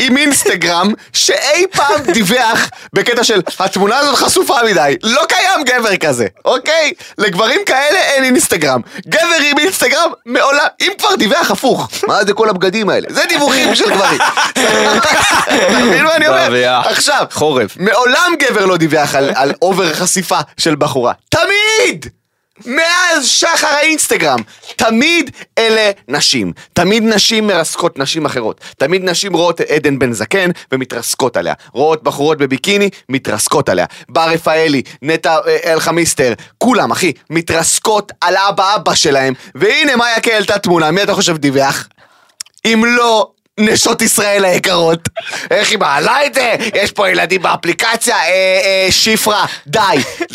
עם 0.00 0.16
אינסטגרם 0.16 0.92
שאי 1.12 1.66
פעם 1.72 2.00
דיווח 2.12 2.68
בקטע 2.92 3.24
של 3.24 3.40
התמונה 3.58 3.98
הזאת 3.98 4.14
חשופה 4.14 4.54
מדי. 4.70 4.96
לא 5.02 5.22
קיים 5.28 5.64
גבר 5.64 5.96
כזה, 5.96 6.26
אוקיי? 6.44 6.92
לגברים 7.18 7.60
כאלה 7.66 7.98
אין 7.98 8.24
אינסטגרם. 8.24 8.80
גבר 9.08 9.44
עם 9.44 9.58
אינסטגרם 9.58 10.10
מעולם, 10.26 10.66
אם 10.80 10.92
כבר 10.98 11.14
דיווח 11.14 11.50
הפוך. 11.50 11.88
מה 12.08 12.24
זה 12.24 12.32
כל 12.32 12.48
הבגדים 12.48 12.88
האלה? 12.88 13.06
זה 13.10 13.22
דיווחים 13.28 13.74
של 13.74 13.90
גברים. 13.90 14.18
אתה 14.52 15.78
מבין 15.84 16.04
מה 16.04 16.16
אני 16.16 16.28
אומר? 16.28 16.80
עכשיו, 16.84 17.26
חורף. 17.30 17.76
מעולם 17.76 18.34
גבר 18.38 18.66
לא 18.66 18.76
דיווח 18.76 19.14
על 19.14 19.52
over 19.62 19.94
חשיפה 19.94 20.38
של 20.56 20.74
בחורה. 20.76 21.12
תמיד! 21.28 22.19
מאז 22.66 23.26
שחר 23.26 23.66
האינסטגרם, 23.66 24.38
תמיד 24.76 25.30
אלה 25.58 25.90
נשים. 26.08 26.52
תמיד 26.72 27.02
נשים 27.02 27.46
מרסקות 27.46 27.98
נשים 27.98 28.26
אחרות. 28.26 28.60
תמיד 28.78 29.04
נשים 29.04 29.32
רואות 29.32 29.60
את 29.60 29.70
עדן 29.70 29.98
בן 29.98 30.12
זקן 30.12 30.50
ומתרסקות 30.72 31.36
עליה. 31.36 31.54
רואות 31.72 32.02
בחורות 32.02 32.38
בביקיני, 32.38 32.90
מתרסקות 33.08 33.68
עליה. 33.68 33.86
בר 34.08 34.28
רפאלי, 34.28 34.82
נטע 35.02 35.36
אה, 35.46 35.72
אלחמיסטר, 35.72 36.32
כולם, 36.58 36.90
אחי, 36.90 37.12
מתרסקות 37.30 38.12
על 38.20 38.36
אבא 38.36 38.76
אבא 38.76 38.94
שלהם. 38.94 39.34
והנה 39.54 39.96
מאיה 39.96 40.20
קיי 40.20 40.34
העלתה 40.34 40.58
תמונה, 40.58 40.90
מי 40.90 41.02
אתה 41.02 41.14
חושב 41.14 41.36
דיווח? 41.36 41.88
אם 42.64 42.84
לא 42.86 43.30
נשות 43.60 44.02
ישראל 44.02 44.44
היקרות. 44.44 45.08
איך 45.50 45.70
היא 45.70 45.78
מעלה 45.78 46.26
את 46.26 46.34
זה? 46.34 46.54
יש 46.74 46.92
פה 46.92 47.10
ילדים 47.10 47.42
באפליקציה, 47.42 48.16
אה, 48.16 48.22
אה, 48.64 48.86
שפרה, 48.90 49.46
די. 49.66 49.80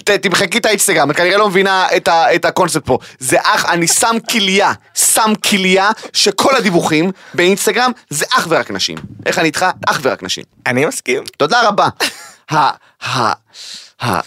ת, 0.03 0.09
תמחקי 0.09 0.57
את 0.57 0.65
האינסטגרם, 0.65 1.11
את 1.11 1.15
כנראה 1.15 1.38
לא 1.38 1.49
מבינה 1.49 1.88
את, 1.97 2.07
ה, 2.07 2.35
את 2.35 2.45
הקונספט 2.45 2.85
פה. 2.85 2.97
זה 3.19 3.38
אח, 3.43 3.65
אני 3.65 3.88
שם 3.88 4.15
כליה, 4.31 4.73
שם 4.95 5.33
כליה 5.49 5.91
שכל 6.13 6.55
הדיווחים 6.55 7.11
באינסטגרם 7.33 7.91
זה 8.09 8.25
אך 8.33 8.47
ורק 8.49 8.71
נשים. 8.71 8.97
איך 9.25 9.39
אני 9.39 9.47
איתך? 9.47 9.65
אך 9.88 9.99
ורק 10.03 10.23
נשים. 10.23 10.43
אני 10.67 10.85
מסכים. 10.85 11.23
תודה 11.38 11.67
רבה. 11.67 11.88
ה... 12.51 12.69
ה... 13.05 13.33
ה... 14.01 14.19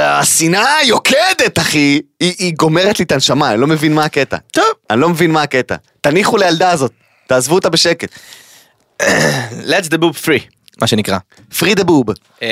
השנאה 0.00 0.74
יוקדת, 0.84 1.58
אחי. 1.58 2.00
היא 2.20 2.54
גומרת 2.56 2.98
לי 2.98 3.04
את 3.04 3.12
הנשמה, 3.12 3.50
אני 3.50 3.60
לא 3.60 3.66
מבין 3.66 3.94
מה 3.94 4.04
הקטע. 4.04 4.36
טוב. 4.52 4.64
אני 4.90 5.00
לא 5.00 5.08
מבין 5.08 5.30
מה 5.30 5.42
הקטע. 5.42 5.76
תניחו 6.00 6.36
לילדה 6.36 6.70
הזאת, 6.70 6.92
תעזבו 7.26 7.54
אותה 7.54 7.68
בשקט. 7.70 8.18
Let's 9.70 9.88
the 9.90 9.98
boob 9.98 10.24
free, 10.26 10.42
מה 10.80 10.86
שנקרא. 10.86 11.18
פרי 11.58 11.74
דה 11.74 11.84
בוב. 11.84 12.06
אמ, 12.42 12.48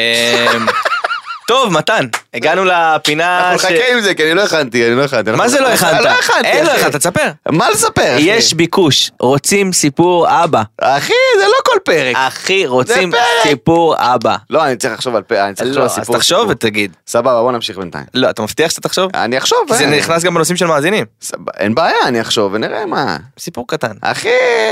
טוב, 1.48 1.72
מתן, 1.72 2.06
הגענו 2.34 2.64
לפינה 2.64 3.38
אנחנו 3.40 3.58
ש... 3.58 3.64
נחכה 3.64 3.92
עם 3.92 4.00
זה, 4.00 4.14
כי 4.14 4.24
אני 4.24 4.34
לא 4.34 4.42
הכנתי, 4.42 4.86
אני 4.86 4.96
לא 4.96 5.02
הכנתי. 5.02 5.30
מה 5.30 5.48
זה 5.48 5.60
לא 5.60 5.68
הכנת? 5.68 6.00
לא 6.04 6.08
הכנתי, 6.08 6.48
אין, 6.48 6.66
לא 6.66 6.72
אחי. 6.72 6.80
הכנת, 6.80 6.96
תספר. 6.96 7.30
מה 7.50 7.70
לספר, 7.70 8.14
אחי? 8.14 8.22
יש 8.22 8.54
ביקוש, 8.54 9.10
רוצים 9.20 9.72
סיפור 9.72 10.44
אבא. 10.44 10.62
אחי, 10.80 11.12
זה 11.38 11.44
לא 11.44 11.56
כל 11.64 11.78
פרק. 11.84 12.16
אחי, 12.16 12.66
רוצים 12.66 13.10
זה 13.10 13.16
פרק. 13.16 13.50
סיפור 13.50 13.94
אבא. 13.98 14.36
לא, 14.50 14.66
אני 14.66 14.76
צריך 14.76 14.94
לחשוב 14.94 15.16
על 15.16 15.22
פרק, 15.22 15.38
אני 15.38 15.54
צריך 15.54 15.68
לחשוב 15.68 15.78
לא, 15.78 15.82
על 15.84 15.90
אז 15.90 15.94
סיפור. 15.94 16.16
תחשוב 16.16 16.38
סיפור. 16.38 16.50
ותגיד. 16.52 16.92
סבבה, 17.06 17.42
בוא 17.42 17.52
נמשיך 17.52 17.78
בינתיים. 17.78 18.04
לא, 18.14 18.30
אתה 18.30 18.42
מבטיח 18.42 18.70
שאתה 18.70 18.80
תחשוב? 18.80 19.10
אני 19.14 19.38
אחשוב. 19.38 19.58
כי 19.68 19.74
זה 19.74 19.84
אה. 19.84 19.98
נכנס 19.98 20.24
גם 20.24 20.34
בנושאים 20.34 20.56
של 20.56 20.66
מאזינים. 20.66 21.04
סבבה, 21.22 21.52
אין 21.58 21.74
בעיה, 21.74 21.96
אני 22.06 22.20
אחשוב 22.20 22.52
ונראה 22.54 22.86
מה. 22.86 23.16
סיפור 23.38 23.66
קטן. 23.68 23.92
אחי, 24.00 24.28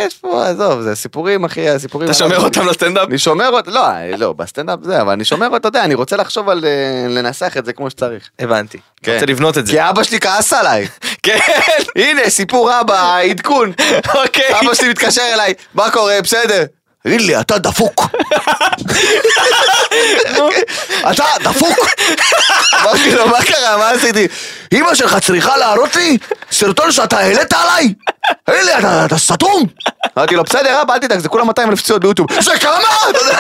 יש 0.06 0.14
פה, 0.14 0.46
עזוב, 0.46 0.80
זה 0.80 0.94
סיפורים, 0.94 1.44
אחי, 1.44 1.68
הסיפורים... 1.68 2.08
אתה 2.08 2.18
שומר. 2.18 2.44
אותם 2.44 2.66
לסטנדאפ? 2.66 3.08
אני 3.08 3.18
שומר 3.18 3.48
אותם, 3.48 3.70
לא, 3.70 3.82
לא, 4.18 4.32
בסטנדאפ 4.32 4.78
זה, 4.82 5.00
אבל 5.00 5.12
אני 5.12 5.24
שומר 5.24 5.46
אותם, 5.46 5.56
אתה 5.56 5.68
יודע, 5.68 5.84
אני 5.84 5.94
רוצה 5.94 6.16
לחשוב 6.16 6.48
על 6.48 6.64
אה, 6.64 7.08
לנסח 7.52 7.58
את 7.58 7.64
זה 7.64 7.72
כמו 7.72 7.90
שצריך. 7.90 8.28
הבנתי. 8.38 8.78
כן. 9.02 9.14
רוצה 9.14 9.26
לבנות 9.26 9.58
את 9.58 9.66
זה. 9.66 9.72
כי 9.72 9.80
אבא 9.80 10.02
שלי 10.02 10.20
כעס 10.20 10.52
עליי. 10.52 10.88
כן. 11.22 11.38
הנה, 11.96 12.30
סיפור 12.30 12.80
אבא, 12.80 13.16
עדכון. 13.18 13.72
אוקיי. 14.14 14.60
אבא 14.60 14.74
שלי 14.74 14.88
מתקשר 14.88 15.22
אליי, 15.34 15.54
מה 15.74 15.90
קורה, 15.90 16.22
בסדר? 16.22 16.64
תגיד 17.04 17.20
לי, 17.20 17.40
אתה 17.40 17.58
דפוק. 17.58 18.02
אתה 21.10 21.24
דפוק. 21.42 21.78
אמרתי 22.82 23.14
לו, 23.14 23.28
מה 23.28 23.44
קרה, 23.44 23.76
מה 23.76 23.90
עשיתי? 23.90 24.28
אמא 24.72 24.94
שלך 24.94 25.18
צריכה 25.18 25.56
להראות 25.56 25.96
לי 25.96 26.18
סרטון 26.52 26.92
שאתה 26.92 27.18
העלית 27.18 27.52
עליי? 27.52 27.94
תגיד 28.44 28.64
לי, 28.64 28.78
אתה- 28.78 29.04
אתה 29.04 29.18
סתום. 29.18 29.62
אמרתי 30.18 30.34
לו, 30.34 30.44
בסדר, 30.44 30.82
אבא, 30.82 30.94
אל 30.94 30.98
תדאג, 30.98 31.18
זה 31.18 31.28
כולה 31.28 31.44
200 31.44 31.70
אלף 31.70 31.82
צפיות 31.82 32.00
ביוטיוב. 32.02 32.28
זה 32.40 32.58
כמה? 32.60 32.72
יודע? 33.08 33.38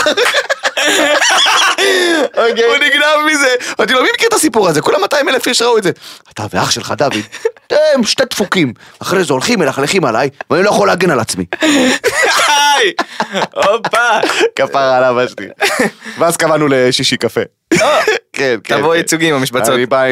הוא 2.66 2.76
נגנב 2.76 3.32
מזה. 3.32 3.54
אמרתי 3.78 3.92
לו, 3.92 4.02
מי 4.02 4.08
מכיר 4.14 4.28
את 4.28 4.34
הסיפור 4.34 4.68
הזה? 4.68 4.80
כולה 4.80 4.98
200 4.98 5.28
אלף 5.28 5.46
איש 5.48 5.62
ראו 5.62 5.78
את 5.78 5.82
זה. 5.82 5.90
אתה 6.32 6.42
ואח 6.52 6.70
שלך 6.70 6.94
דוד, 6.98 7.14
אתם 7.66 7.76
שתי 8.04 8.22
דפוקים. 8.30 8.72
אחרי 9.02 9.24
זה 9.24 9.32
הולכים, 9.32 9.58
מלכלכים 9.58 10.04
עליי, 10.04 10.28
ואני 10.50 10.62
לא 10.62 10.70
יכול 10.70 10.88
להגן 10.88 11.10
על 11.10 11.20
עצמי. 11.20 11.44
אוי, 11.62 12.92
הופה. 13.54 14.20
כפרה 14.56 14.96
על 14.96 15.04
אבא 15.04 15.26
שלי. 15.28 15.48
ואז 16.18 16.36
קבענו 16.36 16.66
לשישי 16.70 17.16
קפה. 17.16 17.40
כן, 18.32 18.56
כן. 18.64 18.78
תבוא 18.78 18.92
כן. 18.92 18.96
ייצוגי 18.98 19.28
עם 19.28 19.34
המשבצות. 19.34 19.74
אני 19.74 19.86
בא 19.86 20.02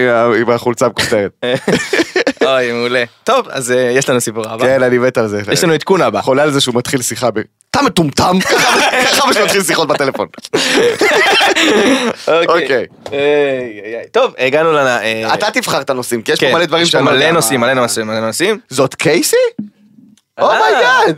עם- 0.41 0.51
החולצה 0.51 0.87
המכופתרת. 0.87 1.31
אוי, 2.45 2.73
מעולה. 2.73 3.05
טוב, 3.25 3.47
אז 3.51 3.73
אה, 3.73 3.77
יש 3.97 4.09
לנו 4.09 4.21
סיפור 4.21 4.45
הבא. 4.49 4.65
כן, 4.65 4.83
אני 4.83 4.99
מת 4.99 5.19
על 5.19 5.29
זה. 5.29 5.41
יש 5.53 5.65
לנו 5.65 5.73
עדכון 5.73 6.03
הבא. 6.03 6.21
חולה 6.21 6.43
על 6.43 6.51
זה 6.53 6.61
שהוא 6.61 6.75
מתחיל 6.75 7.03
שיחה 7.03 7.31
ב... 7.31 7.41
אתה 7.71 7.83
מטומטם? 7.83 8.37
ככה 9.11 9.33
שלי 9.33 9.45
מתחיל 9.45 9.63
שיחות 9.63 9.89
בטלפון. 9.89 10.27
אוקיי. 12.49 12.87
איי. 13.13 13.81
טוב, 14.13 14.35
הגענו. 14.39 14.77
אה, 14.79 15.35
אתה 15.35 15.51
תבחר 15.51 15.81
את 15.81 15.91
הנושאים, 15.91 16.23
כי 16.23 16.33
יש 16.33 16.41
פה 16.41 16.47
כן, 16.47 16.53
מלא 16.55 16.65
דברים 16.65 16.83
יש 16.83 16.89
פה 16.89 16.93
שאני 16.99 17.05
לא 17.07 17.13
מלא 17.13 17.31
נושאים, 17.31 17.61
מלא 17.61 17.75
נושאים, 17.75 18.07
מלא 18.07 18.21
נושאים. 18.21 18.59
זאת 18.69 18.95
קייסי? 18.95 19.37
אה. 20.39 20.45
Oh 20.45 20.63
my 20.63 20.81
God! 20.81 21.17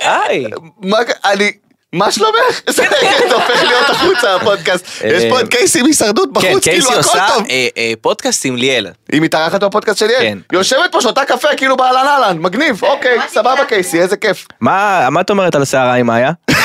היי. 0.00 0.44
מה 0.82 0.96
אני... 1.24 1.52
מה 1.92 2.10
שלומך? 2.10 2.60
זה 2.70 2.82
הופך 3.34 3.62
להיות 3.62 3.90
החוצה 3.90 4.34
הפודקאסט. 4.34 4.86
יש 5.04 5.24
פה 5.30 5.40
את 5.40 5.48
קייסי 5.48 5.82
מהישרדות 5.82 6.28
כן, 6.28 6.48
בחוץ, 6.50 6.64
קייסי 6.64 6.88
כאילו 6.88 7.00
הכל 7.00 7.08
עושה 7.08 7.26
טוב. 7.34 7.46
אה, 7.50 7.66
אה, 7.76 7.92
פודקאסט 8.00 8.44
עם 8.44 8.56
ליאל. 8.56 8.86
היא 9.12 9.20
מתארחת 9.20 9.64
בפודקאסט 9.64 9.98
שלי? 9.98 10.14
כן. 10.18 10.38
יושבת 10.52 10.92
פה 10.92 11.00
שותה 11.00 11.24
קפה 11.24 11.48
כאילו 11.56 11.76
באהלן 11.76 12.06
אהלן, 12.06 12.38
מגניב, 12.38 12.80
אוקיי, 12.82 13.14
אמרתי 13.16 13.32
סבבה. 13.32 13.64
קייסי, 13.68 14.00
איזה 14.00 14.16
כיף. 14.16 14.46
מה 14.60 15.08
מה 15.10 15.20
את 15.20 15.30
אומרת 15.30 15.54
על 15.54 15.62
הסערה 15.62 15.94
עם 15.94 16.06
מאיה? 16.06 16.30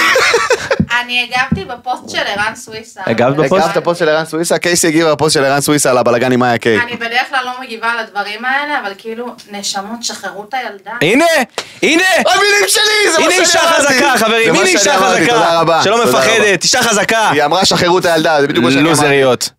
אני 1.02 1.30
הגבתי 1.30 1.65
בפוסט 1.65 2.10
של 2.10 2.24
ערן 2.26 2.56
סוויסה. 2.56 3.02
הגבת 3.06 3.36
בפוסט? 3.36 3.67
הגבת 3.78 3.98
של 3.98 4.10
ערן 4.10 4.26
סוויסה? 4.26 4.58
קייסי 4.58 4.88
הגיבה 4.88 5.12
לפוסט 5.12 5.34
של 5.34 5.46
ערן 5.46 5.62
סוויסה 5.62 5.89
על 5.89 5.98
הבלאגן 5.98 6.32
עם 6.32 6.39
מאיה 6.39 6.58
קיי. 6.58 6.80
אני 6.82 6.96
בדרך 6.96 7.30
כלל 7.30 7.46
לא 7.46 7.52
מגיבה 7.62 7.88
על 7.91 8.00
הדברים 8.00 8.46
האלה, 8.46 8.80
אבל 8.84 8.91
כאילו, 8.98 9.36
נשמות, 9.52 10.04
שחררו 10.04 10.43
את 10.50 10.54
הילדה. 10.54 10.91
הנה, 11.02 11.26
הנה. 11.84 12.04
המילים 12.17 12.67
שלי, 12.67 13.12
זה 13.12 13.19
מה 13.19 13.26
הנה 13.26 13.32
שאני 13.32 13.41
אישה 13.41 13.60
אמרתי. 13.62 13.93
חזקה 13.93 14.13
חברים, 14.17 14.56
הנה 14.56 14.65
אישה 14.65 14.98
אמרתי, 14.98 15.19
תודה 15.28 15.38
חזקה, 15.39 15.60
רבה. 15.60 15.84
שלא. 15.84 16.06
מפחדת, 16.06 16.63
אישה 16.63 16.84
חזקה. 16.84 17.30
היא 17.30 17.43
אמרה 17.43 17.65
שחררו 17.65 18.00
את 18.00 18.06
הילדה, 18.06 18.41
זה 18.41 18.48
בדיוק 18.48 18.65
מה 18.65 18.72
שאני 18.72 18.82
אמרתי. 18.82 19.02
לוזריות. 19.02 19.50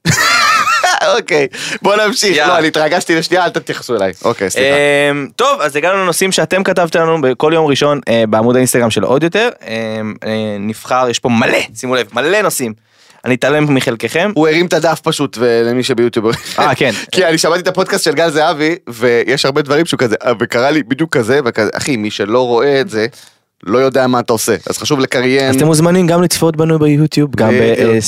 אוקיי, 1.17 1.47
בוא 1.83 1.97
נמשיך. 1.97 2.37
יאללה. 2.37 2.53
לא, 2.53 2.59
אני 2.59 2.69
התרגשתי 2.69 3.15
לשנייה, 3.15 3.45
אל 3.45 3.51
תתייחסו 3.51 3.97
אליי. 3.97 4.13
אוקיי, 4.25 4.51
סליחה. 4.51 4.77
אמ, 5.11 5.29
טוב, 5.37 5.61
אז 5.61 5.77
הגענו 5.77 5.99
לנושאים 5.99 6.33
שאתם 6.33 6.63
כתבתם 6.63 7.01
לנו 7.01 7.21
בכל 7.21 7.53
יום 7.55 7.67
ראשון 7.67 8.01
אה, 8.09 8.25
בעמוד 8.29 8.57
האינסטגרם 8.57 8.91
של 8.91 9.03
עוד 9.03 9.23
יותר. 9.23 9.49
אמ, 9.67 10.15
אה, 10.27 10.57
נבחר, 10.61 11.07
יש 11.11 11.19
פה 11.19 11.29
מלא, 11.29 11.59
שימו 11.75 11.95
לב, 11.95 12.07
מלא 12.13 12.43
נושאים. 12.43 12.73
אני 13.25 13.35
אתעלם 13.35 13.75
מחלקכם. 13.75 14.33
הוא 14.35 14.49
הרים 14.49 14.67
את 14.67 14.73
הדף 14.73 15.01
פשוט, 15.01 15.39
ולמי 15.41 15.83
שביוטיוב. 15.83 16.27
אה, 16.59 16.75
כן. 16.75 16.91
כי 17.13 17.25
אני 17.25 17.39
שמעתי 17.39 17.61
את 17.61 17.69
הפודקאסט 17.69 18.05
של 18.05 18.15
גל 18.15 18.31
זהבי, 18.31 18.75
ויש 18.89 19.45
הרבה 19.45 19.63
דברים 19.63 19.87
שהוא 19.87 19.99
כזה, 19.99 20.17
וקרה 20.41 20.71
לי 20.71 20.83
בדיוק 20.83 21.17
כזה, 21.17 21.41
וכזה, 21.45 21.71
אחי, 21.75 21.97
מי 21.97 22.11
שלא 22.11 22.47
רואה 22.47 22.81
את 22.81 22.91
זה, 22.91 23.07
לא 23.63 23.79
יודע 23.79 24.07
מה 24.07 24.21
אתה 24.21 24.33
עושה. 24.33 24.57
אז 24.67 24.79
חשוב 24.79 25.01
לקריין. 25.01 25.49
אז 25.49 25.57
אתם 25.57 25.67
מוזמנים 25.67 26.07
גם 26.07 26.23
לצפות 26.23 26.57
בנו 26.57 26.79
ביוטיוב, 26.79 27.31
גם 27.37 27.51
אה, 27.51 27.99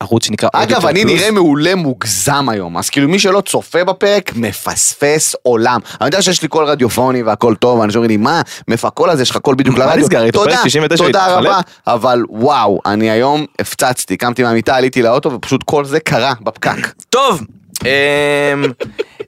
בערוץ 0.00 0.26
שנקרא 0.26 0.48
עוד 0.54 0.62
אגב, 0.62 0.74
יותר 0.74 0.88
אני 0.88 1.02
פלוס. 1.02 1.14
נראה 1.14 1.30
מעולה 1.30 1.74
מוגזם 1.74 2.48
היום, 2.48 2.78
אז 2.78 2.90
כאילו 2.90 3.08
מי 3.08 3.18
שלא 3.18 3.40
צופה 3.40 3.84
בפרק, 3.84 4.32
מפספס 4.36 5.34
עולם. 5.42 5.80
אני 6.00 6.08
יודע 6.08 6.22
שיש 6.22 6.42
לי 6.42 6.48
קול 6.48 6.64
רדיופוני 6.64 7.22
והכל 7.22 7.54
טוב, 7.54 7.80
אנשים 7.80 7.98
אומרים 7.98 8.10
לי, 8.10 8.16
מה, 8.16 8.42
מאיפה 8.68 8.88
הקול 8.88 9.10
הזה, 9.10 9.22
יש 9.22 9.30
לך 9.30 9.36
קול 9.36 9.54
בדיוק 9.54 9.78
מה 9.78 9.86
לרדיו. 9.86 10.08
תודה, 10.08 10.32
פרק 10.32 10.58
99, 10.64 11.04
תודה? 11.04 11.38
רבה, 11.38 11.60
אבל 11.86 12.22
וואו, 12.28 12.80
אני 12.86 13.10
היום 13.10 13.46
הפצצתי, 13.58 14.16
קמתי 14.16 14.42
מהמיטה, 14.42 14.76
עליתי 14.76 15.02
לאוטו, 15.02 15.32
ופשוט 15.32 15.62
כל 15.62 15.84
זה 15.84 16.00
קרה 16.00 16.32
בפקק. 16.40 16.92
טוב, 17.10 17.42
אמ, 17.84 17.88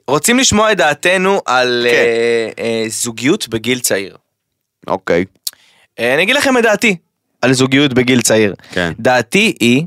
רוצים 0.09 0.39
לשמוע 0.39 0.73
את 0.73 0.77
דעתנו 0.77 1.41
על 1.47 1.87
כן. 1.91 1.97
אה, 1.97 2.65
אה, 2.65 2.85
זוגיות 2.89 3.49
בגיל 3.49 3.79
צעיר. 3.79 4.17
אוקיי. 4.87 5.25
אה, 5.99 6.15
אני 6.15 6.23
אגיד 6.23 6.37
לכם 6.37 6.59
את 6.59 6.63
דעתי 6.63 6.97
על 7.43 7.53
זוגיות 7.53 7.93
בגיל 7.93 8.21
צעיר. 8.23 8.55
כן. 8.73 8.93
דעתי 8.99 9.55
היא 9.61 9.87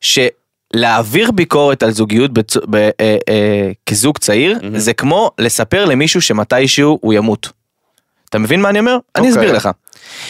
שלהעביר 0.00 1.30
ביקורת 1.30 1.82
על 1.82 1.90
זוגיות 1.90 2.32
בצ... 2.32 2.56
ב... 2.56 2.74
אה, 2.76 2.90
אה, 3.00 3.70
כזוג 3.86 4.18
צעיר 4.18 4.58
מהמם. 4.62 4.78
זה 4.78 4.92
כמו 4.92 5.30
לספר 5.38 5.84
למישהו 5.84 6.22
שמתישהו 6.22 6.98
הוא 7.02 7.12
ימות. 7.12 7.48
אתה 8.28 8.38
מבין 8.38 8.62
מה 8.62 8.68
אני 8.68 8.78
אומר? 8.78 8.98
אני 9.16 9.28
אוקיי. 9.28 9.30
אסביר 9.30 9.52
לך. 9.56 9.68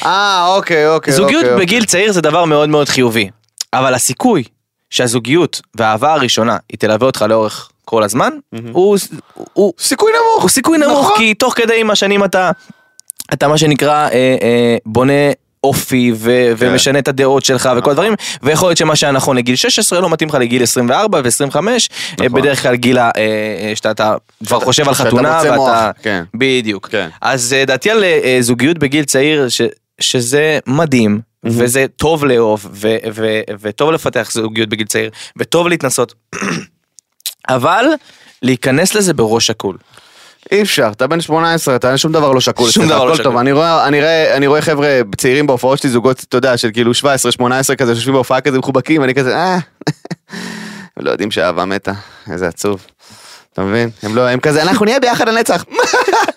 אה, 0.05 0.47
אוקיי, 0.55 0.89
אוקיי. 0.89 1.15
זוגיות 1.15 1.45
אוקיי, 1.45 1.59
בגיל 1.59 1.85
צעיר 1.85 2.13
זה 2.13 2.21
דבר 2.21 2.45
מאוד 2.45 2.69
מאוד 2.69 2.89
חיובי, 2.89 3.31
אבל 3.73 3.95
הסיכוי 3.95 4.45
שהזוגיות 4.91 5.61
והאהבה 5.75 6.15
הראשונה 6.15 6.57
היא 6.69 6.79
תלווה 6.79 7.07
אותך 7.07 7.25
לאורך 7.29 7.71
כל 7.85 8.03
הזמן, 8.03 8.33
הוא, 8.73 8.99
הוא, 9.53 9.73
סיכוי 9.79 10.13
נמוך. 10.13 10.43
הוא 10.43 10.51
סיכוי 10.51 10.79
נמוך, 10.79 11.07
נכון. 11.07 11.17
כי 11.17 11.35
תוך 11.35 11.55
כדי 11.57 11.81
עם 11.81 11.91
השנים 11.91 12.25
אתה, 12.25 12.51
אתה 13.33 13.49
מה 13.49 13.59
שנקרא 13.59 13.93
אה, 14.09 14.11
אה, 14.43 14.77
בונה 14.87 15.13
אופי 15.65 16.13
ו- 16.15 16.53
כן. 16.59 16.67
ומשנה 16.71 16.99
את 16.99 17.09
הדעות 17.09 17.45
שלך 17.45 17.71
וכל 17.79 17.91
הדברים, 17.91 18.15
ויכול 18.43 18.69
להיות 18.69 18.79
שמה 18.79 18.97
שהיה 18.97 19.13
נכון 19.13 19.37
לגיל 19.37 19.57
16 19.57 20.01
לא 20.01 20.11
מתאים 20.11 20.29
לך 20.29 20.35
לגיל 20.35 20.63
24 20.63 21.21
ו-25, 21.25 21.57
נכון. 21.59 22.33
בדרך 22.33 22.63
כלל 22.63 22.75
גיל 22.77 22.99
ה- 22.99 23.11
אה, 23.17 23.23
אה, 23.69 23.73
שאתה 23.77 23.91
אתה 23.91 24.15
כבר 24.47 24.61
חושב 24.61 24.89
על 24.89 24.95
חתונה 24.95 25.43
מוח, 25.55 25.59
ואתה, 25.69 25.91
כן. 26.03 26.25
בדיוק, 26.35 26.89
כן. 26.89 27.09
אז 27.23 27.53
אה, 27.53 27.65
דעתי 27.65 27.91
על 27.91 28.05
אה, 28.05 28.37
זוגיות 28.41 28.79
בגיל 28.79 29.05
צעיר 29.05 29.49
ש- 29.49 29.63
שזה 30.01 30.59
מדהים. 30.67 31.21
וזה 31.45 31.87
טוב 31.97 32.25
לאהוב 32.25 32.67
ו- 32.73 32.97
ו- 33.13 33.41
וטוב 33.61 33.91
לפתח 33.93 34.31
זוגיות 34.33 34.69
בגיל 34.69 34.87
צעיר 34.87 35.11
וטוב 35.37 35.69
להתנסות 35.69 36.15
אבל 37.49 37.85
להיכנס 38.43 38.95
לזה 38.95 39.15
בראש 39.15 39.47
שקול. 39.47 39.77
אי 40.53 40.63
אפשר, 40.63 40.91
אתה 40.93 41.07
בן 41.07 41.21
18, 41.21 41.77
אתה 41.77 41.99
שום 41.99 42.13
דבר 42.13 42.33
לא 42.33 42.41
שקול. 42.41 42.71
שום 42.71 42.87
דבר 42.87 43.05
לא 43.05 43.15
שקול. 43.15 43.25
טוב, 43.25 43.37
אני 43.37 43.53
רואה, 43.53 43.89
אני 43.89 44.01
רואה, 44.01 44.37
אני 44.37 44.47
רואה 44.47 44.63
חבר'ה 44.63 45.01
צעירים 45.17 45.47
בהופעות 45.47 45.79
שלי, 45.79 45.91
זוגות, 45.91 46.25
אתה 46.29 46.37
יודע, 46.37 46.57
של 46.57 46.71
כאילו 46.73 46.95
17, 46.95 47.33
18 47.33 47.77
כזה, 47.77 47.95
שיושבים 47.95 48.15
בהופעה 48.15 48.41
כזה 48.41 48.59
מחובקים, 48.59 49.05
אני 49.05 49.15
כזה, 49.15 49.37
אה, 49.37 49.59
לא 50.97 51.11
יודעים 51.11 51.31
שהאהבה 51.31 51.65
מתה, 51.65 51.93
איזה 52.33 52.49
עצוב. 52.49 52.87
אתה 53.53 53.63
מבין? 53.63 53.91
הם 54.03 54.17
לא, 54.17 54.29
הם 54.29 54.41
כזה, 54.41 54.63
אנחנו 54.63 54.85
נהיה 54.85 55.01
ביחד 55.01 55.29
לנצח. 55.29 55.65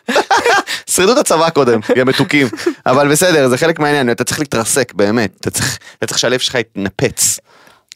שרידו 0.91 1.11
את 1.11 1.17
הצבא 1.17 1.49
קודם, 1.49 1.79
יא 1.95 2.03
מתוקים. 2.03 2.47
אבל 2.85 3.11
בסדר, 3.11 3.47
זה 3.47 3.57
חלק 3.57 3.79
מהעניין, 3.79 4.11
אתה 4.11 4.23
צריך 4.23 4.39
להתרסק, 4.39 4.93
באמת. 4.93 5.31
אתה 5.41 5.49
צריך, 5.49 5.77
אתה 5.97 6.07
צריך 6.07 6.19
שהלב 6.19 6.39
שלך 6.39 6.55
יתנפץ. 6.55 7.39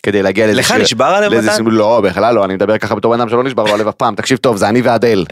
כדי 0.06 0.24
להגיע 0.24 0.46
לאיזה 0.46 0.60
לך 0.60 0.72
נשבר 0.72 1.06
הלב, 1.06 1.34
מתן? 1.34 1.66
לא, 1.66 2.02
בכלל 2.02 2.36
לא, 2.36 2.46
אני 2.46 2.54
מדבר 2.54 2.78
ככה 2.78 2.96
בתור 2.96 3.14
בן 3.14 3.22
אדם 3.22 3.30
שלא 3.30 3.44
נשבר 3.44 3.64
לו 3.64 3.74
הלב 3.74 3.88
אף 3.88 3.96
פעם, 3.96 4.16
תקשיב 4.16 4.38
טוב, 4.38 4.58
זה 4.58 4.70
אני 4.70 4.82
ואדל. 4.82 5.26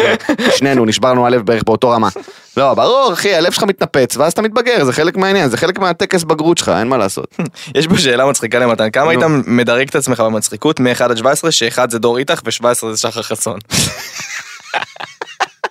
שנינו 0.56 0.84
נשברנו 0.84 1.26
הלב 1.26 1.46
בערך 1.46 1.62
באותו 1.62 1.90
רמה. 1.90 2.08
לא, 2.56 2.74
ברור, 2.74 3.12
אחי, 3.12 3.34
הלב 3.34 3.52
שלך 3.52 3.62
מתנפץ, 3.62 4.16
ואז 4.16 4.32
אתה 4.32 4.42
מתבגר, 4.42 4.84
זה 4.84 4.92
חלק 4.92 5.16
מהעניין, 5.16 5.50
זה 5.50 5.56
חלק 5.56 5.78
מהטקס 5.78 6.24
בגרות 6.24 6.58
שלך, 6.58 6.68
אין 6.78 6.88
מה 6.88 6.96
לעשות. 6.96 7.36
יש 7.74 7.86
פה 7.86 7.98
שאלה 7.98 8.26
מצחיקה 8.26 8.58
למתן, 8.58 8.90
כמה. 8.90 9.10
היית 9.10 9.22
מדרג 9.46 9.88
את 9.88 9.96
עצמך 9.96 10.20
במצחיקות 10.20 10.80
מ-1 10.80 11.04
עד 11.04 11.16
17, 11.16 11.52
ש-1 11.52 11.78
זה 11.88 11.98
דור 11.98 12.18
איתך 12.18 12.40
ו-17 12.44 12.86
זה 12.90 12.96
שחר 12.96 13.22
חסון. 13.22 13.58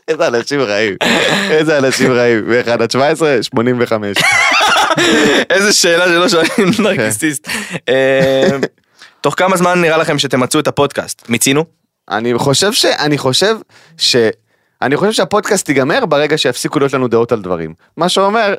איזה 0.07 0.27
אנשים 0.27 0.61
רעים, 0.61 0.95
איזה 1.51 1.77
אנשים 1.77 2.11
רעים, 2.11 2.49
מ-1 2.49 2.71
עד 2.71 2.91
17, 2.91 3.43
85. 3.43 4.17
איזה 5.49 5.73
שאלה 5.73 6.05
שלא 6.05 6.29
שואלים 6.29 6.71
נרקיסיסט. 6.79 7.47
אה, 7.89 8.49
תוך 9.21 9.33
כמה 9.37 9.57
זמן 9.57 9.81
נראה 9.81 9.97
לכם 9.97 10.19
שתמצו 10.19 10.59
את 10.59 10.67
הפודקאסט? 10.67 11.29
מיצינו? 11.29 11.65
אני 12.09 12.33
חושב 12.37 12.73
ש... 12.73 12.85
אני 12.85 13.17
חושב 13.17 13.55
ש... 13.97 14.15
אני 14.81 14.97
חושב 14.97 15.11
שהפודקאסט 15.11 15.69
ייגמר 15.69 16.05
ברגע 16.05 16.37
שיפסיקו 16.37 16.79
להיות 16.79 16.93
לנו 16.93 17.07
דעות 17.07 17.31
על 17.31 17.41
דברים. 17.41 17.73
מה 17.97 18.09
שאומר 18.09 18.53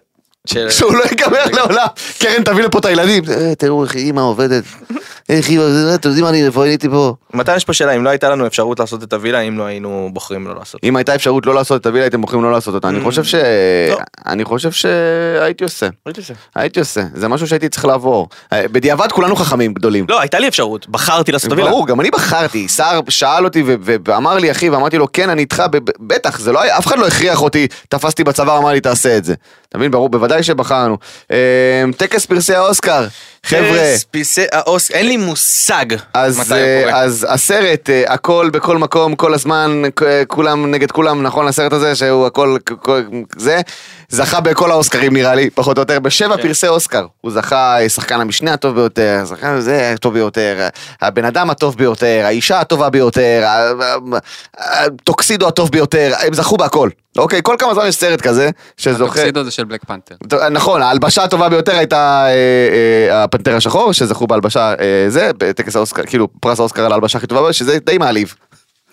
שהוא 0.46 0.94
לא 0.94 1.02
ייגמר 1.10 1.44
לעולם. 1.52 1.86
קרן 2.18 2.42
תביא 2.44 2.64
לפה 2.64 2.78
את 2.78 2.84
הילדים. 2.84 3.22
אה, 3.30 3.54
תראו 3.54 3.84
איך 3.84 3.96
אימא 3.96 4.20
עובדת. 4.20 4.64
איך 5.28 5.48
אימא, 5.48 5.62
זה- 5.68 5.94
אתם 5.94 6.08
יודעים 6.08 6.24
מה 6.24 6.30
אני, 6.30 6.46
איפה 6.46 6.64
הייתי 6.64 6.88
פה. 6.88 7.14
מתן 7.34 7.56
יש 7.56 7.64
פה 7.64 7.72
שאלה, 7.72 7.92
אם 7.92 8.04
לא 8.04 8.10
הייתה 8.10 8.28
לנו 8.30 8.46
אפשרות 8.46 8.80
לעשות 8.80 9.02
את 9.02 9.12
הווילה, 9.12 9.40
אם 9.40 9.58
לא 9.58 9.62
היינו 9.64 10.10
בוחרים 10.12 10.46
לא 10.46 10.54
לעשות. 10.58 10.80
אם 10.84 10.96
הייתה 10.96 11.14
אפשרות 11.14 11.46
לא 11.46 11.54
לעשות 11.54 11.80
את 11.80 11.86
הווילה 11.86 12.04
הייתם 12.04 12.20
בוחרים 12.20 12.42
לא 12.42 12.52
לעשות 12.52 12.74
אותה. 12.74 12.88
אני 12.88 13.00
חושב 13.00 13.24
ש... 13.24 13.34
לא. 13.90 13.96
אני 14.26 14.44
חושב 14.44 14.72
שהייתי 14.72 15.64
עושה. 15.64 15.88
הייתי 16.54 16.80
עושה. 16.80 17.02
זה 17.14 17.28
משהו 17.28 17.46
שהייתי 17.46 17.68
צריך 17.68 17.84
לעבור. 17.84 18.28
אה, 18.52 18.68
בדיעבד 18.72 19.12
כולנו 19.12 19.36
חכמים 19.36 19.74
גדולים. 19.74 20.06
לא, 20.08 20.20
הייתה 20.20 20.38
לי 20.38 20.48
אפשרות, 20.48 20.88
בחרתי 20.88 21.32
לעשות 21.32 21.46
את 21.46 21.52
הווילה. 21.52 21.70
ברור, 21.70 21.86
גם 21.86 22.00
אני 22.00 22.10
בחרתי, 22.10 22.68
סער 22.68 23.00
שאל 23.08 23.44
אותי 23.44 23.62
ואמר 24.04 24.38
לי 24.38 24.50
אחי, 24.50 24.70
ואמרתי 24.70 24.98
לו 24.98 25.12
כן 25.12 25.30
אני 25.30 25.40
איתך, 25.40 25.62
בטח, 26.00 26.38
זה 26.38 26.52
לא 26.52 26.62
היה, 26.62 26.78
אף 26.78 26.86
אחד 26.86 26.98
לא 26.98 27.06
הכריח 27.06 27.42
אותי, 27.42 27.66
תפסתי 27.88 28.24
בצבא, 28.24 28.58
אמר 28.58 28.70
לי 28.72 28.80
תעשה 28.80 29.16
את 29.16 29.24
זה. 29.24 29.34
אתה 29.68 29.78
מבין, 29.78 29.90
ברור, 29.90 30.08
בוודאי 30.08 30.42
שבחרנו. 30.42 30.98
אה, 31.30 31.84
טקס 31.96 32.26
פרסי 32.26 32.54
האוסקר, 32.54 33.06
חבר'ה, 33.46 33.94
פרסי 34.10 34.44
האוס, 34.52 34.90
אין 34.90 35.06
לי 35.06 35.16
מושג 35.16 35.86
אז, 36.14 36.40
מתי 36.40 36.54
הוא 36.54 36.58
אה, 36.58 36.82
קורה. 36.84 37.00
אז 37.00 37.26
הסרט, 37.30 37.90
אה, 37.90 38.02
הכל 38.06 38.50
בכל 38.52 38.78
מקום, 38.78 39.16
כל 39.16 39.34
הזמן, 39.34 39.82
כולם 40.28 40.70
נגד 40.70 40.90
כולם, 40.90 41.22
נכון 41.22 41.48
הסרט 41.48 41.72
הזה 41.72 41.94
שהוא 41.94 42.26
הכל, 42.26 42.56
זה, 43.36 43.60
זכה 44.08 44.40
בכל 44.40 44.70
האוסקרים 44.70 45.12
נראה 45.12 45.34
לי, 45.34 45.50
פחות 45.50 45.78
או 45.78 45.82
יותר, 45.82 46.00
בשבע 46.00 46.36
כן. 46.36 46.42
פרסי 46.42 46.68
אוסקר. 46.68 47.06
הוא 47.20 47.32
זכה 47.32 47.80
אה, 47.80 47.88
שחקן 47.88 48.20
המשנה 48.20 48.52
הטוב 48.52 48.74
ביותר, 48.74 49.24
שחקן 49.28 49.60
זה 49.60 49.92
הטוב 49.92 50.14
ביותר, 50.14 50.68
הבן 51.00 51.24
אדם 51.24 51.50
הטוב 51.50 51.76
ביותר, 51.76 52.22
האישה 52.24 52.60
הטובה 52.60 52.90
ביותר, 52.90 53.46
הטוקסידו 54.58 55.48
הטוב 55.48 55.70
ביותר, 55.70 56.12
הם 56.20 56.34
זכו 56.34 56.56
בהכל. 56.56 56.90
אוקיי, 57.18 57.40
כל 57.42 57.56
כמה 57.58 57.74
זמן 57.74 57.86
יש 57.86 57.94
סרט 57.94 58.20
כזה, 58.20 58.50
שזוכה... 58.76 59.04
הטוקסידו 59.04 59.44
זה 59.44 59.50
של 59.58 59.64
Black 59.64 59.84
Panther. 59.84 60.14
טוב, 60.28 60.40
נכון, 60.42 60.82
ההלבשה 60.82 61.24
הטובה 61.24 61.48
ביותר 61.48 61.72
הייתה 61.78 62.26
אה, 62.26 62.32
אה, 63.10 63.24
הפנתר 63.24 63.56
השחור, 63.56 63.92
שזכו 63.92 64.26
בהלבשה, 64.26 64.74
אה, 64.80 65.04
זה, 65.08 65.30
בטקס 65.38 65.76
האוסקר, 65.76 66.02
כאילו 66.06 66.28
פרס 66.40 66.58
האוסקר 66.60 66.84
על 66.84 66.92
ההלבשה 66.92 67.18
הכי 67.18 67.26
טובה, 67.26 67.52
שזה 67.52 67.78
די 67.78 67.98
מעליב. 67.98 68.34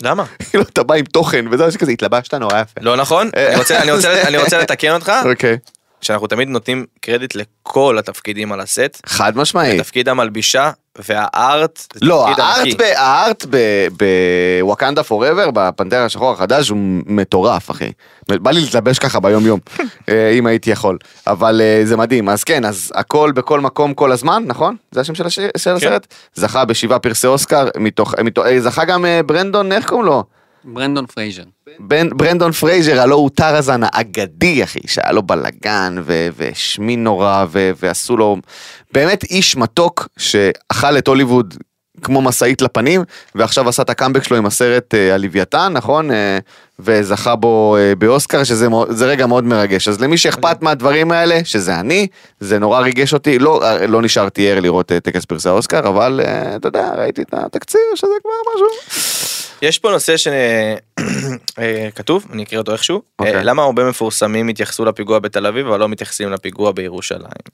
למה? 0.02 0.24
כאילו, 0.50 0.64
אתה 0.64 0.84
בא 0.84 0.96
עם 0.96 1.06
תוכן, 1.06 1.46
וזה 1.52 1.72
שכזה 1.72 1.92
התלבשת 1.92 2.34
נורא 2.34 2.62
יפה. 2.62 2.82
לא 2.82 2.96
נכון, 2.98 3.30
אני 3.36 3.56
רוצה- 3.56 3.82
אני 3.82 3.92
רוצה- 3.92 4.22
אני 4.28 4.38
רוצה 4.38 4.58
לתקן 4.58 4.92
אותך, 4.92 5.12
אוקיי. 5.32 5.58
שאנחנו 6.02 6.28
תמיד 6.28 6.48
נותנים 6.48 6.86
קרדיט 7.02 7.36
לכל 7.36 7.98
התפקידים 8.00 8.52
על 8.52 8.60
הסט, 8.60 9.02
חד 9.06 9.38
משמעי. 9.38 9.78
תפקיד 9.80 10.10
המלבישה 10.10 10.72
והארט, 11.10 11.86
לא, 12.02 12.28
הארט. 12.28 12.68
ב- 12.78 12.94
הארט 12.96 13.46
ב 14.62 14.67
Wakanda 14.67 15.04
Forever, 15.04 15.50
בפנתר 15.54 16.00
השחור 16.02 16.32
החדש, 16.32 16.70
הוא 16.70 16.78
מטורף, 17.06 17.72
אחי. 17.72 17.92
בא 18.28 18.52
לי 18.52 18.62
להתלבש 18.62 19.00
ככה 19.00 19.20
ביום 19.20 19.46
יום, 19.46 19.60
אה, 20.10 20.30
אם 20.32 20.48
הייתי 20.48 20.72
יכול. 20.72 20.98
אבל 21.28 21.62
אה, 21.62 21.82
זה 21.86 21.98
מדהים. 21.98 22.30
אז 22.30 22.44
כן, 22.44 22.66
אז 22.66 22.92
הכל 22.96 23.32
בכל 23.36 23.60
מקום 23.60 23.94
כל 23.94 24.12
הזמן, 24.12 24.44
נכון? 24.48 24.76
זה 24.92 25.02
השם 25.02 25.16
של 25.16 25.26
השיר- 25.26 25.50
של 25.58 25.72
הסרט? 25.76 26.08
זכה 26.36 26.66
בשבעה 26.66 27.00
פרסי 27.00 27.28
אוסקר, 27.28 27.68
מתוך, 27.78 28.16
מתוך- 28.24 28.46
אה, 28.46 28.62
זכה 28.62 28.86
גם 28.86 29.06
ברנדון, 29.26 29.72
איך 29.72 29.88
קוראים 29.90 30.06
לו? 30.06 30.24
ברנדון 30.64 31.06
פרייזר. 31.06 31.44
בן, 31.80 32.10
ברנדון 32.10 32.52
פרייזר, 32.52 33.02
הלא 33.02 33.16
הוא 33.16 33.30
טרזן 33.36 33.82
האגדי, 33.84 34.64
אחי, 34.64 34.80
שהיה 34.88 35.12
לו 35.12 35.24
בלאגן, 35.24 35.96
והשמין 36.38 37.04
נורא, 37.04 37.46
ו- 37.52 37.72
ועשו 37.80 38.18
לו... 38.18 38.38
באמת 38.96 39.24
איש 39.24 39.56
מתוק, 39.56 40.08
שאכל 40.18 40.98
את 40.98 41.08
הוליווד 41.08 41.54
כמו 42.02 42.22
משאית 42.22 42.62
לפנים, 42.62 43.04
ועכשיו 43.36 43.70
עשה 43.70 43.82
את 43.82 43.90
הקאמבק 43.90 44.24
שלו 44.24 44.38
עם 44.38 44.46
הסרט 44.46 44.94
אה, 44.94 45.14
הלוויתן, 45.14 45.74
נכון? 45.74 46.12
אה, 46.12 46.38
וזכה 46.80 47.36
בו 47.36 47.78
אה, 47.78 47.96
באוסקר, 47.96 48.44
שזה 48.44 48.68
רגע 49.06 49.26
מאוד 49.26 49.44
מרגש. 49.44 49.88
אז 49.88 50.02
למי 50.02 50.18
שאכפת 50.18 50.62
מהדברים 50.62 51.12
האלה, 51.12 51.40
שזה 51.44 51.80
אני, 51.80 52.08
זה 52.40 52.60
נורא 52.60 52.80
ריגש 52.80 53.14
אותי. 53.14 53.40
לא, 53.40 53.62
לא 53.88 54.02
נשארתי 54.02 54.52
ער 54.52 54.60
לראות 54.60 54.92
טקס 55.04 55.26
פרסי 55.26 55.50
האוסקר, 55.50 55.80
אבל 55.80 56.22
אתה 56.56 56.68
יודע, 56.68 56.92
ראיתי 56.98 57.22
את 57.22 57.34
התקציר, 57.34 57.82
שזה 57.96 58.14
כבר 58.24 58.32
משהו. 58.56 58.68
יש 59.62 59.80
פה 59.80 59.92
נושא 59.92 60.16
שכתוב, 61.58 62.26
אני 62.32 62.44
אקריא 62.44 62.60
אותו 62.60 62.74
איכשהו, 62.74 63.02
אוקיי. 63.20 63.36
אה, 63.36 63.44
למה 63.44 63.64
הרבה 63.64 63.90
מפורסמים 63.90 64.48
התייחסו 64.48 64.86
לפיגוע 64.86 65.20
בתל 65.20 65.46
אביב 65.46 65.68
אבל 65.68 65.80
לא 65.80 65.90
מתייחסים 65.90 66.32
לפיגוע 66.32 66.72
בירושלים? 66.72 67.50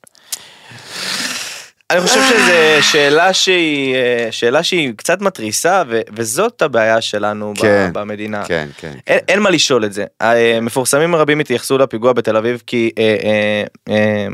אני 1.92 2.02
חושב 2.02 2.20
שזו 2.30 2.92
שאלה 2.92 3.34
שהיא 3.34 3.96
אה, 3.96 4.28
שאלה 4.32 4.64
שהיא 4.64 4.94
קצת 4.96 5.22
מתריסה 5.22 5.84
ו- 5.88 6.02
וזאת 6.14 6.62
הבעיה 6.62 7.02
שלנו 7.02 7.54
כן, 7.58 7.90
במדינה. 7.94 8.46
כן, 8.46 8.68
כן. 8.78 8.94
אין, 9.08 9.20
אין 9.28 9.40
מה 9.40 9.50
לשאול 9.50 9.86
את 9.86 9.94
זה. 9.94 10.06
אה, 10.22 10.60
מפורסמים 10.62 11.16
רבים 11.16 11.40
התייחסו 11.40 11.78
לפיגוע 11.78 12.14
בתל 12.14 12.38
אביב 12.38 12.64
כי 12.68 12.92
אה, 12.98 13.16
אה, 13.24 13.64
אה, 13.94 14.28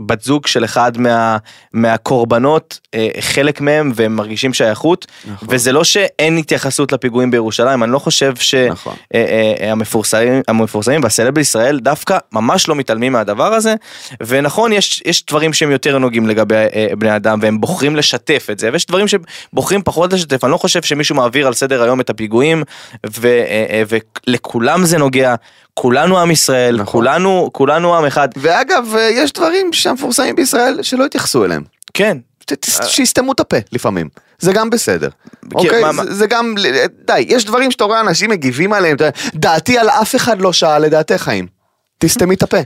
בת 0.00 0.22
זוג 0.22 0.46
של 0.46 0.64
אחד 0.64 0.98
מה, 0.98 1.36
מהקורבנות, 1.72 2.80
אה, 2.94 3.08
חלק 3.20 3.60
מהם 3.60 3.92
והם 3.94 4.16
מרגישים 4.16 4.54
שייכות, 4.54 5.06
נכון. 5.32 5.48
וזה 5.50 5.72
לא 5.72 5.84
שאין 5.84 6.36
התייחסות 6.36 6.92
לפיגועים 6.92 7.30
בירושלים, 7.30 7.82
אני 7.82 7.92
לא 7.92 7.98
חושב 7.98 8.34
נכון. 8.70 8.94
שהמפורסמים 9.12 10.42
המפורסמים 10.48 11.02
והסלב 11.02 11.34
בישראל 11.34 11.80
דווקא 11.80 12.18
ממש 12.32 12.68
לא 12.68 12.74
מתעלמים 12.74 13.12
מהדבר 13.12 13.54
הזה, 13.54 13.74
ונכון 14.26 14.72
יש, 14.72 15.02
יש 15.06 15.26
דברים 15.26 15.52
שהם 15.52 15.70
יותר 15.70 15.98
נוגעים 15.98 16.26
לגבי 16.26 16.54
אה, 16.54 16.86
בני 16.98 17.16
אדם 17.16 17.38
והם 17.42 17.60
בוחרים 17.60 17.96
לשתף 17.96 18.48
את 18.52 18.58
זה, 18.58 18.70
ויש 18.72 18.86
דברים 18.86 19.06
שבוחרים 19.08 19.82
פחות 19.82 20.12
לשתף, 20.12 20.44
אני 20.44 20.52
לא 20.52 20.56
חושב 20.56 20.82
שמישהו 20.82 21.16
מעביר 21.16 21.46
על 21.46 21.54
סדר 21.54 21.82
היום 21.82 22.00
את 22.00 22.10
הפיגועים, 22.10 22.62
ו, 23.06 23.26
אה, 23.26 23.66
אה, 23.70 23.82
ולכולם 24.26 24.84
זה 24.84 24.98
נוגע, 24.98 25.34
כולנו 25.74 26.18
עם 26.20 26.30
ישראל, 26.30 26.76
נכון. 26.76 26.86
כולנו, 26.92 27.50
כולנו 27.52 27.96
עם 27.96 28.04
אחד, 28.04 28.28
ואגב, 28.36 28.94
אה, 28.96 29.08
יש 29.12 29.32
דברים 29.32 29.72
שהמפורסמים 29.72 30.36
בישראל 30.36 30.78
שלא 30.82 31.04
התייחסו 31.04 31.44
אליהם. 31.44 31.62
כן. 31.94 32.16
שיסתמו 32.84 33.32
את 33.32 33.40
הפה 33.40 33.56
לפעמים, 33.72 34.08
זה 34.38 34.52
גם 34.52 34.70
בסדר. 34.70 35.08
אוקיי, 35.54 35.82
מה- 35.82 35.92
מה- 35.92 36.02
זה- 36.06 36.26
גם, 36.26 36.54
די, 37.06 37.24
יש 37.28 37.44
דברים 37.44 37.70
שאתה 37.70 37.84
רואה 37.84 38.00
אנשים 38.00 38.30
מגיבים 38.30 38.72
עליהם, 38.72 38.96
דעתי 39.34 39.78
על 39.78 39.88
אף 39.88 40.16
אחד 40.16 40.40
לא 40.40 40.52
שאל 40.52 40.78
לדעתך 40.82 41.14
חיים. 41.22 41.46
תסתמי 42.04 42.34
את 42.34 42.42
הפה, 42.42 42.56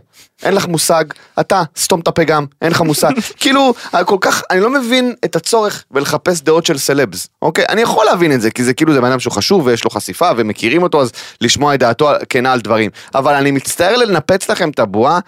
אין 0.42 0.54
לך 0.54 0.66
מושג, 0.66 1.04
אתה, 1.40 1.62
סתום 1.76 2.00
את 2.00 2.08
הפה 2.08 2.24
גם, 2.24 2.46
אין 2.62 2.70
לך 2.70 2.80
מושג. 2.80 3.10
כאילו, 3.40 3.74
כל 4.06 4.16
כך, 4.20 4.42
אני 4.50 4.60
לא 4.60 4.70
מבין 4.70 5.14
את 5.24 5.36
הצורך 5.36 5.84
בלחפש 5.90 6.40
דעות 6.40 6.66
של 6.66 6.78
סלבס, 6.78 7.28
אוקיי? 7.42 7.64
אני 7.68 7.80
יכול 7.80 8.04
להבין 8.04 8.32
את 8.32 8.40
זה, 8.40 8.50
כי 8.50 8.64
זה 8.64 8.74
כאילו 8.74 8.92
זה 8.92 9.00
בן 9.00 9.10
אדם 9.10 9.20
שהוא 9.20 9.32
חשוב 9.32 9.66
ויש 9.66 9.84
לו 9.84 9.90
חשיפה 9.90 10.30
ומכירים 10.36 10.82
אותו, 10.82 11.02
אז 11.02 11.12
לשמוע 11.40 11.74
את 11.74 11.80
דעתו 11.80 12.10
כנה 12.28 12.52
על 12.52 12.60
דברים. 12.60 12.90
אבל 13.14 13.34
אני 13.34 13.50
מצטער 13.50 13.96
לנפץ 13.96 14.50
לכם 14.50 14.70
את 14.70 14.78
הבועה, 14.78 15.18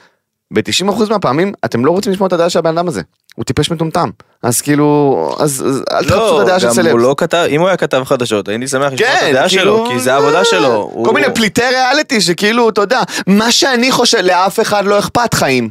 ב-90% 0.52 1.10
מהפעמים 1.10 1.52
אתם 1.64 1.84
לא 1.84 1.90
רוצים 1.90 2.12
לשמוע 2.12 2.26
את 2.26 2.32
הדעה 2.32 2.50
של 2.50 2.58
הבן 2.58 2.78
אדם 2.78 2.88
הזה. 2.88 3.02
הוא 3.40 3.44
טיפש 3.44 3.70
מטומטם. 3.70 4.10
אז 4.42 4.60
כאילו, 4.60 5.36
אז, 5.40 5.64
אז 5.66 5.82
אל 5.92 6.04
תחפשו 6.04 6.36
את 6.36 6.42
הדעה 6.42 6.60
של 6.60 6.66
גם 6.66 6.72
סלבס. 6.72 6.90
הוא 6.92 7.00
לא 7.00 7.14
כתב, 7.18 7.46
אם 7.50 7.60
הוא 7.60 7.68
היה 7.68 7.76
כתב 7.76 8.02
חדשות, 8.04 8.48
הייתי 8.48 8.68
שמח 8.68 8.92
לשמוע 8.92 9.08
את 9.08 9.22
הדעה 9.30 9.48
כאילו, 9.48 9.62
שלו, 9.62 9.86
כי 9.92 9.98
זה 10.00 10.14
העבודה 10.14 10.44
שלו. 10.44 10.90
כל 10.92 10.98
הוא- 10.98 11.14
מיני 11.14 11.26
פליטי 11.34 11.62
ריאליטי 11.62 12.20
שכאילו, 12.20 12.68
אתה 12.68 12.80
יודע, 12.80 13.00
מה 13.26 13.52
שאני 13.52 13.92
חושב, 13.92 14.18
לאף 14.18 14.60
אחד 14.60 14.84
לא 14.84 14.98
אכפת 14.98 15.34
חיים. 15.34 15.70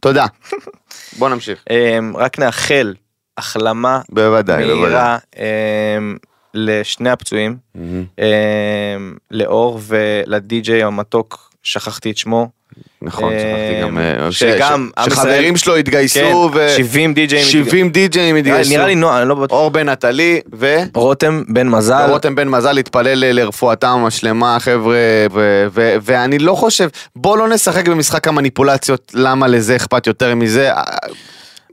תודה. 0.00 0.26
בוא 1.18 1.28
נמשיך. 1.28 1.64
אמ, 1.70 2.12
רק 2.16 2.38
נאחל 2.38 2.94
החלמה 3.38 4.00
בוודאי. 4.10 4.64
מהירה 4.64 5.18
אמ, 5.36 6.16
לשני 6.54 7.10
הפצועים. 7.10 7.56
אמ, 7.76 8.04
לאור 9.30 9.80
ולדי-ג'יי 9.86 10.82
המתוק, 10.82 11.51
שכחתי 11.62 12.10
את 12.10 12.16
שמו. 12.16 12.48
נכון, 13.02 13.32
אמ, 13.32 13.38
שכחתי 13.38 13.82
גם, 13.82 13.98
אה, 13.98 14.32
שגם 14.32 14.90
שחברים 15.04 15.56
שלו 15.56 15.72
כן, 15.74 15.80
התגייסו, 15.80 16.50
ו... 16.54 16.68
70 16.76 17.14
די-ג'יים. 17.14 17.44
70 17.44 17.90
די-ג'יים 17.90 18.36
התגייסו. 18.36 18.70
נראה 18.70 18.86
לי 18.86 18.94
נועה, 18.94 19.20
אני 19.20 19.28
לא 19.28 19.34
בטוח. 19.34 19.58
אור 19.58 19.70
בן 19.70 19.88
נטלי, 19.88 20.40
ו... 20.54 20.76
רותם 20.94 21.42
בן 21.48 21.68
מזל. 21.68 22.06
רותם 22.10 22.34
בן 22.34 22.48
מזל 22.48 22.78
התפלל 22.78 23.32
לרפואתם 23.32 24.04
השלמה 24.06 24.56
חבר'ה 24.60 24.96
ואני 26.02 26.38
לא 26.38 26.54
חושב 26.54 26.88
בוא 27.16 27.36
לא 27.36 27.48
נשחק 27.48 27.88
במשחק 27.88 28.28
המניפולציות 28.28 29.12
למה 29.14 29.46
לזה 29.46 29.76
אכפת 29.76 30.06
יותר 30.06 30.34
מזה 30.34 30.70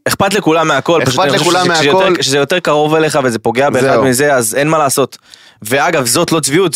אכפת 0.07 0.33
לכולם 0.33 0.67
מהכל. 0.67 1.03
אכפת 1.03 1.31
לכולם 1.31 1.67
מהכל. 1.67 2.13
כשזה 2.19 2.37
יותר 2.37 2.59
קרוב 2.59 2.95
אליך 2.95 3.19
וזה 3.23 3.39
פוגע 3.39 3.69
באחד. 3.69 3.97
מזה, 3.97 4.33
אז 4.33 4.55
אין 4.55 4.67
מה 4.67 4.77
לעשות. 4.77 5.17
ואגב, 5.61 6.05
זאת 6.05 6.31
לא 6.31 6.39
צביעות, 6.39 6.73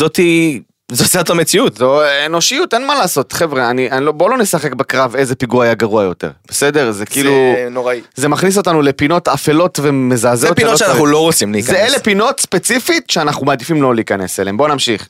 זאתי... 0.93 1.09
זאת 1.09 1.29
המציאות. 1.29 1.77
זו 1.77 2.01
אנושיות 2.25 2.73
אין 2.73 2.87
מה 2.87 2.95
לעשות 2.95 3.33
חבר'ה 3.33 3.69
אני, 3.69 3.91
אני 3.91 4.05
לא, 4.05 4.11
בוא 4.11 4.29
לא 4.29 4.37
נשחק 4.37 4.73
בקרב 4.73 5.15
איזה 5.15 5.35
פיגוע 5.35 5.65
היה 5.65 5.73
גרוע 5.73 6.03
יותר 6.03 6.29
בסדר 6.47 6.91
זה 6.91 7.05
כאילו 7.05 7.31
זה 7.31 7.67
נוראי. 7.71 8.01
זה 8.15 8.27
מכניס 8.27 8.57
אותנו 8.57 8.81
לפינות 8.81 9.27
אפלות 9.27 9.79
ומזעזעות. 9.83 10.57
זה 10.57 10.63
פינות 10.63 10.77
שאנחנו. 10.77 11.05
לא 11.05 11.19
רוצים 11.19 11.51
להיכנס. 11.51 11.71
זה 11.71 11.85
אלה 11.85 11.99
פינות 11.99 12.39
ספציפית 12.39 13.09
שאנחנו 13.09 13.45
מעדיפים 13.45 13.81
לא 13.81 13.95
להיכנס 13.95 14.39
אליהם 14.39 14.57
בוא 14.57 14.67
נמשיך. 14.67 15.07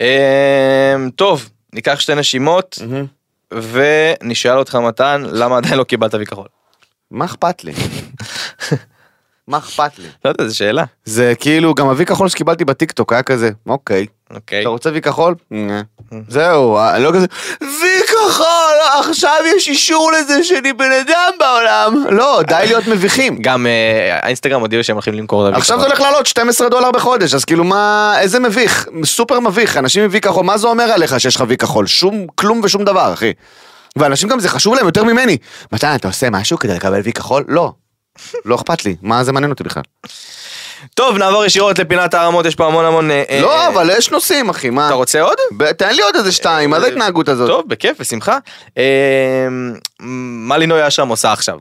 אמ, 0.00 0.04
טוב, 1.16 1.48
ניקח 1.72 2.00
שתי 2.00 2.14
נשימות, 2.14 2.78
ונשאל 3.52 4.58
אותך 4.58 4.74
מתן, 4.74 5.22
למה 5.32 5.56
עדיין 5.56 5.74
לא 5.74 5.84
קיבלת 5.84 6.14
וי 6.14 6.26
כחול? 6.26 6.46
מה 7.10 7.24
אכפת 7.24 7.64
לי? 7.64 7.72
מה 9.48 9.58
אכפת 9.58 9.98
לי? 9.98 10.08
לא 10.24 10.30
יודע, 10.30 10.48
זו 10.48 10.56
שאלה. 10.56 10.84
זה 11.04 11.32
כאילו 11.40 11.74
גם 11.74 11.86
הוי 11.86 12.06
כחול 12.06 12.28
שקיבלתי 12.28 12.64
בטיקטוק 12.64 13.12
היה 13.12 13.22
כזה 13.22 13.50
אוקיי 13.66 14.06
אוקיי. 14.34 14.60
אתה 14.60 14.68
רוצה 14.68 14.90
וי 14.90 15.00
כחול? 15.00 15.34
נה. 15.50 15.82
זהו, 16.28 16.78
אני 16.78 17.04
לא 17.04 17.12
כזה, 17.14 17.26
וי 17.60 18.06
כחול, 18.06 19.00
עכשיו 19.10 19.36
יש 19.56 19.68
אישור 19.68 20.12
לזה 20.12 20.44
שאני 20.44 20.72
בן 20.72 20.92
אדם 20.92 21.32
בעולם. 21.38 22.04
לא, 22.10 22.42
די 22.46 22.62
להיות 22.66 22.86
מביכים. 22.86 23.38
גם 23.42 23.66
אה, 23.66 24.18
האינסטגרם 24.22 24.60
הודיעו 24.60 24.84
שהם 24.84 24.96
הולכים 24.96 25.14
למכור 25.14 25.42
את 25.42 25.52
הוי 25.52 25.60
עכשיו 25.60 25.80
זה 25.80 25.86
כחול. 25.86 25.96
הולך 25.96 26.12
לעלות 26.12 26.26
12 26.26 26.68
דולר 26.68 26.90
בחודש, 26.90 27.34
אז 27.34 27.44
כאילו 27.44 27.64
מה, 27.64 28.14
איזה 28.20 28.40
מביך, 28.40 28.88
סופר 29.04 29.40
מביך, 29.40 29.76
אנשים 29.76 30.02
עם 30.02 30.08
וי 30.12 30.20
כחול, 30.20 30.44
מה 30.44 30.58
זה 30.58 30.66
אומר 30.66 30.84
עליך 30.84 31.20
שיש 31.20 31.36
לך 31.36 31.44
וי 31.48 31.56
כחול? 31.56 31.86
שום, 31.86 32.26
כלום 32.34 32.60
ושום 32.64 32.84
דבר, 32.84 33.12
אחי. 33.12 33.32
ואנשים 33.96 34.28
גם 34.28 34.40
זה 34.40 34.48
חשוב 34.48 34.74
להם 34.74 34.86
יותר 34.86 35.04
ממני. 35.04 35.36
מתן, 35.72 35.94
אתה 35.94 36.08
עושה 36.08 36.30
משהו 36.30 36.58
כדי 36.58 36.74
לקבל 36.74 37.00
וי 37.00 37.12
כחול? 37.12 37.44
לא. 37.48 37.72
לא 38.44 38.54
אכפת 38.54 38.84
לי, 38.84 38.96
מה 39.02 39.24
זה 39.24 39.32
מעניין 39.32 39.50
אותי 39.50 39.64
בכלל? 39.64 39.82
טוב, 40.94 41.16
נעבור 41.18 41.44
ישירות 41.44 41.78
לפינת 41.78 42.14
הערמות, 42.14 42.46
יש 42.46 42.54
פה 42.54 42.66
המון 42.66 42.84
המון... 42.84 43.10
אה, 43.10 43.22
אה, 43.30 43.40
לא, 43.42 43.68
אבל 43.68 43.90
יש 43.98 44.10
נושאים, 44.10 44.48
אחי, 44.48 44.70
מה? 44.70 44.86
אתה 44.86 44.94
רוצה 44.94 45.20
עוד? 45.20 45.36
תן 45.78 45.94
לי 45.94 46.02
עוד 46.02 46.16
איזה 46.16 46.32
שתיים, 46.32 46.70
מה 46.70 46.80
זה 46.80 46.86
ההתנהגות 46.86 47.28
הזאת? 47.28 47.48
טוב, 47.48 47.68
בכיף, 47.68 48.00
בשמחה. 48.00 48.38
אה, 48.78 49.46
מה 50.00 50.58
לינוי 50.58 50.88
אשרם 50.88 51.08
עושה 51.08 51.32
עכשיו? 51.32 51.58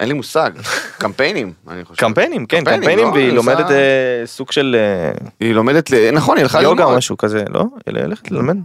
אין 0.00 0.08
לי 0.08 0.14
מושג. 0.14 0.50
קמפיינים, 0.98 1.52
אני 1.68 1.84
חושב. 1.84 2.00
קמפיינים, 2.00 2.46
כן, 2.46 2.64
קמפיינים, 2.64 3.06
לא? 3.06 3.12
והיא 3.12 3.24
היא 3.24 3.32
לומדת 3.32 3.70
אה, 3.70 4.22
סוג 4.26 4.52
של 4.52 4.76
אה, 4.78 5.26
היא 5.40 5.54
לומדת, 5.54 5.92
נכון, 6.12 6.36
היא 6.36 6.42
הלכה 6.42 6.62
יוגה 6.62 6.82
או 6.82 6.88
ללמוד. 6.88 6.98
משהו 6.98 7.16
כזה, 7.16 7.44
לא? 7.48 7.64
היא 7.86 8.02
הולכת 8.02 8.30
ללמד. 8.30 8.56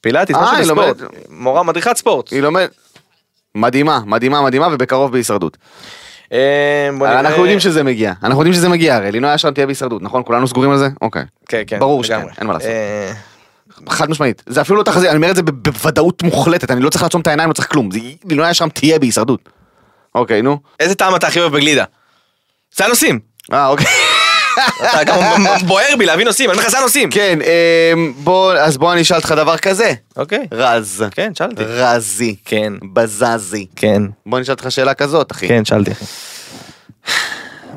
פילאטיס, 0.00 0.36
אה, 0.36 0.60
משהו 0.60 0.76
בספורט. 0.76 0.96
מורה 1.28 1.62
מדריכת 1.62 1.96
ספורט. 1.96 2.30
היא 2.30 2.42
לומדת. 2.42 2.70
מדהימה, 3.54 4.00
מדהימה, 4.06 4.42
מדהימה, 4.42 4.68
ובקרוב 4.72 5.12
בהישרדות. 5.12 5.56
אה, 6.32 6.88
אנחנו 7.02 7.40
יודעים 7.40 7.60
שזה 7.60 7.82
מגיע, 7.82 8.12
אנחנו 8.22 8.40
יודעים 8.40 8.54
שזה 8.54 8.68
מגיע, 8.68 8.96
הרי 8.96 9.12
לינוי 9.12 9.34
אשרם 9.34 9.54
תהיה 9.54 9.66
בהישרדות, 9.66 10.02
נכון? 10.02 10.22
כולנו 10.26 10.48
סגורים 10.48 10.70
על 10.70 10.78
זה? 10.78 10.88
אוקיי. 11.02 11.24
כן, 11.48 11.62
כן, 11.66 11.78
ברור. 11.78 12.04
שכן, 12.04 12.26
אין 12.38 12.46
מה 12.46 12.52
לעשות. 12.52 12.68
אה, 12.68 13.12
חד 13.88 14.10
משמעית. 14.10 14.42
זה 14.46 14.60
אפילו 14.60 14.78
לא 14.78 14.82
תחזית, 14.82 15.08
אני 15.08 15.16
אומר 15.16 15.30
את 15.30 15.36
זה 15.36 15.42
בוודאות 15.42 16.22
מוחלטת, 16.22 16.70
אני 16.70 16.80
לא 16.80 16.90
צריך 16.90 17.02
לעצום 17.02 17.20
את 17.20 17.26
העיניים, 17.26 17.48
לא 17.48 17.54
צריך 17.54 17.68
כלום. 17.72 17.88
מילוני 18.24 18.54
שם 18.54 18.68
תהיה 18.68 18.98
בהישרדות. 18.98 19.48
אוקיי, 20.14 20.42
נו. 20.42 20.58
איזה 20.80 20.94
טעם 20.94 21.14
אתה 21.16 21.26
הכי 21.26 21.40
אוהב 21.40 21.52
בגלידה? 21.52 21.84
זה 22.76 22.84
הנושאים. 22.84 23.20
אה, 23.52 23.68
אוקיי. 23.68 23.86
אתה 24.80 25.04
גם 25.04 25.44
בוער 25.66 25.96
בי 25.98 26.06
להביא 26.06 26.24
נושאים, 26.24 26.50
אני 26.50 26.70
זה 26.70 26.78
הנושאים. 26.78 27.10
כן, 27.10 27.38
אמ, 27.42 28.12
בוא, 28.16 28.54
אז 28.54 28.76
בוא 28.78 28.92
אני 28.92 29.00
אשאל 29.02 29.16
אותך 29.16 29.34
דבר 29.36 29.56
כזה. 29.56 29.92
אוקיי. 30.16 30.46
רז. 30.52 31.04
כן, 31.10 31.34
שאלתי. 31.34 31.62
רזי. 31.64 32.36
כן. 32.44 32.72
בזזי. 32.92 33.66
כן. 33.76 34.02
בוא 34.26 34.40
נשאל 34.40 34.52
אותך 34.52 34.66
שאלה 34.70 34.94
כזאת, 34.94 35.32
אחי. 35.32 35.48
כן, 35.48 35.64
שאלתי. 35.64 35.90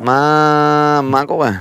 מה 0.01 0.99
מה 1.03 1.25
קורה? 1.25 1.51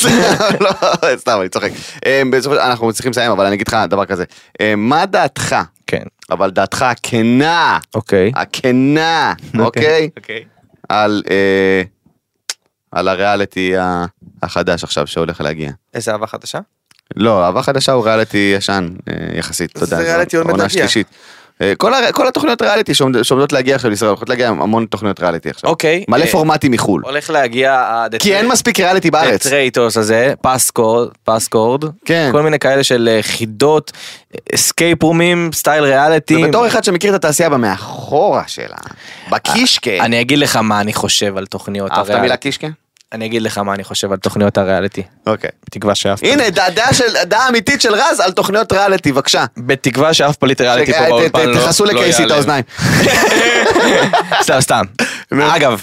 לא, 0.60 0.70
סתם, 1.16 1.38
אני 1.40 1.48
צוחק. 1.48 1.70
אמ, 2.06 2.30
בסופו 2.30 2.54
של 2.54 2.60
דבר 2.60 2.70
אנחנו 2.70 2.92
צריכים 2.92 3.10
לסיים, 3.10 3.30
אבל 3.30 3.46
אני 3.46 3.54
אגיד 3.54 3.68
לך 3.68 3.76
דבר 3.88 4.04
כזה. 4.04 4.24
אמ, 4.60 4.88
מה 4.88 5.06
דעתך, 5.06 5.56
כן. 5.86 6.02
אבל 6.30 6.50
דעתך 6.50 6.82
הכנה, 6.82 7.78
אוקיי. 7.94 8.32
הכנה, 8.36 9.32
אוקיי? 9.58 10.08
אוקיי. 10.16 10.44
על 10.88 11.22
אה, 11.30 11.82
על 12.92 13.08
הריאליטי 13.08 13.74
החדש 14.42 14.84
עכשיו 14.84 15.06
שהולך 15.06 15.40
להגיע. 15.40 15.70
איזה 15.94 16.12
אהבה 16.12 16.26
חדשה? 16.26 16.58
לא, 17.16 17.44
אהבה 17.44 17.62
חדשה 17.62 17.92
הוא 17.92 18.04
ריאליטי 18.04 18.52
ישן 18.56 18.88
אה, 19.08 19.14
יחסית, 19.38 19.70
אתה 19.70 19.84
זה 19.86 19.94
יודע, 19.94 20.04
זו 20.04 20.10
ריאליטי 20.12 20.36
עומד 20.36 20.50
עונה 20.50 20.62
להגיע. 20.62 20.86
אה, 21.62 21.72
כל 21.78 21.94
הר- 21.94 22.12
כל 22.12 22.28
התוכניות 22.28 22.62
ריאליטי 22.62 22.94
שעומד- 22.94 23.22
שעומדות 23.22 23.52
להגיע 23.52 23.74
עכשיו 23.74 23.90
לישראל, 23.90 24.08
הולכות 24.08 24.28
להגיע 24.28 24.48
המון 24.48 24.86
תוכניות 24.86 25.20
ריאליטי 25.20 25.50
עכשיו. 25.50 25.70
אוקיי. 25.70 26.04
מלא 26.08 26.22
אה, 26.24 26.26
פורמטים 26.30 26.72
מחול. 26.72 27.02
הולך 27.04 27.30
להגיע. 27.30 28.18
כי 28.18 28.34
אין 28.36 28.48
מספיק 28.48 28.80
ריאליטי 28.80 29.10
בארץ. 29.10 29.46
טרייטורס 29.46 29.96
הזה, 29.96 30.34
פסקורד, 30.40 31.08
פסקורד, 31.24 31.84
כן. 32.04 32.28
כל 32.32 32.42
מיני 32.42 32.58
כאלה 32.58 32.84
של 32.84 33.18
חידות, 33.22 33.92
escape 34.54 35.02
room 35.02 35.29
ים, 35.29 35.50
style 35.54 35.84
ריאליטי. 35.84 36.36
ובתור 36.44 36.66
אחד 36.66 36.84
שמכיר 36.84 37.10
את 37.10 37.24
התעשייה 37.24 37.48
במאחורה 37.48 38.42
שלה, 38.46 38.76
בקישקה, 39.30 39.90
אני 40.00 40.20
אגיד 40.20 40.38
לך 40.38 40.56
מה 40.56 40.80
אני 40.80 40.92
חושב 40.92 41.36
על 41.36 41.46
תוכניות 41.46 42.18
הריאליטי. 42.18 42.40
קישקה? 42.42 42.66
אני 43.12 43.26
אגיד 43.26 43.42
לך 43.42 43.58
מה 43.58 43.74
אני 43.74 43.84
חושב 43.84 44.12
על 44.12 44.18
תוכניות 44.18 44.58
הריאליטי. 44.58 45.02
אוקיי. 45.26 45.50
בתקווה 45.64 45.94
שאף 45.94 46.20
הנה, 46.22 46.50
דעה- 46.50 46.94
של- 46.94 47.24
דעה 47.24 47.48
אמיתית 47.48 47.80
של 47.80 47.94
רז 47.94 48.20
על 48.20 48.32
תוכניות 48.32 48.72
ריאליטי, 48.72 49.12
בבקשה. 49.12 49.44
בתקווה 49.56 50.14
שאף 50.14 50.36
פליט 50.36 50.60
ריאליטי 50.60 50.92
פה 50.92 50.98
ש- 50.98 51.08
באולפן 51.08 51.48
לא 51.48 51.60
תכסו 51.66 51.84
לא 51.84 51.92
לקייסי 51.92 52.24
את. 52.24 52.30
האוזניים. 52.30 52.64
סתם 54.42 54.60
סתם. 54.60 54.84
אגב, 55.56 55.82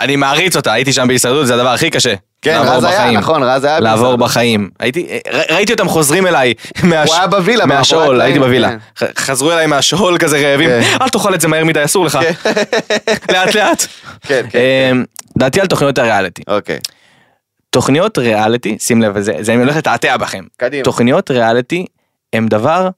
אני 0.00 0.16
מעריץ 0.16 0.56
אותה, 0.56 0.72
הייתי 0.72 0.92
שם 0.92 1.08
בהישרדות, 1.08 1.46
זה 1.46 1.54
הדבר 1.54 1.68
הכי 1.68 1.90
קשה. 1.90 2.14
כן, 2.42 2.58
רז 2.64 2.84
היה, 2.84 2.98
בחיים. 3.00 3.18
נכון, 3.18 3.42
רז 3.42 3.64
היה 3.64 3.80
לעבור 3.80 3.96
בהישרדות. 4.02 4.20
בחיים. 4.20 4.70
הייתי, 4.80 5.06
ר- 5.32 5.54
ראיתי 5.54 5.72
אותם 5.72 5.88
חוזרים 5.88 6.26
אליי 6.26 6.54
מהש- 6.82 7.06
הוא 7.08 7.14
היה 7.14 7.26
בווילה, 7.26 7.66
מהשאול, 7.66 8.20
הייתי 8.20 8.38
בווילה. 8.38 8.70
כן. 8.96 9.06
חזרו 9.18 9.52
אליי 9.52 9.66
מהשאול 9.66 10.18
כזה 10.18 10.50
רעבים, 10.50 10.68
כן. 10.68 10.80
אל 11.02 11.08
תאכל 11.08 11.34
את 11.34 11.40
זה 11.40 11.48
מהר 11.48 11.64
מדי, 11.64 11.84
אסור 11.84 12.04
לך. 12.04 12.18
לאט 13.32 13.54
לאט. 13.54 13.86
כן, 14.26 14.46
כן, 14.50 14.58
אמ, 14.92 15.04
דעתי 15.38 15.60
על 15.60 15.66
תוכניות 15.66 15.98
הריאליטי. 15.98 16.42
אוקיי. 16.48 16.78
תוכניות 17.70 18.18
ריאליטי, 18.18 18.76
שים 18.80 19.02
לב, 19.02 19.20
זה 19.20 19.32
זה 19.40 19.52
אני 19.52 19.62
הולך 19.62 19.76
לתעתע 19.76 20.16
בכם. 20.16 20.44
קדימה. 20.56 20.84
תוכניות 20.84 21.30
ריאליטי 21.30 21.86
הם 22.32 22.46
דבר 22.48 22.88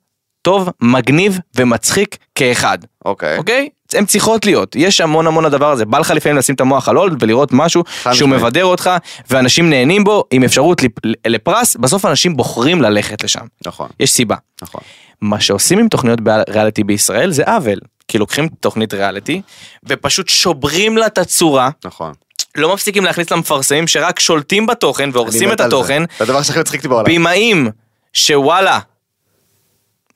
טוב, 0.43 0.69
מגניב 0.81 1.39
ומצחיק 1.57 2.17
כאחד. 2.35 2.79
אוקיי. 3.05 3.37
אוקיי? 3.39 3.69
הן 3.95 4.05
צריכות 4.07 4.47
להיות, 4.47 4.77
יש 4.77 5.01
המון 5.01 5.27
המון 5.27 5.45
הדבר 5.45 5.71
הזה, 5.71 5.85
בא 5.85 5.99
לך 5.99 6.11
לפעמים 6.11 6.39
לשים 6.39 6.55
את 6.55 6.61
המוח 6.61 6.89
על 6.89 6.97
הולד 6.97 7.23
ולראות 7.23 7.49
משהו 7.53 7.83
שהוא. 8.13 8.29
מבדר 8.29 8.65
אותך 8.65 8.91
ואנשים 9.31 9.71
נהנים 9.71 10.05
בו 10.05 10.25
עם 10.31 10.45
אפשרות 10.45 10.83
לפ- 10.83 10.99
לפרס, 11.27 11.77
בסוף 11.77 12.05
אנשים 12.07 12.37
בוחרים 12.37 12.83
ללכת 12.83 13.25
לשם, 13.25 13.41
נכון, 13.67 13.89
יש 14.01 14.11
סיבה. 14.11 14.37
נכון. 14.63 14.81
מה 15.21 15.41
שעושים 15.41 15.79
עם 15.79 15.89
תוכניות 15.89 16.19
ריאליטי 16.49 16.85
בישראל 16.85 17.31
זה 17.33 17.43
עוול, 17.47 17.79
כי 18.09 18.19
לוקחים 18.19 18.49
תוכנית 18.61 18.95
ריאליטי 18.95 19.43
ופשוט 19.89 20.29
שוברים 20.29 20.97
לה 20.97 21.07
את 21.07 21.19
הצורה, 21.19 21.71
נכון. 21.85 22.13
לא 22.57 22.75
מפסיקים 22.75 23.05
להכניס 23.05 23.31
למפרסמים 23.31 23.87
שרק 23.89 24.21
שולטים 24.21 24.67
בתוכן 24.67 25.11
והורסים 25.13 25.53
את. 25.53 25.61
התוכן, 25.61 26.03
זה 26.19 26.25
הדבר 26.25 26.43
שהכי 26.43 26.59
מצחיק 26.61 26.79
אותי 26.81 26.89
בעולם. 26.89 27.05
בימאים 27.05 27.69
שוואלה, 28.13 28.79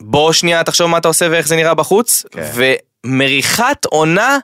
בוא 0.01 0.33
שנייה 0.33 0.63
תחשוב 0.63 0.87
מה 0.87 0.97
אתה 0.97 1.07
עושה 1.07 1.27
ואיך 1.31 1.47
זה 1.47 1.55
נראה 1.55 1.73
בחוץ, 1.73 2.23
כן. 2.31 2.41
ומריחת 3.05 3.85
עונה 3.85 4.37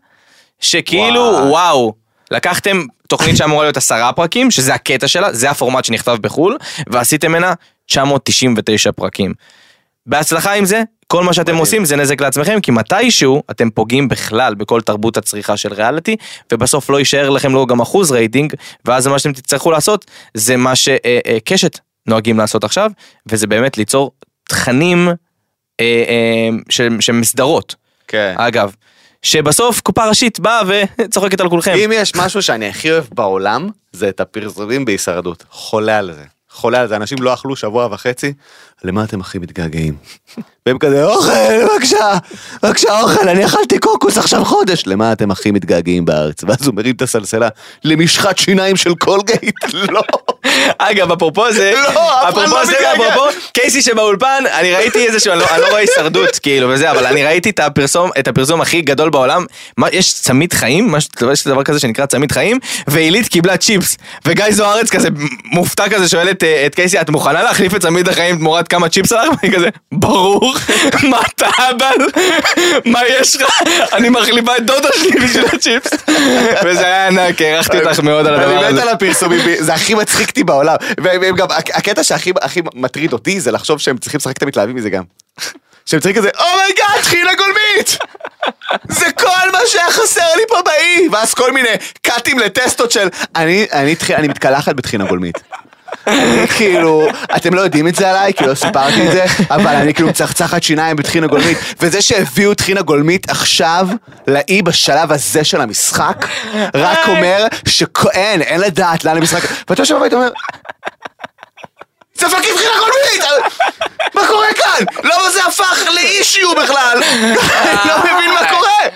שכאילו 0.60 1.22
וואי. 1.22 1.50
וואו, 1.50 1.94
לקחתם 2.32 2.86
תוכנית 3.08 3.38
שאמורה 3.38 3.64
להיות 3.64 3.78
עשרה 3.78 4.14
פרקים, 4.14 4.52
שזה 4.52 4.74
הקטע 4.74 5.08
שלה, 5.08 5.34
זה 5.34 5.50
הפורמט 5.50 5.86
שנכתב 5.86 6.18
בחו"ל, 6.22 6.58
ועשיתם 6.88 7.32
ממנה 7.32 7.54
999 7.86 8.92
פרקים. 8.92 9.34
בהצלחה 10.06 10.54
עם 10.54 10.66
זה, 10.66 10.84
כל 11.08 11.24
מה 11.24 11.34
שאתם. 11.34 11.58
עושים 11.58 11.86
זה 11.86 11.96
נזק 11.96 12.22
לעצמכם, 12.22 12.62
כי 12.62 12.72
מתישהו 12.72 13.44
אתם 13.52 13.70
פוגעים 13.70 14.08
בכלל 14.08 14.56
בכל 14.56 14.82
תרבות 14.82 15.18
הצריכה 15.18 15.58
של 15.58 15.74
ריאליטי, 15.74 16.16
ובסוף 16.52 16.90
לא 16.90 17.00
יישאר 17.00 17.30
לכם 17.30 17.54
לא 17.54 17.66
גם 17.66 17.82
אחוז 17.82 18.12
רייטינג, 18.12 18.54
ואז 18.86 19.08
מה 19.08 19.20
שאתם 19.20 19.34
תצטרכו 19.34 19.72
לעשות, 19.72 20.06
זה 20.34 20.58
מה 20.58 20.76
שקשת 20.76 21.80
נוהגים 22.08 22.38
לעשות 22.38 22.64
עכשיו, 22.64 22.92
וזה 23.26 23.48
באמת 23.48 23.78
ליצור 23.78 24.12
תכנים 24.50 25.08
אה, 25.82 26.04
אה, 26.08 26.50
שהם 27.00 27.22
מסדרות, 27.22 27.76
כן. 28.08 28.36
אגב, 28.38 28.74
שבסוף 29.22 29.82
קופה 29.82 30.08
ראשית 30.10 30.40
באה 30.40 30.62
וצוחקת 30.68 31.40
על 31.42 31.50
כולכם. 31.50 31.74
אם 31.86 31.92
יש 31.94 32.16
משהו 32.16 32.42
שאני 32.42 32.70
הכי 32.70 32.92
אוהב 32.92 33.06
בעולם, 33.14 33.70
זה 33.92 34.10
את 34.10 34.20
הפרסומים 34.20 34.86
בהישרדות. 34.86 35.44
חולה 35.50 35.98
על 35.98 36.12
זה. 36.14 36.24
חולה 36.50 36.82
על 36.82 36.88
זה. 36.88 36.96
אנשים 36.96 37.18
לא 37.22 37.34
אכלו 37.34 37.56
שבוע 37.56 37.88
וחצי, 37.92 38.34
למה 38.86 39.04
אתם 39.04 39.22
הכי 39.22 39.38
מתגעגעים? 39.40 39.94
והם 40.68 40.78
כזה, 40.78 41.04
אוכל, 41.06 41.32
בבקשה, 41.64 42.18
בבקשה, 42.64 43.00
אוכל, 43.02 43.30
אני 43.30 43.46
אכלתי 43.46 43.80
קוקוס 43.80 44.18
עכשיו 44.18 44.46
חודש. 44.46 44.84
למה 44.88 45.12
אתם 45.12 45.32
הכי 45.32 45.52
מתגעגעים 45.52 46.06
בארץ? 46.06 46.44
ואז 46.48 46.68
הוא 46.68 46.76
מרים 46.76 46.96
את 46.96 47.02
הסלסלה 47.02 47.50
למשחת 47.84 48.38
שיניים 48.38 48.76
של 48.76 48.96
קולגייט. 48.96 49.56
לא. 49.94 50.02
אגב, 50.78 51.12
אפרופו 51.12 51.52
זה, 51.52 51.72
לא, 51.76 52.30
אפרופו 52.30 52.56
לא 52.56 52.66
זה. 52.66 52.74
אפרופו 52.94 53.22
קייסי 53.54 53.82
שבאולפן, 53.82 54.44
אני 54.60 54.74
ראיתי 54.74 55.08
איזשהו, 55.08 55.32
אני 55.34 55.40
לא- 55.40 55.46
אני 55.52 55.62
לא 55.62 55.68
רואה 55.68 55.80
הישרדות, 55.80 56.40
כאילו, 56.40 56.70
וזה, 56.70 56.92
אבל 56.92 57.06
אני 57.06 57.24
ראיתי 57.24 57.50
את 57.50 57.60
הפרסום, 57.60 58.10
את 58.20 58.28
הפרסום 58.28 58.62
הכי 58.62 58.82
גדול 58.82 59.10
בעולם, 59.10 59.46
יש 59.92 60.14
צמית 60.14 60.54
חיים, 60.54 60.96
יש 61.32 61.48
דבר 61.48 61.64
כזה 61.64 61.80
שנקרא 61.80 62.06
צמית 62.06 62.32
חיים, 62.32 62.60
ועילית 62.88 63.28
קיבלה 63.28 63.58
צ'יפס, 63.58 63.98
וגיא 64.26 64.52
זוארץ 64.52 64.90
כזה 64.90 65.10
מופתע 65.46 65.90
כזה 65.90 66.10
שואל 66.10 66.30
את, 66.30 66.44
אה, 66.44 66.66
את 66.66 66.76
קייסי, 66.76 67.02
את 67.02 67.10
מוכנה 67.10 67.44
להחליף 67.44 67.76
את 67.76 67.82
צמית 67.82 68.08
החיים 68.08 68.38
תמורת 68.38 68.68
כמה 68.76 68.90
צ'יפס 68.90 69.12
עליך? 69.12 69.32
ואני 69.44 69.56
כזה, 69.56 69.70
ברור, 69.92 70.56
מה 71.12 71.20
אתה 71.36 71.48
אבל? 71.70 72.06
מה 72.86 73.00
יש 73.10 73.36
לך? 73.36 73.62
אני 73.94 74.10
מחליפה 74.10 74.58
את 74.58 74.66
דודה 74.66 74.90
שלי 74.96 75.12
בשביל 75.20 75.46
הצ'יפס. 75.54 75.92
וזה 76.66 76.86
היה 76.86 77.08
ענק, 77.08 77.42
הערכתי 77.42 77.78
אותך 77.80 78.00
מאוד 78.00 78.28
על 78.28 78.34
הדבר 78.34 78.52
אני 78.58 78.66
מת 78.66 78.72
הזה. 78.72 78.82
על 78.82 78.90
הפרסומים, 78.90 79.40
זה 79.60 79.74
הכי 79.74 79.94
מצחיק 79.94 80.30
אותי 80.30 80.44
בעולם. 80.44 80.76
והם 81.04 81.22
והם 81.22 81.36
גם, 81.36 81.48
הק- 81.52 81.76
הקטע 81.78 82.04
שהכי 82.04 82.32
הכי 82.42 82.62
מטריד 82.74 83.14
אותי 83.14 83.40
זה 83.40 83.52
לחשוב 83.52 83.80
שהם 83.80 83.98
צריכים 83.98 84.18
לשחק 84.18 84.38
את 84.38 84.44
המתלהבים 84.44 84.76
מזה 84.76 84.90
גם. 84.90 85.04
שהם 85.86 86.00
צריכים 86.00 86.22
כזה, 86.22 86.30
oh 86.40 86.56
my 86.56 86.72
god, 86.72 87.04
טחינה 87.04 87.32
גולמית! 87.36 87.98
זה 88.90 89.06
כל 89.18 89.52
מה 89.52 89.60
שהיה 89.68 89.92
חסר 89.92 90.36
לי 90.36 90.44
פה 90.48 90.56
באי! 90.66 91.08
ואז 91.12 91.34
כל 91.34 91.52
מיני 91.52 91.70
קאטים 92.02 92.40
לטסטות 92.40 92.92
של, 92.92 93.08
אני, 93.36 93.66
אני, 93.74 93.96
טח- 93.96 94.12
אני 94.12 94.28
מתקלחת 94.28 94.76
בטחינה 94.76 95.06
גולמית. 95.06 95.40
כאילו, 96.58 97.08
אתם 97.36 97.54
לא 97.54 97.62
יודעים 97.62 97.88
את 97.88 97.96
זה 97.96 98.10
עליי, 98.10 98.34
כי 98.34 98.44
לא 98.44 98.56
סיפרתי 98.56 99.08
את 99.08 99.12
זה, 99.12 99.26
אבל 99.50 99.76
אני 99.76 99.94
כאילו 99.94 100.08
מצחצחת 100.08 100.64
שיניים 100.64 100.96
בטחינה 100.96 101.28
גולמית, 101.28 101.58
וזה 101.82 102.02
שהביאו 102.02 102.54
טחינה 102.54 102.82
גולמית 102.82 103.30
עכשיו 103.30 103.88
לאי 104.28 104.62
בשלב 104.62 105.12
הזה 105.12 105.44
של 105.44 105.62
המשחק, 105.62 106.26
רק 106.76 107.00
אומר 107.08 107.48
שאין, 107.68 108.42
אין 108.42 108.62
לדעת 108.62 109.06
לאן 109.06 109.18
המשחק, 109.18 109.50
ואתה 109.70 109.82
יושב 109.82 109.96
בבית 109.96 110.14
ואומר, 110.14 110.30
זה 112.16 112.30
פאקינג 112.30 112.56
טחינה 112.56 112.74
גולמית! 112.80 113.46
מה 114.16 114.22
קורה 114.28 114.48
כאן? 114.56 114.86
למה 115.04 115.30
זה 115.34 115.46
הפך 115.46 115.86
לאישיו 115.94 116.50
בכלל? 116.64 117.00
אני 117.04 117.90
לא 117.90 117.98
מבין 118.00 118.32
מה 118.34 118.50
קורה! 118.50 118.90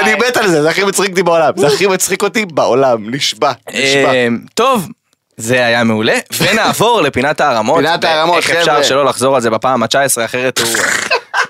אני 0.00 0.14
מת 0.14 0.36
על 0.36 0.48
זה, 0.48 0.62
זה 0.62 0.70
הכי 0.70 0.84
מצחיק 0.84 1.10
אותי 1.10 1.22
בעולם, 1.22 1.52
זה 1.56 1.66
הכי 1.66 1.86
מצחיק 1.86 2.22
אותי 2.22 2.46
בעולם, 2.46 3.14
נשבע, 3.14 3.52
נשבע. 3.68 4.12
אה, 4.12 4.28
טוב. 4.54 4.88
זה 5.36 5.66
היה 5.66 5.84
מעולה, 5.84 6.18
ונעבור 6.38 7.02
לפינת 7.02 7.40
הערמות. 7.40 7.76
פינת 7.76 8.04
הערמות, 8.04 8.36
איך 8.36 8.50
אפשר 8.50 8.72
חבר'ה. 8.72 8.84
שלא 8.84 9.04
לחזור 9.04 9.34
על 9.34 9.40
זה 9.40 9.50
בפעם 9.50 9.82
ה-19, 9.82 10.24
אחרת 10.24 10.58
הוא... 10.58 10.68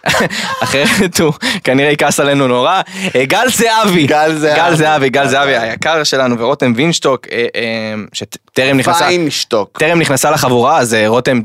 אחרת 0.64 1.20
הוא 1.20 1.32
כנראה 1.64 1.90
יכעס 1.90 2.20
עלינו 2.20 2.48
נורא. 2.48 2.80
אה, 3.16 3.24
גל 3.24 3.46
זהבי. 3.48 4.06
גל 4.06 4.34
זהבי. 4.38 4.56
גל 4.56 4.74
זהבי, 4.74 5.10
גל 5.10 5.28
זהבי 5.28 5.56
היקר 5.56 6.04
שלנו, 6.04 6.38
ורותם 6.38 6.72
וינשטוק, 6.76 7.26
אה, 7.32 7.46
אה, 7.56 7.94
שטרם 8.12 8.76
נכנסה... 8.76 8.98
פיינמשטוק. 8.98 9.78
טרם 9.78 9.98
נכנסה 9.98 10.30
לחבורה, 10.30 10.78
אז 10.78 10.96
רותם, 11.06 11.40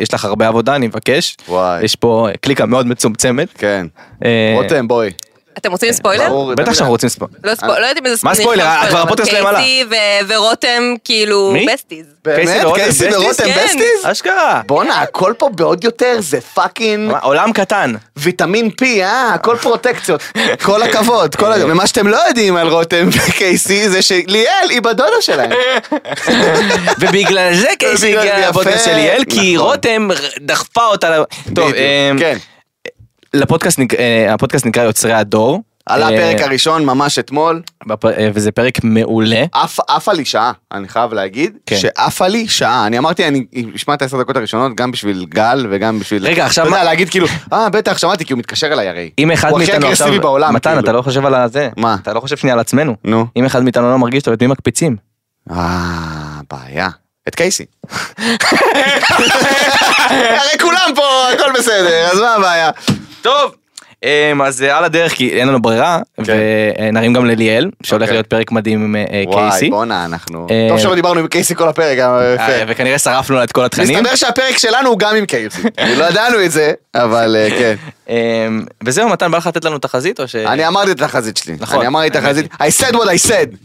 יש 0.00 0.14
לך 0.14 0.24
הרבה 0.24 0.48
עבודה, 0.48 0.74
אני 0.76 0.86
מבקש. 0.86 1.36
וואי. 1.48 1.84
יש 1.84 1.96
פה 1.96 2.28
קליקה 2.40 2.66
מאוד 2.66 2.86
מצומצמת. 2.86 3.48
כן. 3.58 3.86
רותם, 4.54 4.88
בואי. 4.88 5.10
אתם 5.60 5.70
רוצים 5.72 5.92
ספוילר? 5.92 6.28
ברור, 6.28 6.54
בטח 6.54 6.72
שאנחנו 6.74 6.92
רוצים 6.92 7.08
ספוילר. 7.08 7.30
לא 7.44 7.54
ספוילר, 7.54 7.78
לא 7.80 7.86
יודעת 7.86 8.06
אם 8.06 8.14
זה 8.14 8.20
מה 8.22 8.34
ספוילר? 8.34 8.64
נכנס 8.78 8.88
כבר 8.90 8.98
הפודקאסט 9.02 9.30
שלהם 9.30 9.46
עלה. 9.46 9.58
קייסי 9.60 9.84
ורותם 10.28 10.94
כאילו? 11.04 11.54
besties. 11.72 12.06
באמת? 12.24 12.66
קייסי? 12.74 13.08
ורותם 13.14 13.44
כן. 13.44 13.64
besties? 13.64 14.04
אשכרה. 14.04 14.60
בואנה, 14.66 15.00
הכל 15.00 15.32
פה 15.38 15.48
בעוד 15.54 15.84
יותר, 15.84 16.16
זה 16.18 16.40
fucking 16.40 17.12
עולם 17.22 17.52
קטן. 17.52 17.94
ויטמין 18.16 18.70
P, 18.80 18.84
אה? 18.84 19.34
הכל 19.34 19.56
פרוטקציות. 19.56 20.20
כל 20.64 20.82
הכבוד, 20.82 21.34
כל 21.34 21.52
הכבוד. 21.52 21.70
ומה 21.70 21.86
שאתם 21.86 22.06
לא 22.08 22.18
יודעים 22.28 22.56
על 22.56 22.68
רותם 22.68 23.08
וקייסי 23.28 23.88
זה 23.88 24.02
שליאל 24.02 24.70
היא 24.70 24.80
בדודה 24.82 25.16
שלהם. 25.20 25.50
ובגלל 27.00 27.54
זה 27.54 27.68
קייסי 27.78 28.06
ובגלל- 28.06 28.20
הגיע 28.28 28.38
יפה. 28.40 28.48
לפודקאסט 28.50 28.84
של 28.84 28.94
ליאל, 28.94 29.24
כי 29.30 29.54
נכון. 29.54 29.66
רותם 29.68 30.08
דחפה 30.40 30.84
אותה. 30.86 31.22
טוב, 31.54 31.72
אמ, 31.74 32.18
כן. 32.18 32.36
לפודקאסט 33.34 33.80
אה, 33.98 34.34
הפודקאסט 34.34 34.66
נקרא 34.66 34.82
יוצרי 34.82 35.12
הדור. 35.12 35.62
עלה 35.86 36.08
אה, 36.08 36.14
הפרק 36.14 36.40
הראשון 36.40 36.84
ממש 36.84 37.18
אתמול, 37.18 37.62
אה, 37.90 38.28
וזה 38.34 38.52
פרק 38.52 38.84
מעולה. 38.84 39.44
עפה 39.88 40.12
לי 40.12 40.24
שעה, 40.24 40.52
אני 40.72 40.88
חייב 40.88 41.12
להגיד, 41.12 41.56
כן. 41.66 41.76
שעפה 41.76 42.26
לי 42.26 42.48
שעה. 42.48 42.86
אני 42.86 42.98
אמרתי, 42.98 43.28
אני 43.28 43.44
אשמע 43.76 43.94
את 43.94 44.02
העשר 44.02 44.20
דקות 44.20 44.36
הראשונות 44.36 44.76
גם 44.76 44.90
בשביל 44.90 45.26
גל 45.28 45.66
וגם 45.70 45.98
בשביל... 45.98 46.26
רגע, 46.26 46.46
עכשיו 46.46 46.66
אתה 46.66 46.74
יודע, 46.74 46.84
להגיד 46.84 47.10
כאילו, 47.10 47.26
אה, 47.52 47.68
בטח, 47.68 47.98
שמעתי, 47.98 48.24
כי 48.24 48.32
הוא 48.32 48.38
מתקשר 48.38 48.72
אליי 48.72 48.88
הרי. 48.88 49.10
אם 49.18 49.30
אחד 49.30 49.50
הוא 49.50 49.60
הכי 49.60 49.70
מאיתנו 49.70 49.88
עכשיו, 49.88 50.06
אגרסיבי 50.06 50.22
בעולם. 50.22 50.54
מתן 50.54 50.70
כאילו. 50.70 50.80
אתה 50.84 50.92
לא 50.92 51.02
חושב 51.02 51.26
על 51.26 51.34
הזה, 51.34 51.68
מה? 51.76 51.96
אתה 52.02 52.12
לא 52.12 52.20
חושב 52.20 52.36
שנייה 52.36 52.54
על 52.54 52.60
עצמנו, 52.60 52.96
נו. 53.04 53.26
אם 53.36 53.44
אחד 53.44 53.62
מאיתנו 53.62 53.90
לא 53.90 53.98
מרגיש 53.98 54.22
טוב 54.22 54.32
את 54.32 54.42
מי 54.42 54.48
מקפיצים. 54.48 54.96
אה, 55.50 56.40
בעיה. 56.50 56.88
את 57.28 57.34
קייסי. 57.34 57.64
הרי 60.10 60.58
כולם 60.60 60.90
פה, 60.94 61.02
הכל 61.34 61.52
בסדר, 61.58 62.08
אז 62.12 62.18
מה 62.18 62.34
הבעיה? 62.34 62.70
טוב. 63.22 63.54
אמ, 64.04 64.42
אז 64.42 64.62
אה, 64.62 64.78
על 64.78 64.84
הדרך 64.84 65.12
כי 65.12 65.40
אין 65.40 65.48
לנו 65.48 65.62
ברירה 65.62 65.98
ונרים 66.18 67.12
גם 67.12 67.26
לליאל 67.26 67.70
שהולך 67.82 68.02
אוקיי. 68.02 68.16
להיות 68.16 68.26
פרק 68.26 68.52
מדהים 68.52 68.84
עם 68.84 68.96
אה, 68.96 69.22
וואי, 69.26 69.50
קייסי 69.50 69.70
בואנה, 69.70 70.04
אנחנו... 70.04 70.46
אה, 70.50 70.66
טוב 70.68 70.78
שלא 70.78 70.94
דיברנו 70.94 71.20
עם 71.20 71.26
קייסי 71.26 71.54
כל 71.54 71.68
הפרק, 71.68 71.98
אה. 71.98 72.64
וכנראה 72.68 72.98
שרפנו 72.98 73.36
לה 73.36 73.44
את 73.44 73.52
כל 73.52 73.64
התכנים 73.64 73.96
מסתבר 73.96 74.16
שהפרק 74.16 74.58
שלנו 74.58 74.88
הוא 74.88 74.98
גם 74.98 75.16
עם 75.16 75.26
קייסי. 75.26 75.62
לא 75.98 76.04
ידענו 76.04 76.44
את 76.44 76.50
זה, 76.50 76.72
אבל 76.94 77.36
כן. 77.50 77.74
אמ, 78.08 78.64
וזהו 78.84 79.08
מתן 79.08 79.30
בא 79.30 79.38
לך 79.38 79.46
לתת 79.46 79.64
לנו 79.64 79.78
תחזית 79.78 80.20
או 80.20 80.28
ש... 80.28 80.36
אני 80.36 80.66
אמרתי 80.66 80.90
את 80.90 81.02
התחזית 81.02 81.36
שלי. 81.36 81.56
נכון, 81.60 81.78
אני 81.78 81.86
אמרתי 81.86 82.08
את 82.08 82.16
התחזית. 82.16 82.52
I 82.54 82.82
said 82.82 82.94
what 82.94 83.26
I 83.26 83.28
said. 83.28 83.56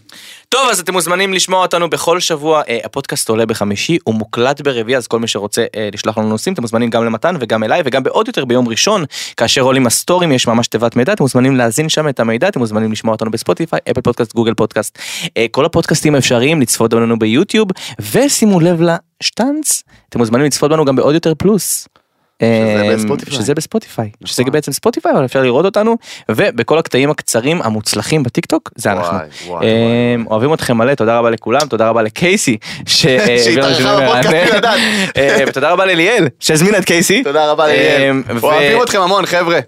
טוב 0.49 0.69
אז 0.69 0.79
אתם 0.79 0.93
מוזמנים 0.93 1.33
לשמוע 1.33 1.61
אותנו 1.61 1.89
בכל 1.89 2.19
שבוע 2.19 2.61
אה, 2.69 2.79
הפודקאסט 2.83 3.29
עולה 3.29 3.45
בחמישי 3.45 3.97
הוא 4.03 4.15
מוקלט 4.15 4.61
ברביעי 4.61 4.97
אז 4.97 5.07
כל 5.07 5.19
מי 5.19 5.27
שרוצה 5.27 5.65
אה, 5.75 5.89
לשלוח 5.93 6.17
לנו 6.17 6.29
נושאים 6.29 6.53
אתם 6.53 6.61
מוזמנים 6.61 6.89
גם 6.89 7.05
למתן 7.05 7.35
וגם 7.39 7.63
אליי 7.63 7.81
וגם 7.85 8.03
בעוד 8.03 8.27
יותר 8.27 8.45
ביום 8.45 8.67
ראשון 8.67 9.05
כאשר 9.37 9.61
עולים 9.61 9.87
הסטוריז 9.87 10.31
יש 10.31 10.47
ממש 10.47 10.67
תיבת 10.67 10.95
מידע 10.95 11.13
אתם 11.13 11.23
מוזמנים 11.23 11.55
להזין 11.55 11.89
שם 11.89 12.09
את 12.09 12.19
המידע 12.19 12.47
אתם 12.47 12.59
מוזמנים 12.59 12.91
לשמוע 12.91 13.13
אותנו 13.13 13.31
בספוטיפיי 13.31 13.79
אפל 13.91 14.01
פודקאסט 14.01 14.33
גוגל 14.33 14.53
פודקאסט 14.53 14.99
אה, 15.37 15.45
כל 15.51 15.65
הפודקאסטים 15.65 16.15
האפשריים 16.15 16.61
לצפות 16.61 16.93
בנו 16.93 17.19
ביוטיוב 17.19 17.67
ושימו 18.11 18.59
לב 18.59 18.81
לשטאנץ 18.81 19.83
אתם 20.09 20.19
מוזמנים 20.19 20.45
לצפות 20.45 20.71
בנו 20.71 20.85
גם 20.85 20.95
בעוד 20.95 21.13
יותר 21.13 21.33
פלוס. 21.35 21.87
בספוטיפיי. 22.95 23.33
שזה 23.33 23.53
בספוטיפיי, 23.53 24.09
שזה 24.25 24.41
נכון. 24.41 24.53
בעצם 24.53 24.71
ספוטיפיי 24.71 25.11
אבל 25.11 25.25
אפשר 25.25 25.41
לראות 25.41 25.65
אותנו 25.65 25.97
ובכל 26.31 26.77
הקטעים 26.77 27.09
הקצרים 27.09 27.61
המוצלחים 27.61 28.23
בטיקטוק 28.23 28.71
זה 28.75 28.91
אנחנו. 28.91 29.17
וואי, 29.17 29.27
וואי, 29.47 29.65
אה, 29.67 30.15
אוהבים 30.27 30.53
אתכם 30.53 30.77
מלא 30.77 30.93
תודה 30.93 31.19
רבה 31.19 31.29
לכולם 31.29 31.67
תודה 31.69 31.89
רבה 31.89 32.01
לקייסי 32.01 32.57
שהתארחה 32.85 33.99
בפודקאסט. 34.01 34.65
אה, 35.17 35.37
ותודה 35.47 35.71
רבה 35.71 35.85
לליאל 35.85 36.27
שהזמינה 36.39 36.77
את 36.77 36.85
קייסי. 36.85 37.23
תודה 37.23 37.51
רבה 37.51 37.67
ליאל. 37.67 38.21
ו- 38.35 38.39
אוהבים 38.43 38.81
אתכם 38.83 39.01
המון, 39.01 39.25
חבר'ה. 39.25 39.59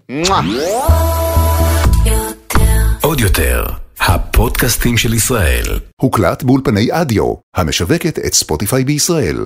עוד 3.02 3.20
יותר, 3.20 3.66
הפודקאסטים 4.00 4.98
של 4.98 5.14
ישראל. 5.14 5.66
הוקלט 6.02 6.44
באולפני 6.44 6.88
אדיו, 6.92 7.34
המשווקת 7.56 8.20
את 8.20 8.34
ספוטיפיי 8.34 8.84
בישראל. 8.84 9.38